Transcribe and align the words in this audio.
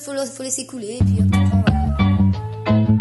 Faut, 0.00 0.12
le- 0.14 0.24
faut 0.24 0.42
laisser 0.42 0.64
couler 0.66 0.96
et 1.00 1.04
puis 1.04 1.18
hop, 1.20 1.26
après, 1.34 1.50
voilà. 1.66 2.96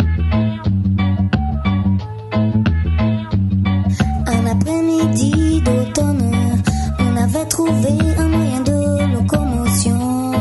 Un 4.27 4.45
après-midi 4.47 5.61
d'automne, 5.61 6.31
on 6.99 7.15
avait 7.15 7.45
trouvé 7.45 7.89
un 8.17 8.27
moyen 8.27 8.61
de 8.61 9.13
locomotion. 9.13 10.33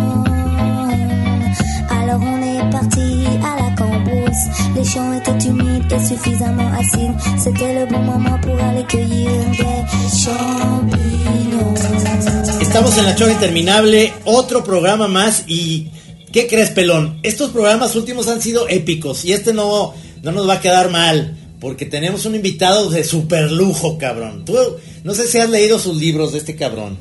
Alors 1.91 2.20
on 2.20 2.43
est 2.43 2.71
parti 2.71 3.25
à 3.43 3.62
la 3.62 3.71
cambrousse. 3.77 4.45
Les 4.75 4.85
champs 4.85 5.12
étaient 5.12 5.46
humides 5.48 5.93
et 5.93 6.05
suffisamment 6.05 6.69
acides. 6.73 7.14
C'était 7.39 7.80
le 7.80 7.87
bon 7.87 8.01
moment 8.01 8.39
pour 8.41 8.59
aller 8.61 8.85
cueillir 8.85 9.30
des 9.53 10.16
champignons. 10.19 11.75
Estamos 12.61 12.98
en 12.98 13.03
la 13.05 13.14
chora 13.14 13.30
interminable, 13.30 14.11
otro 14.25 14.62
programa 14.64 15.07
más 15.07 15.45
y 15.46 15.87
¿qué 16.35 16.48
crees, 16.48 16.71
pelón? 16.71 17.21
Estos 17.23 17.53
programas 17.53 17.95
últimos 17.95 18.27
han 18.27 18.43
sido 18.43 18.69
épicos 18.69 19.24
y 19.24 19.33
este 19.33 19.55
no, 19.55 19.95
no 20.23 20.33
nos 20.33 20.48
va 20.48 20.55
a 20.55 20.60
quedar 20.60 20.91
mal 20.91 21.38
porque 21.60 21.87
tenemos 21.87 22.27
un 22.27 22.34
invitado 22.34 22.91
de 22.91 23.05
super 23.05 23.52
lujo, 23.52 23.98
cabrón. 23.98 24.45
Tú 24.45 24.57
no 25.05 25.15
sé 25.15 25.29
si 25.29 25.38
has 25.38 25.48
leído 25.48 25.79
sus 25.79 25.97
libros 25.97 26.33
de 26.33 26.38
este 26.38 26.57
cabrón. 26.57 26.98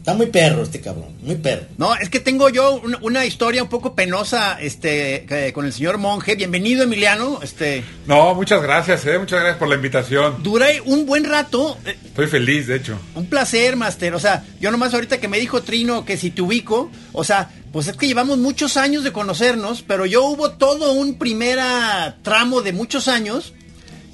Está 0.00 0.14
muy 0.14 0.26
perro 0.26 0.62
este 0.62 0.80
cabrón, 0.80 1.14
muy 1.20 1.34
perro. 1.34 1.66
No, 1.76 1.94
es 1.94 2.08
que 2.08 2.20
tengo 2.20 2.48
yo 2.48 2.80
una, 2.80 2.98
una 3.02 3.26
historia 3.26 3.62
un 3.62 3.68
poco 3.68 3.94
penosa 3.94 4.58
este, 4.58 5.52
con 5.52 5.66
el 5.66 5.74
señor 5.74 5.98
monje. 5.98 6.36
Bienvenido, 6.36 6.84
Emiliano. 6.84 7.40
Este, 7.42 7.84
No, 8.06 8.34
muchas 8.34 8.62
gracias, 8.62 9.04
eh, 9.04 9.18
muchas 9.18 9.40
gracias 9.40 9.58
por 9.58 9.68
la 9.68 9.74
invitación. 9.74 10.42
duré 10.42 10.80
un 10.80 11.04
buen 11.04 11.24
rato. 11.24 11.76
eh, 11.84 11.98
Estoy 12.02 12.28
feliz, 12.28 12.66
de 12.66 12.76
hecho. 12.76 12.98
Un 13.14 13.26
placer, 13.26 13.76
Master. 13.76 14.14
O 14.14 14.18
sea, 14.18 14.42
yo 14.58 14.70
nomás 14.70 14.94
ahorita 14.94 15.20
que 15.20 15.28
me 15.28 15.38
dijo 15.38 15.62
Trino 15.62 16.06
que 16.06 16.16
si 16.16 16.30
te 16.30 16.40
ubico, 16.40 16.90
o 17.12 17.22
sea, 17.22 17.50
pues 17.70 17.86
es 17.86 17.94
que 17.96 18.06
llevamos 18.06 18.38
muchos 18.38 18.78
años 18.78 19.04
de 19.04 19.12
conocernos, 19.12 19.82
pero 19.82 20.06
yo 20.06 20.24
hubo 20.24 20.52
todo 20.52 20.92
un 20.92 21.18
primera 21.18 22.16
tramo 22.22 22.62
de 22.62 22.72
muchos 22.72 23.06
años 23.06 23.52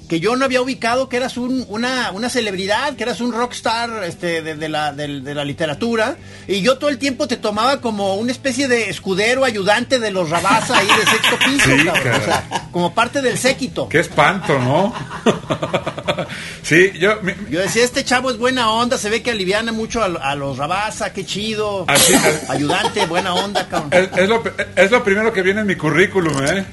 que 0.07 0.19
yo 0.21 0.35
no 0.37 0.45
había 0.45 0.61
ubicado 0.61 1.09
que 1.09 1.17
eras 1.17 1.35
un- 1.37 1.65
una, 1.67 2.11
una 2.11 2.29
celebridad, 2.29 2.95
que 2.95 3.03
eras 3.03 3.19
un 3.19 3.33
rockstar 3.33 4.03
este, 4.05 4.41
de, 4.41 4.55
de 4.55 4.69
la, 4.69 4.93
del- 4.93 5.23
de 5.23 5.35
la 5.35 5.43
literatura, 5.43 6.15
y 6.47 6.61
yo 6.61 6.77
todo 6.77 6.89
el 6.89 6.97
tiempo 6.97 7.27
te 7.27 7.35
tomaba 7.37 7.81
como 7.81 8.15
una 8.15 8.31
especie 8.31 8.67
de 8.69 8.89
escudero 8.89 9.43
ayudante 9.43 9.99
de 9.99 10.11
los 10.11 10.29
Rabasa 10.29 10.77
ahí 10.77 10.87
de 10.87 11.11
sexto 11.11 11.37
piso, 11.45 11.65
Sí, 11.77 11.85
cabrón. 11.85 12.03
caray. 12.03 12.21
O 12.21 12.23
sea, 12.25 12.67
como 12.71 12.93
parte 12.93 13.21
del 13.21 13.37
séquito. 13.37 13.89
Qué 13.89 13.99
espanto, 13.99 14.57
¿no? 14.59 14.93
sí, 16.63 16.91
yo... 16.99 17.21
mi- 17.21 17.33
Yo 17.49 17.59
decía, 17.61 17.83
este 17.83 18.03
chavo 18.03 18.31
es 18.31 18.37
buena 18.37 18.69
onda, 18.71 18.97
se 18.97 19.09
ve 19.09 19.21
que 19.21 19.31
aliviana 19.31 19.71
mucho 19.71 20.01
a, 20.01 20.05
a 20.05 20.35
los 20.35 20.57
Rabasa, 20.57 21.13
qué 21.13 21.25
chido. 21.25 21.85
Así- 21.87 22.13
Ayudante, 22.49 23.05
buena 23.05 23.33
onda, 23.33 23.67
cabrón. 23.67 23.89
es, 23.91 24.09
es 24.17 24.29
lo, 24.29 24.43
es 24.75 24.91
lo 24.91 25.03
primero 25.03 25.33
que 25.33 25.41
viene 25.41 25.61
en 25.61 25.67
mi 25.67 25.75
currículum, 25.75 26.33
¿eh? 26.45 26.65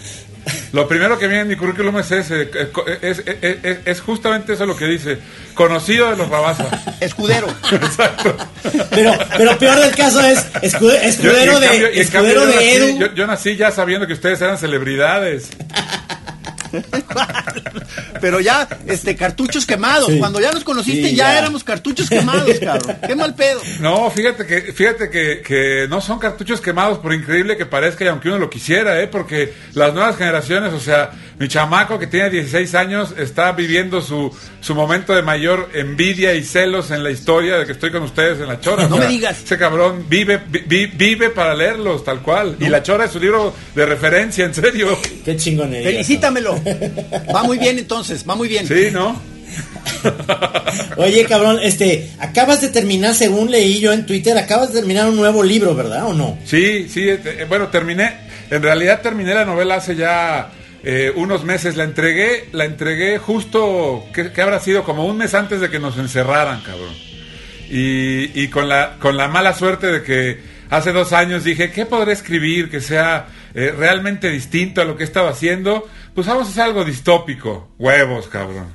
Lo 0.75 0.89
primero 0.89 1.19
que 1.19 1.27
viene 1.28 1.42
en 1.42 1.48
mi 1.48 1.56
currículum 1.56 1.97
es 2.00 2.11
ese, 2.11 2.50
es, 3.00 3.19
es- 3.25 3.58
es- 3.62 3.78
es 3.84 4.00
justamente 4.00 4.53
eso 4.55 4.67
lo 4.67 4.77
que 4.77 4.86
dice, 4.86 5.19
conocido 5.55 6.11
de 6.11 6.16
los 6.16 6.28
Rabasa. 6.28 6.66
Escudero. 7.00 7.47
Exacto. 7.70 8.36
Pero, 8.91 9.12
pero 9.39 9.56
peor 9.58 9.78
del 9.78 9.94
caso 9.94 10.20
es 10.20 10.44
escudero 10.62 11.61
de, 11.61 11.66
cambio- 11.69 11.86
escudero 11.89 12.11
cambio 12.11 12.34
yo 12.34 12.47
de 12.47 12.55
nací- 12.56 12.75
Edu. 12.77 12.98
Yo, 12.98 13.14
yo 13.14 13.27
nací 13.28 13.56
ya 13.56 13.70
sabiendo 13.70 14.06
que 14.08 14.14
ustedes 14.14 14.41
eran 14.42 14.58
celebridades. 14.58 15.50
Pero 18.20 18.41
ya, 18.41 18.67
este, 18.86 19.17
cartuchos 19.17 19.67
quemados. 19.67 20.08
Sí. 20.11 20.19
Cuando 20.19 20.41
ya 20.41 20.53
nos 20.53 20.64
conociste, 20.64 21.11
Sí, 21.11 21.16
ya, 21.16 21.33
ya. 21.33 21.39
éramos 21.39 21.64
cartuchos 21.64 22.08
quemados, 22.08 22.58
cabrón. 22.58 22.97
Qué 23.06 23.14
mal 23.14 23.34
pedo. 23.34 23.61
No, 23.81 24.11
fíjate 24.11 24.47
que, 24.47 24.72
fíjate 24.72 25.11
que, 25.11 25.42
que 25.42 25.86
no 25.89 26.00
son 26.00 26.19
cartuchos 26.19 26.61
quemados, 26.61 26.98
por 26.98 27.12
increíble 27.12 27.56
que 27.56 27.66
parezca, 27.66 28.05
y 28.05 28.08
aunque 28.08 28.28
uno 28.28 28.39
lo 28.39 28.50
quisiera, 28.50 29.00
¿eh? 29.03 29.06
porque 29.08 29.53
las 29.75 29.92
nuevas 29.94 30.16
generaciones, 30.16 30.72
o 30.72 30.81
sea, 30.81 31.11
mi 31.45 31.48
chamaco 31.48 31.98
que 31.98 32.06
tiene 32.06 32.31
16 32.31 32.75
años 32.75 33.14
está 33.19 33.53
viviendo 33.53 34.00
su, 34.00 34.34
su 34.62 34.75
momento 34.75 35.15
de 35.15 35.21
mayor 35.21 35.69
envidia 35.75 36.32
y 36.34 36.43
celos 36.43 36.91
en 36.91 37.05
la 37.05 37.10
historia 37.10 37.56
de 37.59 37.66
que 37.66 37.72
estoy 37.72 37.91
con 37.93 38.03
ustedes 38.03 38.41
en 38.41 38.49
la 38.49 38.59
chora. 38.60 38.88
No 38.88 38.94
O 38.97 38.99
sea, 38.99 39.06
me 39.06 39.12
digas. 39.12 39.43
Ese 39.44 39.59
cabrón 39.59 40.06
vive, 40.09 40.41
vi- 40.49 40.62
vi- 40.66 40.87
vive 40.87 41.28
para 41.28 41.55
leerlos, 41.55 42.03
tal 42.03 42.22
cual. 42.22 42.56
Y 42.60 42.69
la 42.71 42.82
chora 42.82 43.05
es 43.05 43.10
su 43.10 43.21
libro 43.21 43.53
de 43.75 43.84
referencia, 43.84 44.47
en 44.47 44.55
serio. 44.55 44.99
Qué 45.22 45.37
chingonería. 45.37 45.91
Felicítamelo. 45.91 46.59
Va 47.34 47.43
muy 47.43 47.59
bien 47.59 47.78
entonces, 47.78 48.25
va 48.26 48.34
muy 48.37 48.49
bien. 48.49 48.66
Sí, 48.66 48.88
¿no? 48.91 49.21
Oye, 50.97 51.26
cabrón, 51.26 51.59
este, 51.62 52.11
acabas 52.21 52.62
de 52.62 52.71
terminar, 52.71 53.15
según 53.15 53.50
leí 53.50 53.81
yo 53.81 53.93
en 53.93 54.06
Twitter, 54.06 54.38
acabas 54.38 54.72
de 54.72 54.78
terminar 54.81 55.09
un 55.11 55.16
nuevo 55.16 55.43
libro, 55.43 55.75
¿verdad 55.75 56.06
o 56.06 56.15
no? 56.15 56.38
Sí, 56.47 56.88
sí, 56.88 57.06
eh, 57.06 57.21
eh, 57.22 57.47
bueno, 57.47 57.69
terminé, 57.69 58.15
en 58.50 58.62
realidad 58.62 59.03
terminé 59.03 59.34
la 59.34 59.44
novela 59.44 59.75
hace 59.75 59.94
ya 59.94 60.50
eh, 60.87 61.12
unos 61.17 61.45
meses, 61.45 61.77
la 61.77 61.84
entregué, 61.84 62.49
la 62.53 62.67
entregué 62.67 63.19
justo, 63.19 64.05
que, 64.12 64.31
habrá 64.43 64.61
sido 64.61 64.84
como 64.84 65.06
un 65.06 65.17
mes 65.17 65.33
antes 65.33 65.61
de 65.61 65.71
que 65.71 65.78
nos 65.78 65.97
encerraran, 65.97 66.61
cabrón. 66.61 66.95
Y, 67.71 68.39
y 68.39 68.49
con, 68.49 68.69
la, 68.69 68.97
con 68.99 69.17
la 69.17 69.27
mala 69.27 69.55
suerte 69.55 69.87
de 69.87 70.03
que 70.03 70.41
hace 70.69 70.93
dos 70.93 71.15
años 71.15 71.43
dije, 71.43 71.73
¿qué 71.73 71.87
podré 71.87 72.12
escribir 72.12 72.71
que 72.71 72.83
sea 72.83 73.28
eh, 73.55 73.75
realmente 73.77 74.28
distinto 74.28 74.83
a 74.83 74.84
lo 74.84 74.94
que 74.94 75.05
estaba 75.05 75.31
haciendo? 75.31 75.89
Pues 76.15 76.27
vamos 76.27 76.49
a 76.49 76.50
hacer 76.50 76.65
algo 76.65 76.84
distópico. 76.84 77.71
Huevos, 77.78 78.28
cabrón. 78.28 78.71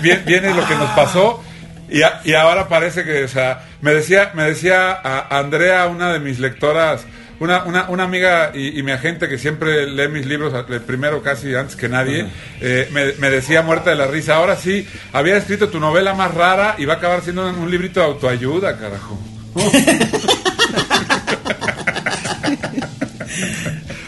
Viene, 0.00 0.54
lo 0.54 0.66
que 0.68 0.76
nos 0.76 0.90
pasó. 0.90 1.42
Y, 1.90 2.00
y 2.28 2.34
ahora 2.34 2.68
parece 2.68 3.02
que, 3.02 3.24
o 3.24 3.28
sea, 3.28 3.66
me 3.80 3.92
decía, 3.92 4.30
me 4.34 4.44
decía 4.44 5.00
Andrea, 5.28 5.86
una 5.86 6.12
de 6.12 6.20
mis 6.20 6.38
lectoras, 6.38 7.04
una, 7.42 7.64
una, 7.64 7.88
una 7.88 8.04
amiga 8.04 8.52
y, 8.54 8.78
y 8.78 8.82
mi 8.82 8.92
agente 8.92 9.28
que 9.28 9.36
siempre 9.38 9.86
lee 9.90 10.08
mis 10.08 10.26
libros, 10.26 10.52
el 10.68 10.80
primero 10.82 11.22
casi 11.22 11.54
antes 11.54 11.76
que 11.76 11.88
nadie, 11.88 12.26
eh, 12.60 12.88
me, 12.92 13.12
me 13.14 13.30
decía 13.30 13.62
muerta 13.62 13.90
de 13.90 13.96
la 13.96 14.06
risa, 14.06 14.36
ahora 14.36 14.56
sí, 14.56 14.86
había 15.12 15.36
escrito 15.36 15.68
tu 15.68 15.80
novela 15.80 16.14
más 16.14 16.32
rara 16.34 16.76
y 16.78 16.84
va 16.84 16.94
a 16.94 16.96
acabar 16.98 17.22
siendo 17.22 17.48
un, 17.48 17.56
un 17.56 17.70
librito 17.70 18.00
de 18.00 18.06
autoayuda, 18.06 18.78
carajo. 18.78 19.18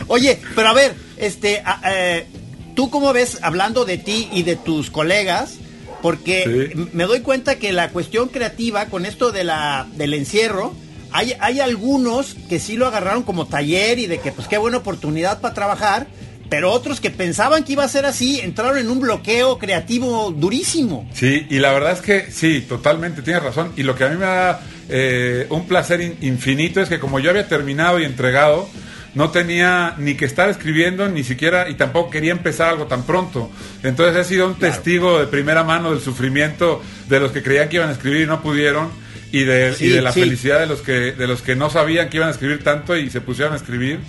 Oye, 0.08 0.38
pero 0.54 0.68
a 0.68 0.74
ver, 0.74 0.94
este, 1.16 1.62
eh, 1.86 2.26
¿tú 2.74 2.90
cómo 2.90 3.12
ves, 3.12 3.38
hablando 3.42 3.84
de 3.84 3.98
ti 3.98 4.28
y 4.32 4.42
de 4.42 4.56
tus 4.56 4.90
colegas? 4.90 5.54
Porque 6.02 6.70
Sí. 6.74 6.88
me 6.92 7.04
doy 7.04 7.20
cuenta 7.20 7.56
que 7.58 7.72
la 7.72 7.88
cuestión 7.88 8.28
creativa 8.28 8.86
con 8.86 9.06
esto 9.06 9.32
de 9.32 9.44
la, 9.44 9.86
del 9.96 10.12
encierro, 10.14 10.74
hay, 11.14 11.32
hay 11.40 11.60
algunos 11.60 12.36
que 12.48 12.58
sí 12.58 12.76
lo 12.76 12.86
agarraron 12.86 13.22
como 13.22 13.46
taller 13.46 13.98
y 13.98 14.06
de 14.06 14.18
que 14.18 14.32
pues 14.32 14.48
qué 14.48 14.58
buena 14.58 14.76
oportunidad 14.78 15.40
para 15.40 15.54
trabajar, 15.54 16.06
pero 16.50 16.70
otros 16.70 17.00
que 17.00 17.10
pensaban 17.10 17.64
que 17.64 17.72
iba 17.72 17.84
a 17.84 17.88
ser 17.88 18.04
así, 18.04 18.40
entraron 18.40 18.76
en 18.78 18.90
un 18.90 19.00
bloqueo 19.00 19.58
creativo 19.58 20.30
durísimo. 20.36 21.08
Sí, 21.14 21.46
y 21.48 21.58
la 21.58 21.72
verdad 21.72 21.92
es 21.92 22.00
que 22.00 22.30
sí, 22.30 22.60
totalmente, 22.60 23.22
tienes 23.22 23.42
razón. 23.42 23.72
Y 23.76 23.82
lo 23.84 23.94
que 23.94 24.04
a 24.04 24.08
mí 24.08 24.16
me 24.16 24.26
da 24.26 24.60
eh, 24.88 25.46
un 25.50 25.66
placer 25.66 26.00
in- 26.02 26.18
infinito 26.20 26.80
es 26.80 26.88
que 26.88 26.98
como 27.00 27.18
yo 27.20 27.30
había 27.30 27.48
terminado 27.48 27.98
y 27.98 28.04
entregado, 28.04 28.68
no 29.14 29.30
tenía 29.30 29.94
ni 29.98 30.16
que 30.16 30.24
estar 30.24 30.48
escribiendo, 30.48 31.08
ni 31.08 31.22
siquiera, 31.22 31.70
y 31.70 31.74
tampoco 31.74 32.10
quería 32.10 32.32
empezar 32.32 32.68
algo 32.70 32.86
tan 32.86 33.04
pronto. 33.04 33.48
Entonces 33.84 34.16
he 34.16 34.28
sido 34.28 34.46
un 34.48 34.56
testigo 34.56 35.20
de 35.20 35.26
primera 35.28 35.62
mano 35.62 35.92
del 35.92 36.00
sufrimiento 36.00 36.82
de 37.08 37.20
los 37.20 37.30
que 37.32 37.42
creían 37.42 37.68
que 37.68 37.76
iban 37.76 37.88
a 37.88 37.92
escribir 37.92 38.22
y 38.22 38.26
no 38.26 38.42
pudieron, 38.42 38.90
y 39.36 39.44
de, 39.44 39.74
y 39.80 39.88
de 39.88 40.00
la 40.02 40.12
sí. 40.12 40.20
felicidad 40.20 40.60
de 40.60 40.66
los 40.66 40.80
que 40.80 41.12
de 41.12 41.26
los 41.26 41.42
que 41.42 41.56
no 41.56 41.70
sabían 41.70 42.08
que 42.08 42.16
iban 42.18 42.28
a 42.28 42.32
escribir 42.32 42.62
tanto 42.62 42.96
y 42.96 43.10
se 43.10 43.20
pusieron 43.20 43.52
a 43.52 43.56
escribir. 43.56 44.00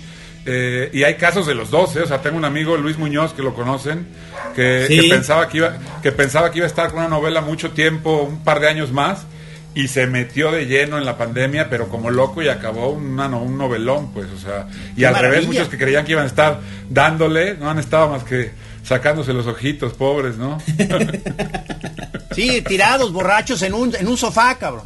Eh, 0.48 0.90
y 0.92 1.02
hay 1.02 1.16
casos 1.16 1.44
de 1.46 1.54
los 1.56 1.70
dos, 1.70 1.96
¿eh? 1.96 2.02
o 2.02 2.06
sea, 2.06 2.22
tengo 2.22 2.36
un 2.36 2.44
amigo 2.44 2.76
Luis 2.76 2.98
Muñoz 2.98 3.32
que 3.32 3.42
lo 3.42 3.52
conocen, 3.52 4.06
que, 4.54 4.86
Sí. 4.88 5.00
que 5.00 5.08
pensaba 5.08 5.48
que 5.48 5.56
iba, 5.56 5.76
que 6.04 6.12
pensaba 6.12 6.52
que 6.52 6.58
iba 6.58 6.66
a 6.66 6.68
estar 6.68 6.90
con 6.90 7.00
una 7.00 7.08
novela 7.08 7.40
mucho 7.40 7.72
tiempo, 7.72 8.22
un 8.22 8.44
par 8.44 8.60
de 8.60 8.68
años 8.68 8.92
más, 8.92 9.26
y 9.74 9.88
se 9.88 10.06
metió 10.06 10.52
de 10.52 10.66
lleno 10.66 10.98
en 10.98 11.04
la 11.04 11.18
pandemia, 11.18 11.68
pero 11.68 11.88
como 11.88 12.10
loco 12.10 12.42
y 12.42 12.48
acabó 12.48 12.90
una 12.90 13.26
no- 13.28 13.42
un 13.42 13.58
novelón, 13.58 14.12
pues, 14.12 14.28
o 14.30 14.38
sea, 14.38 14.68
y 14.94 15.00
¡Qué 15.00 15.06
al 15.08 15.16
revés, 15.16 15.46
muchos 15.46 15.66
que 15.68 15.76
creían 15.78 16.04
que 16.04 16.12
iban 16.12 16.22
a 16.22 16.28
estar 16.28 16.60
dándole, 16.88 17.56
no 17.56 17.68
han 17.68 17.80
estado 17.80 18.08
más 18.08 18.22
que 18.22 18.52
sacándose 18.84 19.32
los 19.32 19.48
ojitos, 19.48 19.94
pobres, 19.94 20.36
¿no? 20.36 20.58
Sí, 22.34 22.62
tirados, 22.62 23.12
borrachos 23.12 23.62
en 23.62 23.72
un, 23.74 23.94
en 23.96 24.06
un 24.06 24.16
sofá, 24.16 24.56
cabrón. 24.58 24.84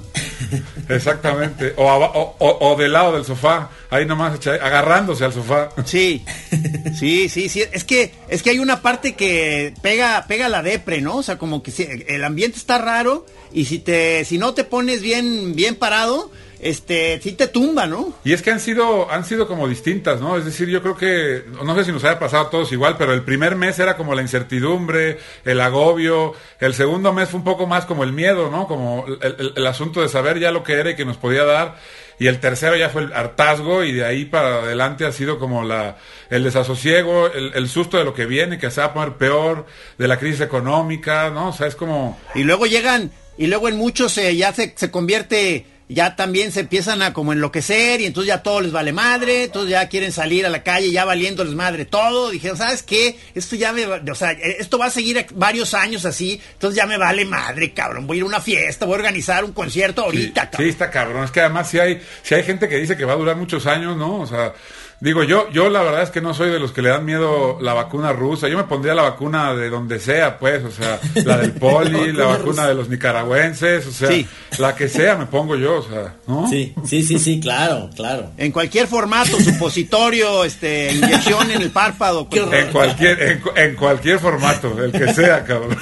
Exactamente, 0.89 1.75
o, 1.77 1.85
o, 1.85 2.37
o- 2.39 2.71
o 2.73 2.77
del 2.77 2.93
lado 2.93 3.13
del 3.15 3.25
sofá, 3.25 3.71
ahí 3.91 4.07
nomás 4.07 4.45
agarrándose 4.47 5.25
al 5.25 5.33
sofá. 5.33 5.71
Sí, 5.85 6.25
sí, 6.99 7.29
sí, 7.29 7.49
sí. 7.49 7.63
Es 7.73 7.85
que, 7.85 8.13
es 8.29 8.43
que 8.43 8.51
hay 8.51 8.59
una 8.59 8.83
parte 8.83 9.15
que 9.15 9.75
pega, 9.83 10.25
pega 10.29 10.49
la 10.49 10.63
depre, 10.63 11.01
¿no? 11.01 11.17
O 11.17 11.23
sea, 11.23 11.39
como 11.39 11.63
que 11.63 12.05
el 12.09 12.25
ambiente 12.25 12.59
está 12.59 12.79
raro 12.79 13.27
y 13.53 13.65
si 13.67 13.79
te, 13.79 14.25
si 14.25 14.39
no 14.39 14.55
te 14.55 14.65
pones 14.65 15.03
bien, 15.03 15.55
bien 15.55 15.75
parado, 15.77 16.31
este, 16.63 17.21
sí 17.23 17.33
te 17.33 17.47
tumba, 17.49 17.87
¿no? 17.87 18.13
Y 18.25 18.33
es 18.33 18.43
que 18.43 18.51
han 18.51 18.61
sido, 18.61 19.11
han 19.11 19.25
sido 19.25 19.47
como 19.49 19.67
distintas, 19.69 20.21
¿no? 20.21 20.37
Es 20.37 20.45
decir, 20.45 20.69
yo 20.69 20.83
creo 20.83 20.97
que, 20.97 21.45
no 21.65 21.75
sé 21.75 21.85
si 21.85 21.93
nos 21.93 22.05
haya 22.05 22.19
pasado 22.19 22.45
a 22.47 22.51
todos 22.51 22.71
igual, 22.73 22.97
pero 22.99 23.13
el 23.13 23.23
primer 23.23 23.57
mes 23.57 23.79
era 23.79 23.97
como 23.97 24.15
la 24.15 24.23
incertidumbre, 24.23 25.19
el 25.45 25.61
agobio, 25.61 26.35
el 26.61 26.75
segundo 26.75 27.13
mes 27.13 27.29
fue 27.31 27.39
un 27.39 27.45
poco 27.45 27.67
más 27.67 27.85
como 27.87 28.05
el 28.05 28.13
miedo, 28.13 28.51
¿no? 28.51 28.67
Como 28.67 29.05
el, 29.07 29.37
el- 29.39 29.53
el 29.57 29.67
asunto 29.67 30.01
de 30.03 30.09
saber 30.09 30.39
ya 30.39 30.51
lo 30.51 30.63
que 30.63 30.75
era 30.75 30.91
y 30.91 30.97
que 30.97 31.05
nos 31.05 31.17
podía 31.17 31.45
dar. 31.45 31.77
Y 32.19 32.27
el 32.27 32.39
tercero 32.39 32.77
ya 32.77 32.91
fue 32.91 33.05
el 33.05 33.15
hartazgo 33.15 33.83
y 33.83 33.93
de 33.93 34.05
ahí 34.05 34.27
para 34.27 34.57
adelante 34.63 35.07
ha 35.07 35.13
sido 35.13 35.39
como 35.39 35.65
la, 35.65 35.97
el 36.29 36.45
desasosiego, 36.45 37.29
el, 37.33 37.53
el 37.55 37.67
susto 37.69 37.97
de 37.97 38.05
lo 38.05 38.13
que 38.13 38.27
viene, 38.27 38.59
que 38.59 38.71
se 38.71 38.83
va 38.83 38.89
a 38.89 38.93
poner 38.93 39.15
peor, 39.15 39.65
de 39.97 40.07
la 40.07 40.19
crisis 40.19 40.43
económica, 40.43 41.31
¿no? 41.31 41.49
O 41.49 41.53
sea, 41.55 41.67
es 41.67 41.75
como... 41.77 42.21
Y 42.35 42.43
luego 42.43 42.67
llegan, 42.67 43.11
y 43.39 43.47
luego 43.47 43.69
en 43.71 43.77
muchos 43.79 44.19
eh, 44.19 44.37
ya 44.37 44.53
se, 44.53 44.75
se 44.77 44.91
convierte, 44.91 45.65
ya 45.93 46.17
también 46.17 46.53
se 46.53 46.61
empiezan 46.61 47.03
a 47.03 47.13
como 47.13 47.33
enloquecer 47.33 48.01
y 48.01 48.07
entonces 48.07 48.29
ya 48.29 48.43
todo 48.43 48.61
les 48.61 48.73
vale 48.73 48.93
madre, 48.93 49.45
entonces 49.45 49.71
ya 49.73 49.89
quieren 49.89 50.13
salir 50.13 50.47
a 50.47 50.49
la 50.49 50.63
calle 50.63 50.91
ya 50.91 51.05
valiéndoles 51.05 51.55
madre 51.55 51.85
todo. 51.85 52.31
Dijeron, 52.31 52.57
¿sabes 52.57 52.83
qué? 52.83 53.19
Esto 53.35 53.57
ya 53.57 53.73
me, 53.73 53.87
va- 53.87 54.01
o 54.11 54.15
sea, 54.15 54.33
esto 54.33 54.79
va 54.79 54.87
a 54.87 54.91
seguir 54.91 55.27
varios 55.35 55.75
años 55.75 56.05
así, 56.05 56.41
entonces 56.53 56.77
ya 56.77 56.87
me 56.87 56.97
vale 56.97 57.25
madre, 57.25 57.73
cabrón. 57.73 58.07
Voy 58.07 58.17
a 58.17 58.19
ir 58.19 58.23
a 58.25 58.27
una 58.27 58.41
fiesta, 58.41 58.87
voy 58.87 58.95
a 58.95 58.99
organizar 58.99 59.45
un 59.45 59.53
concierto 59.53 60.03
ahorita, 60.03 60.43
Sí, 60.43 60.49
cabrón. 60.51 60.63
sí, 60.65 60.69
está 60.71 60.91
cabrón. 60.91 61.25
Es 61.25 61.31
que 61.33 61.41
además 61.41 61.69
si 61.69 61.79
hay, 61.79 62.01
si 62.23 62.35
hay 62.35 62.45
gente 62.45 62.69
que 62.69 62.77
dice 62.77 62.97
que 62.97 63.05
va 63.05 63.15
a 63.15 63.17
durar 63.17 63.37
muchos 63.37 63.67
años, 63.67 63.97
¿no? 63.97 64.21
O 64.21 64.27
sea, 64.27 64.53
digo, 65.01 65.25
yo, 65.25 65.51
yo 65.51 65.69
la 65.71 65.83
verdad 65.83 66.03
es 66.03 66.11
que 66.11 66.21
no 66.21 66.35
soy 66.35 66.51
de 66.51 66.59
los 66.61 66.73
que 66.73 66.83
le 66.83 66.91
dan 66.91 67.05
miedo 67.05 67.59
la 67.61 67.75
vacuna 67.75 68.13
rusa. 68.13 68.49
Yo 68.49 68.57
me 68.57 68.65
pondría 68.65 68.95
la 68.95 69.03
vacuna 69.03 69.55
de 69.55 69.71
donde 69.71 69.99
sea, 69.99 70.39
pues, 70.39 70.63
o 70.65 70.71
sea, 70.71 71.01
la 71.25 71.39
del 71.39 71.53
poli, 71.53 72.13
la 72.13 72.27
vacuna 72.27 72.67
de 72.69 72.75
los 72.75 72.89
nicaragüenses, 72.89 73.87
o 73.87 73.93
sea, 73.93 74.09
Sí. 74.09 74.27
la 74.59 74.75
que 74.75 74.89
sea 74.89 75.17
me 75.17 75.27
pongo 75.27 75.57
yo, 75.57 75.77
o 75.79 75.83
sea, 75.83 76.15
¿no? 76.27 76.49
Sí, 76.49 76.75
sí, 76.87 77.03
sí, 77.03 77.19
sí, 77.19 77.41
claro, 77.41 77.89
claro. 77.97 78.31
En 78.37 78.53
cualquier 78.53 78.87
formato, 78.87 79.39
supositorio, 79.41 80.45
este, 80.45 80.93
inyección 80.93 81.51
en 81.51 81.63
el 81.63 81.71
párpado. 81.71 82.29
En 82.33 82.67
cualquier, 82.73 83.23
en, 83.23 83.41
cu- 83.41 83.51
en 83.57 83.77
cualquier 83.77 84.19
formato, 84.19 84.77
el 84.83 84.93
que 84.93 85.13
sea, 85.15 85.45
cabrón. 85.45 85.77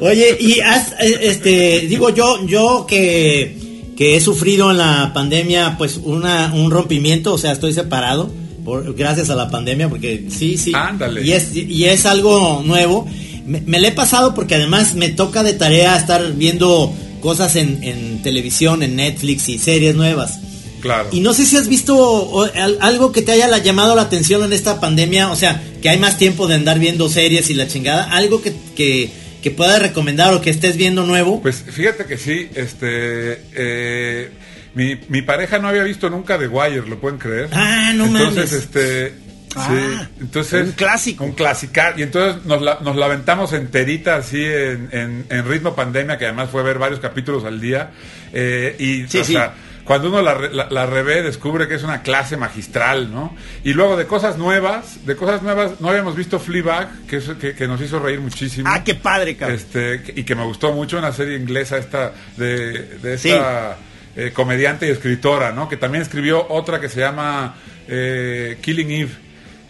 Oye, 0.00 0.36
y 0.40 0.60
has, 0.60 0.92
eh, 1.00 1.18
este, 1.22 1.80
digo 1.88 2.10
yo, 2.10 2.44
yo 2.46 2.84
que, 2.88 3.69
que 4.00 4.16
he 4.16 4.20
sufrido 4.22 4.70
en 4.70 4.78
la 4.78 5.10
pandemia, 5.12 5.74
pues 5.76 6.00
una, 6.02 6.54
un 6.54 6.70
rompimiento, 6.70 7.34
o 7.34 7.36
sea, 7.36 7.52
estoy 7.52 7.74
separado, 7.74 8.32
por, 8.64 8.94
gracias 8.94 9.28
a 9.28 9.34
la 9.36 9.50
pandemia, 9.50 9.90
porque 9.90 10.24
sí, 10.30 10.56
sí. 10.56 10.72
Ándale. 10.74 11.22
Y 11.22 11.32
es, 11.32 11.54
y 11.54 11.84
es 11.84 12.06
algo 12.06 12.62
nuevo. 12.64 13.06
Me, 13.44 13.60
me 13.60 13.78
le 13.78 13.88
he 13.88 13.92
pasado 13.92 14.32
porque 14.34 14.54
además 14.54 14.94
me 14.94 15.10
toca 15.10 15.42
de 15.42 15.52
tarea 15.52 15.98
estar 15.98 16.32
viendo 16.32 16.90
cosas 17.20 17.56
en, 17.56 17.84
en 17.84 18.22
televisión, 18.22 18.82
en 18.82 18.96
Netflix 18.96 19.50
y 19.50 19.58
series 19.58 19.94
nuevas. 19.94 20.38
Claro. 20.80 21.10
Y 21.12 21.20
no 21.20 21.34
sé 21.34 21.44
si 21.44 21.58
has 21.58 21.68
visto 21.68 22.46
algo 22.80 23.12
que 23.12 23.20
te 23.20 23.32
haya 23.32 23.48
la- 23.48 23.58
llamado 23.58 23.94
la 23.94 24.00
atención 24.00 24.42
en 24.44 24.54
esta 24.54 24.80
pandemia, 24.80 25.30
o 25.30 25.36
sea, 25.36 25.62
que 25.82 25.90
hay 25.90 25.98
más 25.98 26.16
tiempo 26.16 26.46
de 26.46 26.54
andar 26.54 26.78
viendo 26.78 27.10
series 27.10 27.50
y 27.50 27.54
la 27.54 27.68
chingada, 27.68 28.04
algo 28.04 28.40
que, 28.40 28.54
que, 28.74 29.10
que 29.42 29.50
puedas 29.50 29.80
recomendar 29.80 30.32
o 30.34 30.40
que 30.40 30.50
estés 30.50 30.76
viendo 30.76 31.04
nuevo. 31.06 31.40
Pues 31.42 31.64
fíjate 31.70 32.04
que 32.04 32.16
sí, 32.18 32.48
este, 32.54 33.40
eh, 33.54 34.30
mi, 34.74 34.98
mi 35.08 35.22
pareja 35.22 35.58
no 35.58 35.68
había 35.68 35.82
visto 35.82 36.08
nunca 36.10 36.38
The 36.38 36.48
Wire, 36.48 36.86
¿lo 36.88 36.98
pueden 37.00 37.18
creer? 37.18 37.48
Ah, 37.52 37.92
no 37.94 38.06
entonces, 38.06 38.34
mames. 38.36 38.52
este, 38.52 39.14
Ah, 39.56 39.66
sí, 39.68 40.08
entonces 40.20 40.64
un 40.64 40.72
clásico. 40.72 41.24
un 41.24 41.32
clásica 41.32 41.94
y 41.96 42.02
entonces 42.02 42.44
nos 42.46 42.62
la, 42.62 42.78
nos 42.82 42.94
la 42.94 43.06
aventamos 43.06 43.52
enterita 43.52 44.14
así 44.14 44.44
en, 44.44 44.88
en, 44.92 45.26
en 45.28 45.48
ritmo 45.48 45.74
pandemia, 45.74 46.18
que 46.18 46.26
además 46.26 46.50
fue 46.52 46.62
ver 46.62 46.78
varios 46.78 47.00
capítulos 47.00 47.44
al 47.44 47.60
día 47.60 47.90
eh, 48.32 48.76
y 48.78 49.08
Sí, 49.08 49.18
o 49.18 49.24
sí. 49.24 49.32
sea, 49.32 49.52
cuando 49.90 50.06
uno 50.06 50.22
la, 50.22 50.36
la, 50.36 50.68
la 50.70 50.86
revé 50.86 51.20
descubre 51.20 51.66
que 51.66 51.74
es 51.74 51.82
una 51.82 52.00
clase 52.02 52.36
magistral, 52.36 53.12
¿no? 53.12 53.34
Y 53.64 53.72
luego 53.72 53.96
de 53.96 54.06
cosas 54.06 54.38
nuevas, 54.38 55.04
de 55.04 55.16
cosas 55.16 55.42
nuevas, 55.42 55.80
no 55.80 55.88
habíamos 55.88 56.14
visto 56.14 56.38
Fleabag, 56.38 57.08
que, 57.08 57.16
es, 57.16 57.24
que, 57.40 57.56
que 57.56 57.66
nos 57.66 57.80
hizo 57.80 57.98
reír 57.98 58.20
muchísimo. 58.20 58.70
Ah, 58.70 58.84
qué 58.84 58.94
padre, 58.94 59.36
cabrón. 59.36 59.56
Este, 59.56 60.00
y 60.14 60.22
que 60.22 60.36
me 60.36 60.44
gustó 60.44 60.72
mucho 60.72 60.96
una 60.96 61.10
serie 61.10 61.36
inglesa 61.36 61.76
esta 61.76 62.12
de, 62.36 62.98
de 63.02 63.14
esta 63.14 63.78
eh, 64.14 64.30
comediante 64.32 64.86
y 64.86 64.90
escritora, 64.90 65.50
¿no? 65.50 65.68
Que 65.68 65.76
también 65.76 66.02
escribió 66.02 66.46
otra 66.50 66.80
que 66.80 66.88
se 66.88 67.00
llama 67.00 67.56
eh, 67.88 68.58
Killing 68.60 68.92
Eve, 68.92 69.12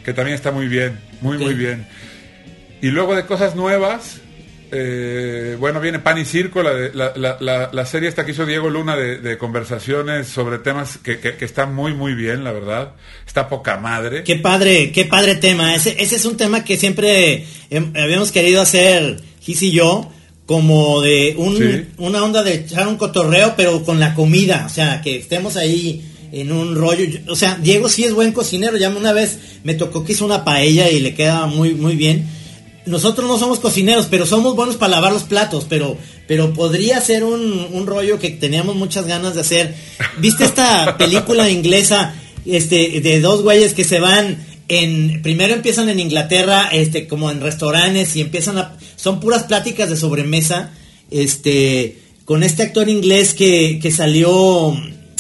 que 0.05 0.13
también 0.13 0.35
está 0.35 0.51
muy 0.51 0.69
bien, 0.69 1.01
muy 1.23 1.39
muy 1.39 1.55
bien. 1.55 1.87
Y 2.83 2.91
luego 2.91 3.17
de 3.17 3.25
cosas 3.25 3.57
nuevas, 3.57 4.21
eh, 4.73 5.57
bueno, 5.59 5.81
viene 5.81 5.99
Pan 5.99 6.19
y 6.19 6.25
Circo, 6.25 6.63
la, 6.63 6.73
la, 6.95 7.37
la, 7.41 7.71
la- 7.73 7.87
serie 7.87 8.09
esta 8.09 8.25
que 8.25 8.33
hizo 8.33 8.47
Diego 8.47 8.71
Luna 8.71 8.97
de, 8.97 9.19
de 9.19 9.37
conversaciones 9.39 10.29
sobre 10.29 10.59
temas 10.59 10.99
que, 10.99 11.19
que, 11.19 11.37
que 11.37 11.45
está 11.45 11.67
muy 11.67 11.93
muy 11.95 12.15
bien, 12.15 12.45
la 12.45 12.53
verdad. 12.53 12.93
Está 13.27 13.49
poca 13.49 13.77
madre. 13.79 14.23
Qué 14.25 14.37
padre, 14.37 14.93
qué 14.93 15.05
padre 15.05 15.35
tema. 15.37 15.75
Ese, 15.75 15.97
ese 16.03 16.17
es 16.17 16.25
un 16.25 16.37
tema 16.37 16.65
que 16.65 16.77
siempre 16.77 17.47
em, 17.71 17.93
habíamos 17.97 18.33
querido 18.33 18.61
hacer, 18.63 19.21
Gis 19.41 19.63
y 19.63 19.73
yo, 19.73 20.11
como 20.47 21.01
de 21.01 21.35
un, 21.37 21.57
Sí. 21.57 21.87
una 21.99 22.23
onda 22.25 22.43
de 22.43 22.55
echar 22.55 22.89
un 22.89 22.97
cotorreo, 22.97 23.55
pero 23.57 23.85
con 23.85 23.99
la 24.01 24.15
comida. 24.15 24.65
O 24.67 24.69
sea, 24.69 25.01
que 25.03 25.17
estemos 25.17 25.57
ahí 25.57 26.05
en 26.33 26.53
un 26.53 26.75
rollo. 26.77 27.07
O 27.29 27.35
sea, 27.37 27.57
Diego 27.61 27.89
sí 27.89 28.05
es 28.05 28.13
buen 28.15 28.33
cocinero. 28.33 28.77
Ya 28.77 28.89
una 28.91 29.13
vez 29.13 29.39
me 29.65 29.75
tocó 29.75 30.05
que 30.05 30.13
hizo 30.13 30.25
una 30.25 30.45
paella 30.45 30.89
y 30.91 31.01
le 31.01 31.15
queda 31.15 31.47
muy, 31.47 31.75
muy 31.75 31.97
bien. 31.97 32.29
Nosotros 32.87 33.29
no 33.29 33.39
somos 33.39 33.61
cocineros, 33.61 34.07
pero 34.11 34.25
somos 34.25 34.57
buenos 34.57 34.77
para 34.77 34.93
lavar 34.93 35.13
los 35.13 35.25
platos, 35.25 35.67
pero, 35.69 35.97
pero 36.27 36.55
podría 36.55 37.01
ser 37.01 37.25
un, 37.25 37.69
un 37.73 37.87
rollo 37.87 38.19
que 38.19 38.31
teníamos 38.31 38.75
muchas 38.75 39.07
ganas 39.07 39.35
de 39.35 39.43
hacer. 39.43 39.75
¿Viste 40.19 40.45
esta 40.45 40.97
película 40.99 41.51
inglesa 41.51 42.15
este, 42.47 43.01
de 43.01 43.21
dos 43.21 43.43
güeyes 43.43 43.75
que 43.75 43.85
se 43.85 44.01
van 44.01 44.39
en, 44.69 45.21
primero 45.23 45.53
empiezan 45.53 45.89
en 45.89 46.01
Inglaterra, 46.01 46.69
este, 46.73 47.07
como 47.07 47.31
en 47.31 47.41
restaurantes 47.41 48.15
y 48.17 48.21
empiezan 48.21 48.57
a, 48.57 48.77
son 48.97 49.21
puras 49.21 49.43
pláticas 49.43 49.91
de 49.91 49.97
sobremesa, 49.97 50.73
este, 51.11 51.99
con 52.25 52.43
este 52.43 52.63
actor 52.63 52.89
inglés 52.89 53.35
que, 53.35 53.79
que 53.83 53.91
salió 53.91 54.73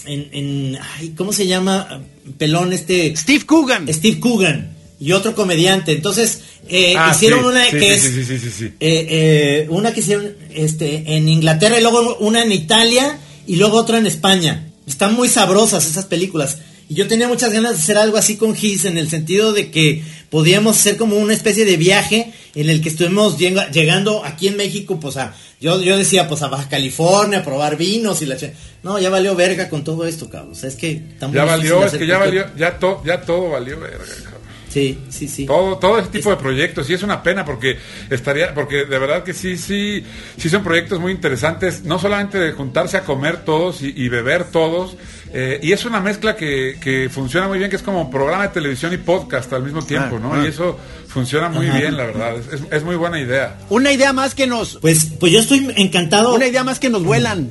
en, 0.06 0.28
en, 0.32 0.78
ay, 0.96 1.14
¿cómo 1.16 1.32
se 1.32 1.46
llama? 1.46 2.00
Pelón, 2.38 2.72
este, 2.72 3.14
Steve 3.16 3.44
Coogan. 3.44 3.92
Steve 3.92 4.20
Coogan 4.20 4.80
y 5.00 5.12
otro 5.12 5.35
comediante. 5.35 5.93
Entonces, 5.93 6.41
eh, 6.69 6.94
Ah, 6.97 7.12
hicieron 7.14 7.41
sí, 7.41 7.47
una 7.47 7.64
sí, 7.64 7.70
que 7.70 7.99
sí, 7.99 8.20
es 8.20 8.61
eh, 8.62 8.70
eh, 8.81 9.67
una 9.70 9.93
que 9.93 10.00
hicieron 10.00 10.32
este 10.55 11.17
en 11.17 11.29
Inglaterra 11.29 11.79
y 11.79 11.82
luego 11.82 12.17
una 12.19 12.43
en 12.43 12.52
Italia 12.52 13.19
y 13.47 13.56
luego 13.56 13.79
otra 13.79 13.99
en 13.99 14.06
España. 14.06 14.67
Están 14.87 15.14
muy 15.14 15.29
sabrosas 15.29 15.87
esas 15.87 16.05
películas. 16.06 16.58
Y 16.88 16.94
yo 16.94 17.06
tenía 17.06 17.29
muchas 17.29 17.52
ganas 17.52 17.73
de 17.76 17.79
hacer 17.79 17.97
algo 17.99 18.17
así 18.17 18.37
con 18.37 18.55
Gis 18.55 18.85
en 18.85 18.99
el 18.99 19.08
sentido 19.08 19.52
de 19.52 19.70
que 19.70 20.02
podíamos 20.29 20.76
hacer 20.79 20.97
como 20.97 21.17
una 21.17 21.32
especie 21.35 21.64
de 21.64 21.76
viaje 21.76 22.32
en 22.56 22.69
el 22.69 22.82
que 22.82 22.88
estuvimos 22.88 23.38
llega- 23.38 23.70
llegando 23.70 24.25
aquí 24.25 24.49
en 24.49 24.56
México, 24.56 24.99
pues 24.99 25.17
a, 25.17 25.32
yo, 25.61 25.81
yo 25.81 25.96
decía, 25.96 26.26
pues 26.29 26.43
a 26.43 26.49
Baja 26.49 26.69
California, 26.69 27.38
a 27.38 27.44
probar 27.44 27.76
vinos 27.76 28.23
y 28.23 28.26
la 28.26 28.37
No, 28.82 28.99
ya 28.99 29.08
valió 29.08 29.37
verga 29.37 29.69
con 29.69 29.85
todo 29.85 30.05
esto, 30.05 30.29
cabrón. 30.29 30.50
O 30.53 30.55
sea, 30.56 30.69
es 30.69 30.75
que 30.75 31.00
Ya 31.32 31.44
valió, 31.44 31.85
es 31.87 31.93
que 31.93 32.06
ya 32.08 32.19
valió, 32.19 32.44
ya, 32.56 32.76
to- 32.81 33.03
ya 33.06 33.20
todo 33.23 33.50
valió, 33.50 33.79
verga, 33.79 33.99
cabrón. 34.25 34.39
Sí, 34.72 34.98
sí, 35.08 35.27
sí. 35.27 35.46
Todo, 35.46 35.79
todo 35.79 35.98
ese 35.98 36.10
tipo 36.10 36.31
de 36.31 36.36
proyectos, 36.36 36.89
y 36.89 36.94
es 36.94 37.03
una 37.03 37.24
pena 37.24 37.44
porque 37.44 37.77
estaría, 38.08 38.55
porque 38.55 38.84
de 38.84 38.98
verdad 39.00 39.24
que 39.24 39.34
sí, 39.34 39.58
sí, 39.58 40.05
sí 40.36 40.48
son 40.48 40.62
proyectos 40.62 41.00
muy 41.00 41.10
interesantes, 41.10 41.82
no 41.82 41.98
solamente 41.98 42.39
de 42.39 42.53
juntarse 42.53 42.96
a 42.96 43.00
comer 43.03 43.44
todos 43.44 43.82
y, 43.82 43.93
y 43.96 44.08
beber 44.08 44.44
todos, 44.44 44.96
eh, 45.32 45.58
y 45.60 45.72
es 45.72 45.84
una 45.84 46.00
mezcla 46.00 46.36
que, 46.36 46.77
que 46.81 47.08
funciona 47.10 47.48
muy 47.48 47.58
bien, 47.58 47.69
que 47.69 47.74
es 47.77 47.82
como 47.82 48.08
programa 48.12 48.44
de 48.44 48.50
televisión 48.50 48.93
y 48.94 48.98
podcast 48.98 49.53
al 49.53 49.65
mismo 49.65 49.82
tiempo, 49.82 50.17
Ah, 50.19 50.20
¿no? 50.22 50.34
ah. 50.34 50.44
Y 50.44 50.46
eso 50.48 50.79
funciona 51.08 51.48
muy 51.48 51.67
Ajá. 51.67 51.79
bien, 51.79 51.96
la 51.96 52.05
verdad, 52.06 52.36
es, 52.36 52.46
es- 52.60 52.67
es 52.70 52.84
muy 52.84 52.94
buena 52.94 53.19
idea. 53.20 53.58
Una 53.70 53.91
idea 53.91 54.12
más 54.12 54.36
que 54.36 54.46
nos, 54.46 54.77
Pues, 54.81 55.06
pues 55.19 55.32
yo 55.32 55.41
estoy 55.41 55.69
encantado. 55.77 56.32
una 56.32 56.46
idea 56.46 56.62
más 56.62 56.79
que 56.79 56.91
nos 56.91 57.03
vuelan. 57.03 57.50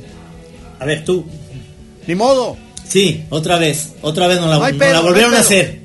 A 0.79 0.85
ver, 0.85 1.03
tú. 1.03 1.25
Ni 2.07 2.15
modo. 2.15 2.57
Sí, 2.87 3.25
otra 3.29 3.59
vez, 3.59 3.93
otra 4.01 4.25
vez 4.27 4.39
nos 4.39 4.49
la, 4.49 4.55
No 4.55 4.61
nos 4.69 4.77
la 4.79 4.93
no 4.93 5.01
volvieron 5.03 5.33
a 5.35 5.39
hacer. 5.41 5.81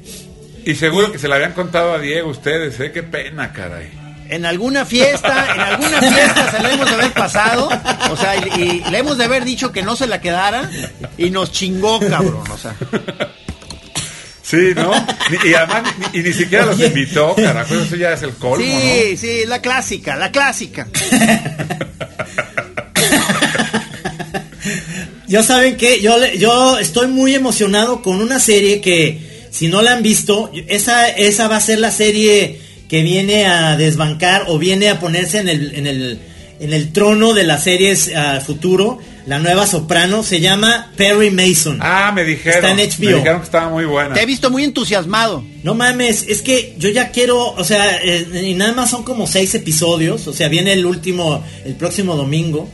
Y 0.67 0.75
seguro 0.75 1.13
que 1.13 1.19
se 1.19 1.29
la 1.29 1.37
habían 1.37 1.53
contado 1.53 1.93
a 1.93 1.99
Diego 1.99 2.31
ustedes, 2.31 2.79
¿eh? 2.81 2.91
Qué 2.93 3.03
pena, 3.03 3.53
caray. 3.53 3.91
En 4.29 4.47
alguna 4.47 4.85
fiesta, 4.87 5.47
en 5.55 5.61
alguna 5.61 6.01
fiesta 6.01 6.51
se 6.51 6.63
la 6.63 6.73
hemos 6.73 6.89
de 6.89 6.95
haber 6.95 7.13
pasado, 7.13 7.69
o 8.11 8.17
sea, 8.17 8.35
y, 8.37 8.61
y 8.85 8.91
le 8.91 8.99
hemos 8.99 9.19
de 9.19 9.25
haber 9.25 9.45
dicho 9.45 9.71
que 9.71 9.83
no 9.83 9.95
se 9.97 10.07
la 10.07 10.21
quedara 10.23 10.71
y 11.19 11.29
nos 11.31 11.53
chingó, 11.53 12.01
cabrón, 12.01 12.43
o 12.51 12.57
sea. 12.57 12.75
Sí, 14.43 14.73
¿no? 14.75 14.93
Ni- 15.31 15.51
y 15.51 15.55
además, 15.55 15.83
ni, 16.13 16.21
y 16.21 16.23
ni 16.23 16.33
siquiera 16.33 16.65
los 16.67 16.81
invitó, 16.81 17.35
carajo, 17.35 17.75
eso 17.75 17.97
ya 17.97 18.13
es 18.15 18.23
el 18.23 18.31
colmo, 18.35 18.65
Sí, 18.65 19.11
¿no? 19.13 19.17
sí, 19.19 19.43
la 19.47 19.61
clásica, 19.61 20.17
la 20.17 20.31
clásica. 20.33 20.87
Yo 25.27 25.43
saben 25.43 25.77
que 25.77 26.01
yo 26.01 26.19
le- 26.19 26.39
yo 26.39 26.79
estoy 26.79 27.09
muy 27.09 27.35
emocionado 27.35 28.03
con 28.03 28.21
una 28.21 28.39
serie 28.39 28.81
que 28.81 29.34
si 29.55 29.69
no 29.69 29.83
la 29.83 29.93
han 29.93 30.03
visto, 30.03 30.51
esa 30.67 31.09
esa 31.09 31.47
va 31.47 31.59
a 31.59 31.61
ser 31.61 31.79
la 31.79 31.93
serie 31.93 32.59
que 32.89 33.05
viene 33.05 33.47
a 33.47 33.77
desbancar 33.77 34.47
o 34.49 34.59
viene 34.59 34.89
a 34.89 34.99
ponerse 34.99 35.39
en 35.39 35.49
el 35.49 35.77
en 35.77 35.87
el 35.87 36.19
en 36.59 36.73
el 36.73 36.93
trono 36.93 37.35
de 37.35 37.45
las 37.45 37.63
series 37.63 38.13
a 38.17 38.41
futuro. 38.41 38.99
la 39.27 39.39
nueva 39.39 39.67
soprano, 39.67 40.25
se 40.25 40.41
llama 40.41 40.93
Perry 40.97 41.31
Mason. 41.31 41.79
Ah, 41.81 42.11
me 42.13 42.25
dijeron. 42.25 42.57
Está 42.57 42.71
en 42.73 42.91
HBO. 42.91 43.11
Me 43.11 43.17
dijeron 43.17 43.39
que 43.39 43.45
estaba 43.45 43.69
muy 43.71 43.85
buena. 43.85 44.13
Te 44.13 44.23
he 44.23 44.27
visto 44.27 44.51
muy 44.51 44.65
entusiasmado. 44.65 45.45
No 45.63 45.75
mames, 45.75 46.27
es 46.29 46.43
que 46.43 46.75
yo 46.77 46.89
ya 46.91 47.11
quiero, 47.11 47.53
o 47.53 47.65
sea, 47.65 48.01
eh, 48.03 48.27
y 48.45 48.55
nada 48.55 48.73
más 48.73 48.91
son 48.91 49.05
como 49.05 49.29
seis 49.29 49.55
episodios, 49.55 50.27
o 50.27 50.33
sea, 50.33 50.49
viene 50.49 50.73
el 50.73 50.85
último, 50.85 51.43
el 51.65 51.75
próximo 51.75 52.17
domingo, 52.17 52.69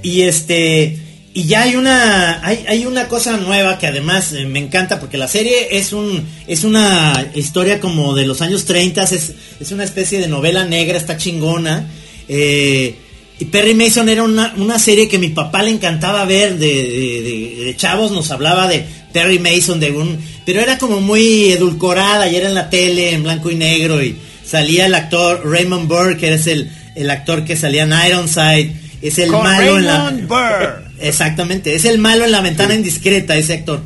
y 0.00 0.22
este, 0.22 0.96
y 1.32 1.44
ya 1.44 1.62
hay 1.62 1.76
una, 1.76 2.44
hay, 2.44 2.64
hay 2.68 2.86
una 2.86 3.06
cosa 3.08 3.36
nueva 3.36 3.78
que 3.78 3.86
además 3.86 4.32
eh, 4.32 4.46
me 4.46 4.58
encanta 4.58 4.98
porque 4.98 5.16
la 5.16 5.28
serie 5.28 5.68
es 5.78 5.92
un, 5.92 6.26
es 6.48 6.64
una 6.64 7.26
historia 7.34 7.78
como 7.80 8.14
de 8.14 8.26
los 8.26 8.42
años 8.42 8.64
30, 8.64 9.02
es, 9.04 9.32
es 9.60 9.72
una 9.72 9.84
especie 9.84 10.18
de 10.18 10.26
novela 10.28 10.64
negra, 10.64 10.98
está 10.98 11.16
chingona, 11.16 11.86
eh, 12.28 12.94
y 13.38 13.44
Perry 13.46 13.74
Mason 13.74 14.08
era 14.08 14.22
una, 14.22 14.52
una 14.58 14.78
serie 14.78 15.08
que 15.08 15.18
mi 15.18 15.28
papá 15.30 15.62
le 15.62 15.70
encantaba 15.70 16.24
ver 16.24 16.58
de, 16.58 16.66
de- 16.66 17.22
de- 17.22 17.64
de 17.64 17.76
chavos, 17.76 18.10
nos 18.12 18.30
hablaba 18.30 18.66
de 18.68 18.84
Perry 19.12 19.38
Mason, 19.38 19.80
de 19.80 19.92
un, 19.92 20.18
pero 20.44 20.60
era 20.60 20.78
como 20.78 21.00
muy 21.00 21.50
edulcorada 21.52 22.28
y 22.28 22.36
era 22.36 22.48
en 22.48 22.54
la 22.54 22.68
tele 22.70 23.12
en 23.14 23.22
blanco 23.22 23.50
y 23.50 23.54
negro 23.54 24.02
y 24.02 24.16
salía 24.44 24.86
el 24.86 24.94
actor 24.94 25.42
Raymond 25.44 25.88
Burr, 25.88 26.16
que 26.18 26.34
es 26.34 26.46
el, 26.48 26.70
el 26.96 27.08
actor 27.08 27.44
que 27.44 27.56
salía 27.56 27.84
en 27.84 27.94
Ironside, 28.08 28.72
es 29.00 29.18
el 29.18 29.30
Con 29.30 29.42
malo 29.44 29.78
en 29.78 29.86
la... 29.86 29.96
Raymond 30.10 30.28
Burr. 30.28 30.89
Exactamente, 31.00 31.74
es 31.74 31.84
el 31.84 31.98
malo 31.98 32.24
en 32.24 32.32
la 32.32 32.40
ventana 32.40 32.74
indiscreta 32.74 33.36
ese 33.36 33.54
actor. 33.54 33.80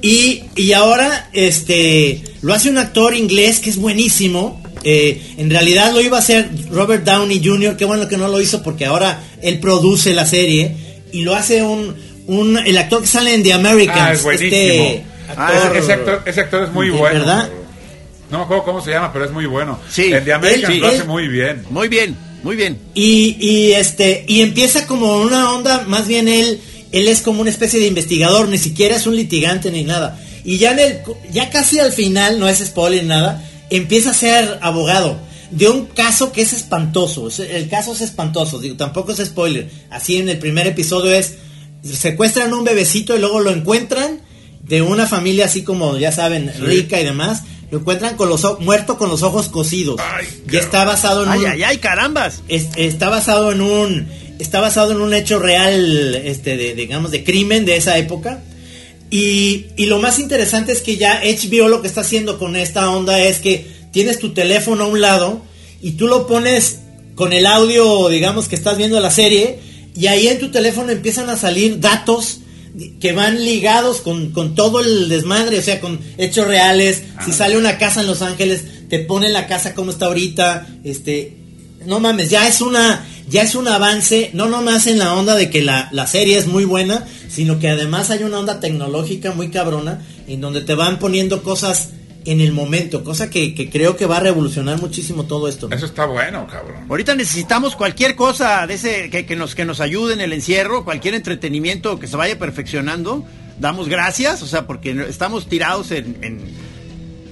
Y, 0.00 0.42
y 0.54 0.72
ahora 0.72 1.28
este 1.32 2.22
lo 2.42 2.54
hace 2.54 2.70
un 2.70 2.78
actor 2.78 3.14
inglés 3.14 3.58
que 3.60 3.70
es 3.70 3.76
buenísimo. 3.76 4.62
Eh, 4.84 5.20
en 5.38 5.50
realidad 5.50 5.92
lo 5.92 6.00
iba 6.00 6.16
a 6.18 6.20
hacer 6.20 6.48
Robert 6.70 7.02
Downey 7.04 7.40
Jr., 7.44 7.76
qué 7.76 7.84
bueno 7.84 8.06
que 8.08 8.16
no 8.16 8.28
lo 8.28 8.40
hizo 8.40 8.62
porque 8.62 8.86
ahora 8.86 9.20
él 9.42 9.58
produce 9.58 10.14
la 10.14 10.24
serie 10.24 10.76
y 11.12 11.22
lo 11.22 11.34
hace 11.34 11.62
un, 11.62 11.96
un 12.28 12.58
el 12.58 12.78
actor 12.78 13.00
que 13.00 13.08
sale 13.08 13.34
en 13.34 13.42
The 13.42 13.52
Americans. 13.54 13.98
Ah, 14.00 14.12
es 14.12 14.22
buenísimo. 14.22 14.50
este 14.52 15.04
Ah, 15.36 15.52
ese, 15.72 15.78
ese 15.80 15.92
actor, 15.92 16.22
ese 16.24 16.40
actor 16.42 16.62
es 16.64 16.72
muy 16.72 16.86
¿de 16.86 16.92
bueno. 16.92 17.18
verdad? 17.18 17.50
No 18.30 18.38
me 18.38 18.44
acuerdo 18.44 18.64
cómo 18.64 18.80
se 18.80 18.90
llama, 18.92 19.12
pero 19.12 19.24
es 19.24 19.30
muy 19.32 19.46
bueno. 19.46 19.78
Sí. 19.90 20.12
En 20.12 20.24
The 20.24 20.32
Americans 20.32 20.74
Él- 20.74 20.80
lo 20.80 20.88
él- 20.88 20.94
hace 20.94 21.04
muy 21.04 21.28
bien. 21.28 21.64
Muy 21.70 21.88
bien, 21.88 22.16
muy 22.42 22.56
bien. 22.56 22.78
Y, 22.94 23.36
y 23.40 23.72
este 23.72 24.24
y 24.28 24.40
empieza 24.42 24.86
como 24.86 25.16
una 25.20 25.52
onda, 25.52 25.84
más 25.86 26.06
bien 26.06 26.28
él 26.28 26.60
él 26.92 27.08
es 27.08 27.20
como 27.20 27.40
una 27.42 27.50
especie 27.50 27.78
de 27.80 27.86
investigador, 27.86 28.48
ni 28.48 28.58
siquiera 28.58 28.96
es 28.96 29.06
un 29.06 29.16
litigante 29.16 29.70
ni 29.70 29.84
nada. 29.84 30.18
Y 30.44 30.58
ya 30.58 30.72
en 30.72 30.78
el 30.78 30.98
ya 31.32 31.50
casi 31.50 31.78
al 31.78 31.92
final, 31.92 32.38
no 32.40 32.48
es 32.48 32.58
spoiler 32.58 33.02
ni 33.02 33.08
nada, 33.08 33.44
empieza 33.70 34.10
a 34.10 34.14
ser 34.14 34.58
abogado 34.62 35.18
de 35.50 35.68
un 35.68 35.86
caso 35.86 36.32
que 36.32 36.42
es 36.42 36.52
espantoso. 36.52 37.28
Es- 37.28 37.40
El 37.40 37.68
caso 37.68 37.92
es 37.92 38.00
espantoso, 38.02 38.58
digo, 38.58 38.76
tampoco 38.76 39.12
es 39.12 39.18
spoiler. 39.18 39.68
Así 39.90 40.16
en 40.16 40.28
el 40.28 40.38
primer 40.38 40.66
episodio 40.66 41.10
es 41.12 41.34
secuestran 41.82 42.52
un 42.52 42.64
bebecito 42.64 43.16
y 43.16 43.20
luego 43.20 43.40
lo 43.40 43.50
encuentran 43.50 44.20
de 44.62 44.82
una 44.82 45.06
familia 45.06 45.46
así 45.46 45.62
como 45.62 45.96
ya 45.98 46.12
saben, 46.12 46.52
rica 46.60 47.00
y 47.00 47.04
demás. 47.04 47.42
Lo 47.70 47.78
encuentran 47.78 48.16
con 48.16 48.28
los 48.30 48.46
muerto 48.60 48.96
con 48.96 49.10
los 49.10 49.22
ojos 49.22 49.48
cosidos. 49.48 50.00
Ay, 50.00 50.26
y 50.50 50.56
está 50.56 50.84
basado 50.84 51.24
en 51.24 51.28
Ay, 51.30 51.38
un 51.40 51.46
ay, 51.46 51.62
ay, 51.64 51.78
carambas. 51.78 52.42
es- 52.48 52.68
está 52.76 53.08
basado 53.10 53.52
en 53.52 53.60
un 53.60 54.08
está 54.38 54.60
basado 54.60 54.92
en 54.92 55.00
un 55.00 55.12
hecho 55.14 55.38
real 55.40 56.14
este 56.14 56.56
de 56.56 56.74
digamos 56.74 57.10
de 57.10 57.24
crimen 57.24 57.64
de 57.64 57.76
esa 57.76 57.98
época 57.98 58.40
y, 59.10 59.66
y 59.76 59.86
lo 59.86 59.98
más 59.98 60.18
interesante 60.18 60.70
es 60.72 60.80
que 60.82 60.96
ya 60.96 61.20
HBO 61.24 61.68
lo 61.68 61.80
que 61.82 61.88
está 61.88 62.02
haciendo 62.02 62.38
con 62.38 62.54
esta 62.56 62.90
onda 62.90 63.18
es 63.20 63.38
que 63.38 63.66
tienes 63.92 64.18
tu 64.18 64.32
teléfono 64.34 64.84
a 64.84 64.86
un 64.86 65.00
lado 65.00 65.42
y 65.82 65.92
tú 65.92 66.06
lo 66.06 66.26
pones 66.26 66.78
con 67.16 67.32
el 67.32 67.46
audio 67.46 68.08
digamos 68.08 68.46
que 68.48 68.54
estás 68.54 68.76
viendo 68.78 69.00
la 69.00 69.10
serie 69.10 69.58
y 69.96 70.06
ahí 70.06 70.28
en 70.28 70.38
tu 70.38 70.50
teléfono 70.52 70.92
empiezan 70.92 71.28
a 71.30 71.36
salir 71.36 71.80
datos 71.80 72.38
que 73.00 73.12
van 73.12 73.44
ligados 73.44 74.00
con, 74.00 74.30
con 74.30 74.54
todo 74.54 74.80
el 74.80 75.08
desmadre, 75.08 75.58
o 75.58 75.62
sea, 75.62 75.80
con 75.80 76.00
hechos 76.16 76.46
reales. 76.46 77.02
Si 77.24 77.32
sale 77.32 77.58
una 77.58 77.78
casa 77.78 78.00
en 78.00 78.06
Los 78.06 78.22
Ángeles, 78.22 78.88
te 78.88 79.00
pone 79.00 79.28
la 79.30 79.46
casa 79.46 79.74
como 79.74 79.90
está 79.90 80.06
ahorita, 80.06 80.66
este, 80.84 81.36
no 81.86 82.00
mames, 82.00 82.30
ya 82.30 82.46
es 82.46 82.60
una, 82.60 83.06
ya 83.28 83.42
es 83.42 83.54
un 83.54 83.68
avance, 83.68 84.30
no 84.32 84.48
nomás 84.48 84.86
en 84.86 84.98
la 84.98 85.14
onda 85.14 85.34
de 85.34 85.50
que 85.50 85.62
la, 85.62 85.88
la 85.92 86.06
serie 86.06 86.38
es 86.38 86.46
muy 86.46 86.64
buena, 86.64 87.06
sino 87.28 87.58
que 87.58 87.68
además 87.68 88.10
hay 88.10 88.24
una 88.24 88.38
onda 88.38 88.60
tecnológica 88.60 89.32
muy 89.32 89.50
cabrona, 89.50 90.04
en 90.26 90.40
donde 90.40 90.60
te 90.60 90.74
van 90.74 90.98
poniendo 90.98 91.42
cosas 91.42 91.90
en 92.24 92.40
el 92.40 92.52
momento, 92.52 93.04
cosa 93.04 93.30
que, 93.30 93.54
que 93.54 93.70
creo 93.70 93.96
que 93.96 94.06
va 94.06 94.18
a 94.18 94.20
revolucionar 94.20 94.80
muchísimo 94.80 95.24
todo 95.24 95.48
esto. 95.48 95.68
Eso 95.70 95.86
está 95.86 96.06
bueno, 96.06 96.46
cabrón. 96.46 96.84
Ahorita 96.88 97.14
necesitamos 97.14 97.76
cualquier 97.76 98.16
cosa 98.16 98.66
de 98.66 98.74
ese 98.74 99.10
que, 99.10 99.24
que 99.24 99.36
nos 99.36 99.54
que 99.54 99.64
nos 99.64 99.80
ayude 99.80 100.14
en 100.14 100.20
el 100.20 100.32
encierro, 100.32 100.84
cualquier 100.84 101.14
entretenimiento 101.14 101.98
que 101.98 102.06
se 102.06 102.16
vaya 102.16 102.38
perfeccionando. 102.38 103.24
Damos 103.58 103.88
gracias, 103.88 104.42
o 104.42 104.46
sea, 104.46 104.66
porque 104.66 105.06
estamos 105.08 105.48
tirados 105.48 105.90
en, 105.90 106.18
en, 106.22 106.40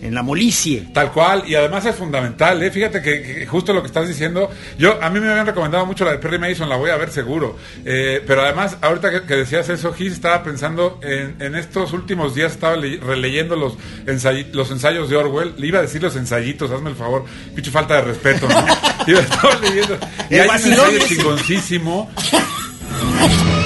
en 0.02 0.14
la 0.14 0.22
molicie. 0.22 0.88
Tal 0.92 1.10
cual, 1.12 1.44
y 1.46 1.54
además 1.54 1.84
es 1.86 1.96
fundamental, 1.96 2.62
¿eh? 2.62 2.70
Fíjate 2.70 3.00
que, 3.02 3.22
que 3.22 3.46
justo 3.46 3.72
lo 3.72 3.80
que 3.82 3.86
estás 3.88 4.06
diciendo, 4.08 4.50
yo 4.78 5.02
a 5.02 5.10
mí 5.10 5.20
me 5.20 5.28
habían 5.30 5.46
recomendado 5.46 5.84
mucho 5.86 6.04
la 6.04 6.12
de 6.12 6.18
Perry 6.18 6.38
Mason, 6.38 6.68
la 6.68 6.76
voy 6.76 6.90
a 6.90 6.96
ver 6.96 7.10
seguro, 7.10 7.56
Eh, 7.84 8.22
pero 8.26 8.42
además, 8.42 8.76
ahorita 8.82 9.10
que, 9.10 9.22
que 9.22 9.34
decías 9.36 9.68
eso, 9.68 9.92
Gis, 9.92 10.12
estaba 10.12 10.42
pensando 10.42 11.00
en, 11.02 11.36
en 11.40 11.54
estos 11.56 11.92
últimos 11.92 12.34
días, 12.34 12.52
estaba 12.52 12.76
le- 12.76 12.98
releyendo 12.98 13.56
los, 13.56 13.74
ensay- 14.06 14.50
los 14.52 14.70
ensayos 14.70 15.08
de 15.10 15.16
Orwell, 15.16 15.54
le 15.58 15.66
iba 15.66 15.78
a 15.78 15.82
decir 15.82 16.02
los 16.02 16.14
ensayitos, 16.16 16.70
hazme 16.70 16.90
el 16.90 16.96
favor, 16.96 17.24
pinche 17.54 17.70
falta 17.70 17.94
de 17.96 18.02
respeto, 18.02 18.48
¿no? 18.48 18.66
Iba, 19.06 19.20
estaba 19.20 19.54
leyendo, 19.60 19.98
y 20.30 20.34
El 20.34 20.40
hay 20.50 20.62
un 20.64 20.70
ensayo 20.72 20.98
chingoncísimo, 21.06 22.10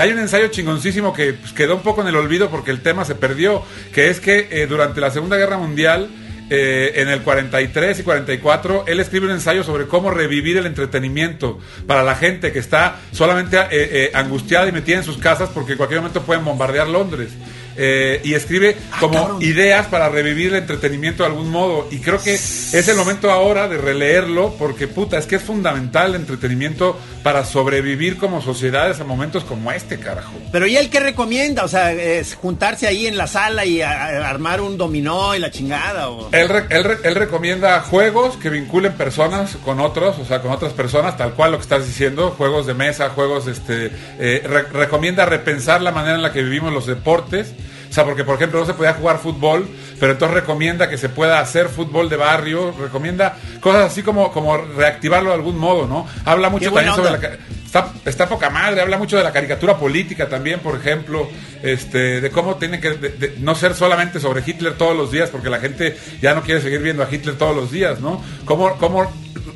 hay 0.00 0.12
un 0.12 0.18
ensayo 0.18 0.48
chingoncísimo 0.48 1.12
que 1.12 1.34
pues, 1.34 1.52
quedó 1.52 1.76
un 1.76 1.82
poco 1.82 2.00
en 2.00 2.08
el 2.08 2.16
olvido 2.16 2.50
porque 2.50 2.70
el 2.70 2.80
tema 2.80 3.04
se 3.04 3.14
perdió, 3.14 3.62
que 3.92 4.08
es 4.08 4.20
que 4.20 4.48
eh, 4.50 4.66
durante 4.66 5.00
la 5.00 5.10
Segunda 5.10 5.36
Guerra 5.36 5.58
Mundial, 5.58 6.08
eh, 6.48 6.94
en 6.96 7.08
el 7.08 7.20
43 7.20 8.00
y 8.00 8.02
44, 8.02 8.84
él 8.88 8.98
escribe 8.98 9.26
un 9.26 9.32
ensayo 9.32 9.62
sobre 9.62 9.86
cómo 9.86 10.10
revivir 10.10 10.56
el 10.56 10.66
entretenimiento 10.66 11.60
para 11.86 12.02
la 12.02 12.16
gente 12.16 12.50
que 12.50 12.58
está 12.58 12.96
solamente 13.12 13.58
eh, 13.70 14.10
angustiada 14.14 14.66
y 14.68 14.72
metida 14.72 14.96
en 14.96 15.04
sus 15.04 15.18
casas 15.18 15.50
porque 15.52 15.72
en 15.72 15.78
cualquier 15.78 16.00
momento 16.00 16.22
pueden 16.22 16.44
bombardear 16.44 16.88
Londres. 16.88 17.30
Eh, 17.76 18.20
y 18.24 18.34
escribe 18.34 18.76
como 18.98 19.14
cabrón. 19.14 19.42
ideas 19.42 19.86
para 19.86 20.08
revivir 20.08 20.48
el 20.48 20.56
entretenimiento 20.56 21.22
de 21.22 21.28
algún 21.30 21.50
modo. 21.50 21.86
Y 21.90 21.98
creo 22.00 22.20
que 22.22 22.34
es 22.34 22.88
el 22.88 22.96
momento 22.96 23.30
ahora 23.30 23.68
de 23.68 23.78
releerlo 23.78 24.54
porque, 24.58 24.88
puta, 24.88 25.18
es 25.18 25.26
que 25.26 25.36
es 25.36 25.42
fundamental 25.42 26.10
el 26.14 26.20
entretenimiento 26.20 26.98
para 27.22 27.44
sobrevivir 27.44 28.16
como 28.18 28.42
sociedades 28.42 29.00
a 29.00 29.04
momentos 29.04 29.44
como 29.44 29.70
este, 29.72 29.98
carajo. 29.98 30.32
Pero 30.52 30.66
¿y 30.66 30.76
él 30.76 30.90
qué 30.90 31.00
recomienda? 31.00 31.64
O 31.64 31.68
sea, 31.68 31.92
es 31.92 32.34
juntarse 32.34 32.86
ahí 32.86 33.06
en 33.06 33.16
la 33.16 33.26
sala 33.26 33.64
y 33.64 33.82
a- 33.82 33.90
a- 33.90 34.28
armar 34.28 34.60
un 34.60 34.76
dominó 34.76 35.34
y 35.34 35.38
la 35.38 35.50
chingada. 35.50 36.08
O... 36.10 36.28
Él, 36.32 36.48
re- 36.48 36.66
él 36.70 36.84
re- 36.84 36.98
él 37.04 37.14
recomienda 37.14 37.80
juegos 37.80 38.36
que 38.36 38.50
vinculen 38.50 38.92
personas 38.94 39.56
con 39.64 39.80
otros, 39.80 40.18
o 40.18 40.24
sea, 40.24 40.40
con 40.42 40.50
otras 40.50 40.72
personas, 40.72 41.16
tal 41.16 41.34
cual 41.34 41.52
lo 41.52 41.58
que 41.58 41.62
estás 41.62 41.86
diciendo, 41.86 42.34
juegos 42.36 42.66
de 42.66 42.74
mesa, 42.74 43.10
juegos, 43.10 43.46
este, 43.46 43.90
eh, 44.18 44.42
re- 44.46 44.62
recomienda 44.72 45.24
repensar 45.24 45.80
la 45.82 45.92
manera 45.92 46.14
en 46.16 46.22
la 46.22 46.32
que 46.32 46.42
vivimos 46.42 46.72
los 46.72 46.86
deportes. 46.86 47.52
O 47.90 47.92
sea, 47.92 48.04
porque 48.04 48.22
por 48.22 48.36
ejemplo 48.36 48.60
no 48.60 48.66
se 48.66 48.74
podía 48.74 48.94
jugar 48.94 49.18
fútbol, 49.18 49.68
pero 49.98 50.12
entonces 50.12 50.32
recomienda 50.34 50.88
que 50.88 50.96
se 50.96 51.08
pueda 51.08 51.40
hacer 51.40 51.68
fútbol 51.68 52.08
de 52.08 52.14
barrio, 52.16 52.72
recomienda 52.80 53.36
cosas 53.60 53.90
así 53.90 54.04
como, 54.04 54.30
como 54.30 54.56
reactivarlo 54.56 55.30
de 55.30 55.34
algún 55.34 55.58
modo, 55.58 55.88
¿no? 55.88 56.06
Habla 56.24 56.50
mucho 56.50 56.66
también 56.84 56.94
sobre 56.96 57.10
la, 57.28 57.38
Está, 57.66 57.92
está 58.04 58.28
poca 58.28 58.50
madre, 58.50 58.80
habla 58.80 58.98
mucho 58.98 59.16
de 59.16 59.22
la 59.22 59.32
caricatura 59.32 59.76
política 59.76 60.28
también, 60.28 60.58
por 60.60 60.76
ejemplo, 60.76 61.28
este, 61.62 62.20
de 62.20 62.30
cómo 62.30 62.56
tiene 62.56 62.80
que 62.80 62.90
de- 62.90 63.10
de 63.10 63.34
no 63.38 63.54
ser 63.54 63.74
solamente 63.74 64.18
sobre 64.18 64.42
Hitler 64.44 64.74
todos 64.74 64.96
los 64.96 65.10
días, 65.12 65.30
porque 65.30 65.50
la 65.50 65.58
gente 65.60 65.96
ya 66.20 66.34
no 66.34 66.42
quiere 66.42 66.60
seguir 66.60 66.80
viendo 66.80 67.02
a 67.04 67.08
Hitler 67.12 67.36
todos 67.36 67.54
los 67.54 67.70
días, 67.70 68.00
¿no? 68.00 68.22
Cómo, 68.44 68.76
cómo 68.78 69.12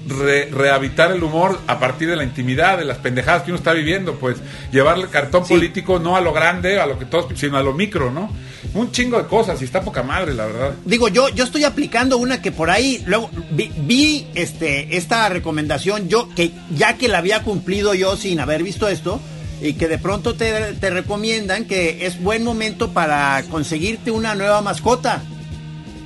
re- 0.07 0.47
rehabitar 0.51 1.13
el 1.13 1.23
humor 1.23 1.61
a 1.67 1.79
partir 1.79 2.09
de 2.09 2.17
la 2.17 2.25
intimidad, 2.25 2.79
de 2.79 2.85
las 2.85 2.99
pendejadas 2.99 3.43
que 3.43 3.51
uno 3.51 3.59
está 3.59 3.73
viviendo, 3.73 4.15
pues 4.17 4.37
llevar 4.73 4.99
el 4.99 5.09
cartón 5.09 5.47
político 5.47 5.99
no 5.99 6.17
a 6.17 6.21
lo 6.21 6.33
grande, 6.33 6.79
a 6.81 6.87
lo 6.87 6.99
que 6.99 7.05
todos, 7.05 7.27
sino 7.39 7.57
a 7.57 7.63
lo 7.63 7.73
micro, 7.73 8.11
¿no? 8.11 8.31
Un 8.75 8.91
chingo 8.93 9.19
de 9.19 9.29
cosas 9.29 9.61
y 9.61 9.65
está 9.65 9.83
poca 9.83 10.03
madre, 10.03 10.35
la 10.35 10.47
verdad. 10.47 10.75
Digo, 10.85 11.09
yo, 11.09 11.29
yo 11.29 11.45
estoy 11.45 11.65
aplicando 11.65 12.17
una 12.19 12.41
que 12.43 12.51
por 12.53 12.71
ahí, 12.71 13.03
luego 13.07 13.31
vi, 13.51 13.71
vi, 13.77 14.27
este, 14.35 14.97
esta 14.97 15.29
recomendación, 15.29 16.09
yo, 16.09 16.29
que 16.35 16.51
ya 16.75 16.97
que 16.97 17.09
la 17.09 17.19
había 17.19 17.43
cumplido 17.43 17.95
yo 17.95 18.17
sin 18.17 18.41
haber 18.41 18.63
visto 18.63 18.89
esto, 18.89 19.21
y 19.63 19.75
que 19.75 19.87
de 19.89 19.99
pronto 19.99 20.35
te, 20.35 20.75
te 20.75 20.91
recomiendan 20.91 21.65
que 21.67 22.05
es 22.07 22.21
buen 22.21 22.43
momento 22.45 22.93
para 22.93 23.43
conseguirte 23.51 24.11
una 24.11 24.35
nueva 24.35 24.61
mascota. 24.63 25.23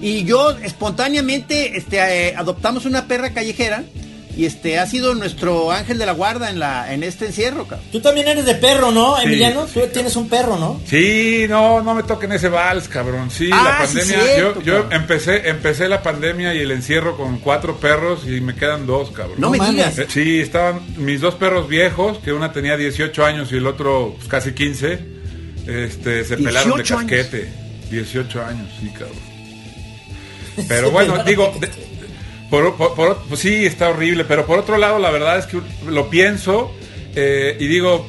Y 0.01 0.25
yo 0.25 0.51
espontáneamente 0.53 1.77
este, 1.77 1.99
eh, 2.29 2.35
adoptamos 2.37 2.85
una 2.87 3.07
perra 3.07 3.31
callejera 3.31 3.83
y 4.37 4.45
este 4.47 4.79
ha 4.79 4.87
sido 4.87 5.17
nuestro 5.17 5.73
ángel 5.73 5.99
de 5.99 6.07
la 6.07 6.13
guarda 6.13 6.49
en 6.51 6.61
la 6.61 6.95
en 6.95 7.03
este 7.03 7.27
encierro, 7.27 7.67
cabrón. 7.67 7.89
Tú 7.91 8.01
también 8.01 8.29
eres 8.29 8.45
de 8.45 8.55
perro, 8.55 8.93
¿no, 8.93 9.21
Emiliano? 9.21 9.67
sí, 9.67 9.81
Tú 9.81 9.87
tienes 9.93 10.15
un 10.15 10.29
perro, 10.29 10.57
¿no? 10.57 10.81
Sí, 10.87 11.47
no, 11.49 11.83
no 11.83 11.95
me 11.97 12.05
toquen 12.05 12.31
ese 12.31 12.49
vals, 12.49 12.87
cabrón. 12.87 13.33
Sí, 13.33 13.51
Ah, 13.53 13.79
la 13.81 13.87
sí, 13.89 13.99
pandemia. 13.99 14.35
cierto, 14.35 14.63
yo 14.63 14.87
empecé 14.93 15.49
empecé 15.49 15.89
la 15.89 16.05
pandemia 16.05 16.55
y 16.55 16.59
el 16.61 16.71
encierro 16.71 17.17
con 17.17 17.39
cuatro 17.41 17.79
perros 17.81 18.21
y 18.29 18.41
me 18.41 18.55
quedan 18.55 18.87
dos, 18.87 19.11
cabrón. 19.11 19.41
No, 19.41 19.51
No 19.51 19.59
me 19.61 19.71
digas. 19.73 19.99
Eh, 19.99 20.07
Sí, 20.09 20.39
estaban 20.39 20.83
mis 20.97 21.21
dos 21.21 21.35
perros 21.35 21.69
viejos, 21.69 22.19
que 22.19 22.33
una 22.33 22.53
tenía 22.53 22.77
18 22.77 23.25
años 23.27 23.51
y 23.51 23.57
el 23.57 23.67
otro 23.67 24.15
pues, 24.17 24.29
casi 24.29 24.53
15. 24.53 25.01
Este, 25.67 26.23
se 26.25 26.37
pelaron 26.37 26.71
de 26.77 26.83
18 26.85 26.99
años. 26.99 27.11
casquete. 27.11 27.53
18 27.91 28.45
años, 28.45 28.69
sí, 28.81 28.89
cabrón. 28.91 29.28
Pero 30.67 30.91
bueno, 30.91 31.23
digo, 31.25 31.53
de- 31.61 31.69
por, 32.51 32.77
por- 32.77 32.95
por- 32.95 33.19
pues 33.29 33.41
sí, 33.41 33.67
está 33.67 33.91
horrible, 33.91 34.25
pero 34.25 34.47
por 34.47 34.59
otro 34.59 34.79
lado, 34.79 34.99
la 34.99 35.11
verdad 35.11 35.39
es 35.39 35.47
que 35.47 35.61
lo 35.87 36.09
pienso 36.09 36.75
eh, 37.15 37.57
y 37.61 37.67
digo, 37.67 38.07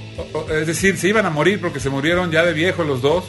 es 0.59 0.67
decir, 0.67 0.97
se 0.97 1.09
iban 1.09 1.25
a 1.25 1.29
morir 1.29 1.59
porque 1.59 1.79
se 1.79 1.89
murieron 1.89 2.31
ya 2.31 2.43
de 2.45 2.53
viejos 2.53 2.85
los 2.87 3.01
dos 3.01 3.25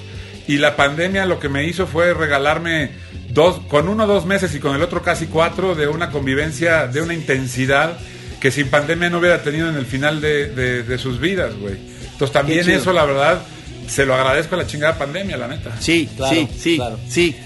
y 0.47 0.59
la 0.59 0.77
pandemia 0.77 1.27
lo 1.27 1.39
que 1.41 1.49
me 1.49 1.65
hizo 1.65 1.87
fue 1.87 2.13
regalarme 2.15 2.91
dos, 3.31 3.61
con 3.69 3.89
uno 3.89 4.07
dos 4.07 4.27
meses 4.27 4.55
y 4.55 4.61
con 4.61 4.75
el 4.75 4.83
otro 4.83 5.03
casi 5.03 5.27
cuatro 5.27 5.75
de 5.75 5.87
una 5.89 6.11
convivencia, 6.11 6.87
de 6.87 7.01
una 7.03 7.15
intensidad 7.15 7.99
que 8.41 8.51
sin 8.51 8.69
pandemia 8.69 9.11
no 9.11 9.19
hubiera 9.19 9.43
tenido 9.43 9.69
en 9.69 9.77
el 9.77 9.87
final 9.87 10.21
de, 10.21 10.49
de- 10.51 10.83
de 10.83 10.99
sus 10.99 11.21
vidas, 11.21 11.55
güey. 11.57 11.75
Entonces 12.13 12.33
también 12.33 12.61
eso, 12.71 12.93
la 12.93 13.05
verdad, 13.05 13.43
se 13.89 14.07
lo 14.07 14.15
agradezco 14.15 14.55
a 14.55 14.59
la 14.59 14.67
chingada 14.67 14.97
pandemia, 14.99 15.37
la 15.37 15.49
neta. 15.49 15.77
Sí, 15.81 16.09
Claro, 16.17 16.35
sí, 16.35 16.49
sí, 16.59 16.77
claro. 16.77 16.99
sí. 17.09 17.37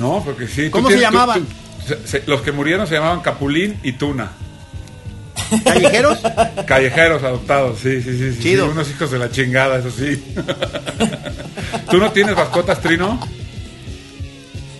No, 0.00 0.22
porque 0.24 0.48
sí. 0.48 0.68
¿Cómo 0.70 0.88
se 0.88 0.96
tienes- 0.96 1.12
llamaban? 1.12 1.40
tú- 1.44 1.86
se- 1.86 2.06
se- 2.06 2.22
los 2.26 2.40
que 2.42 2.50
murieron 2.52 2.86
se 2.88 2.94
llamaban 2.94 3.20
Capulín 3.20 3.76
y 3.84 3.92
Tuna. 3.92 4.32
¿Callejeros? 5.64 6.18
Callejeros 6.66 7.22
adoptados, 7.22 7.78
sí, 7.80 8.02
sí, 8.02 8.16
sí. 8.18 8.38
Chido. 8.42 8.66
sí, 8.66 8.72
unos 8.72 8.90
hijos 8.90 9.10
de 9.10 9.18
la 9.18 9.30
chingada, 9.30 9.78
eso 9.78 9.90
sí. 9.90 10.22
¿Tú 11.90 11.98
no 11.98 12.10
tienes 12.12 12.36
mascotas, 12.36 12.80
Trino? 12.80 13.18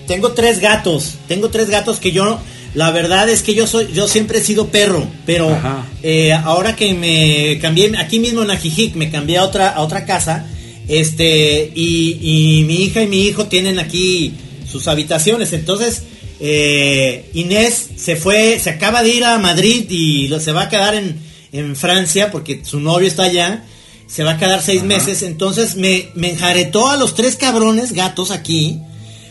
Tengo 0.06 0.32
tres 0.32 0.60
gatos. 0.60 1.14
Tengo 1.28 1.50
tres 1.50 1.70
gatos 1.70 1.98
que 2.00 2.12
yo. 2.12 2.40
La 2.74 2.90
verdad 2.92 3.28
es 3.28 3.42
que 3.42 3.54
yo 3.54 3.66
soy, 3.66 3.92
yo 3.92 4.06
siempre 4.06 4.38
he 4.38 4.42
sido 4.44 4.68
perro, 4.68 5.04
pero 5.26 5.56
eh, 6.04 6.32
ahora 6.32 6.76
que 6.76 6.94
me 6.94 7.58
cambié 7.60 7.92
aquí 7.98 8.20
mismo 8.20 8.42
en 8.44 8.50
Ajijic, 8.52 8.94
me 8.94 9.10
cambié 9.10 9.38
a 9.38 9.42
otra, 9.44 9.70
a 9.70 9.80
otra 9.80 10.06
casa, 10.06 10.46
este, 10.86 11.72
y, 11.74 12.18
y 12.60 12.64
mi 12.64 12.84
hija 12.84 13.02
y 13.02 13.08
mi 13.08 13.22
hijo 13.26 13.46
tienen 13.46 13.80
aquí 13.80 14.34
sus 14.70 14.88
habitaciones, 14.88 15.52
entonces 15.52 16.02
eh, 16.40 17.30
Inés 17.34 17.88
se 17.96 18.16
fue, 18.16 18.58
se 18.58 18.70
acaba 18.70 19.02
de 19.02 19.10
ir 19.10 19.24
a 19.24 19.38
Madrid 19.38 19.86
y 19.90 20.28
lo- 20.28 20.40
se 20.40 20.52
va 20.52 20.62
a 20.62 20.68
quedar 20.68 20.94
en, 20.94 21.16
en 21.52 21.76
Francia 21.76 22.30
porque 22.30 22.62
su 22.64 22.80
novio 22.80 23.06
está 23.08 23.24
allá, 23.24 23.64
se 24.06 24.24
va 24.24 24.32
a 24.32 24.38
quedar 24.38 24.62
seis 24.62 24.82
meses, 24.82 25.22
entonces 25.22 25.76
me, 25.76 26.08
me 26.14 26.30
enjaretó 26.30 26.88
a 26.88 26.96
los 26.96 27.14
tres 27.14 27.36
cabrones 27.36 27.92
gatos 27.92 28.30
aquí, 28.30 28.78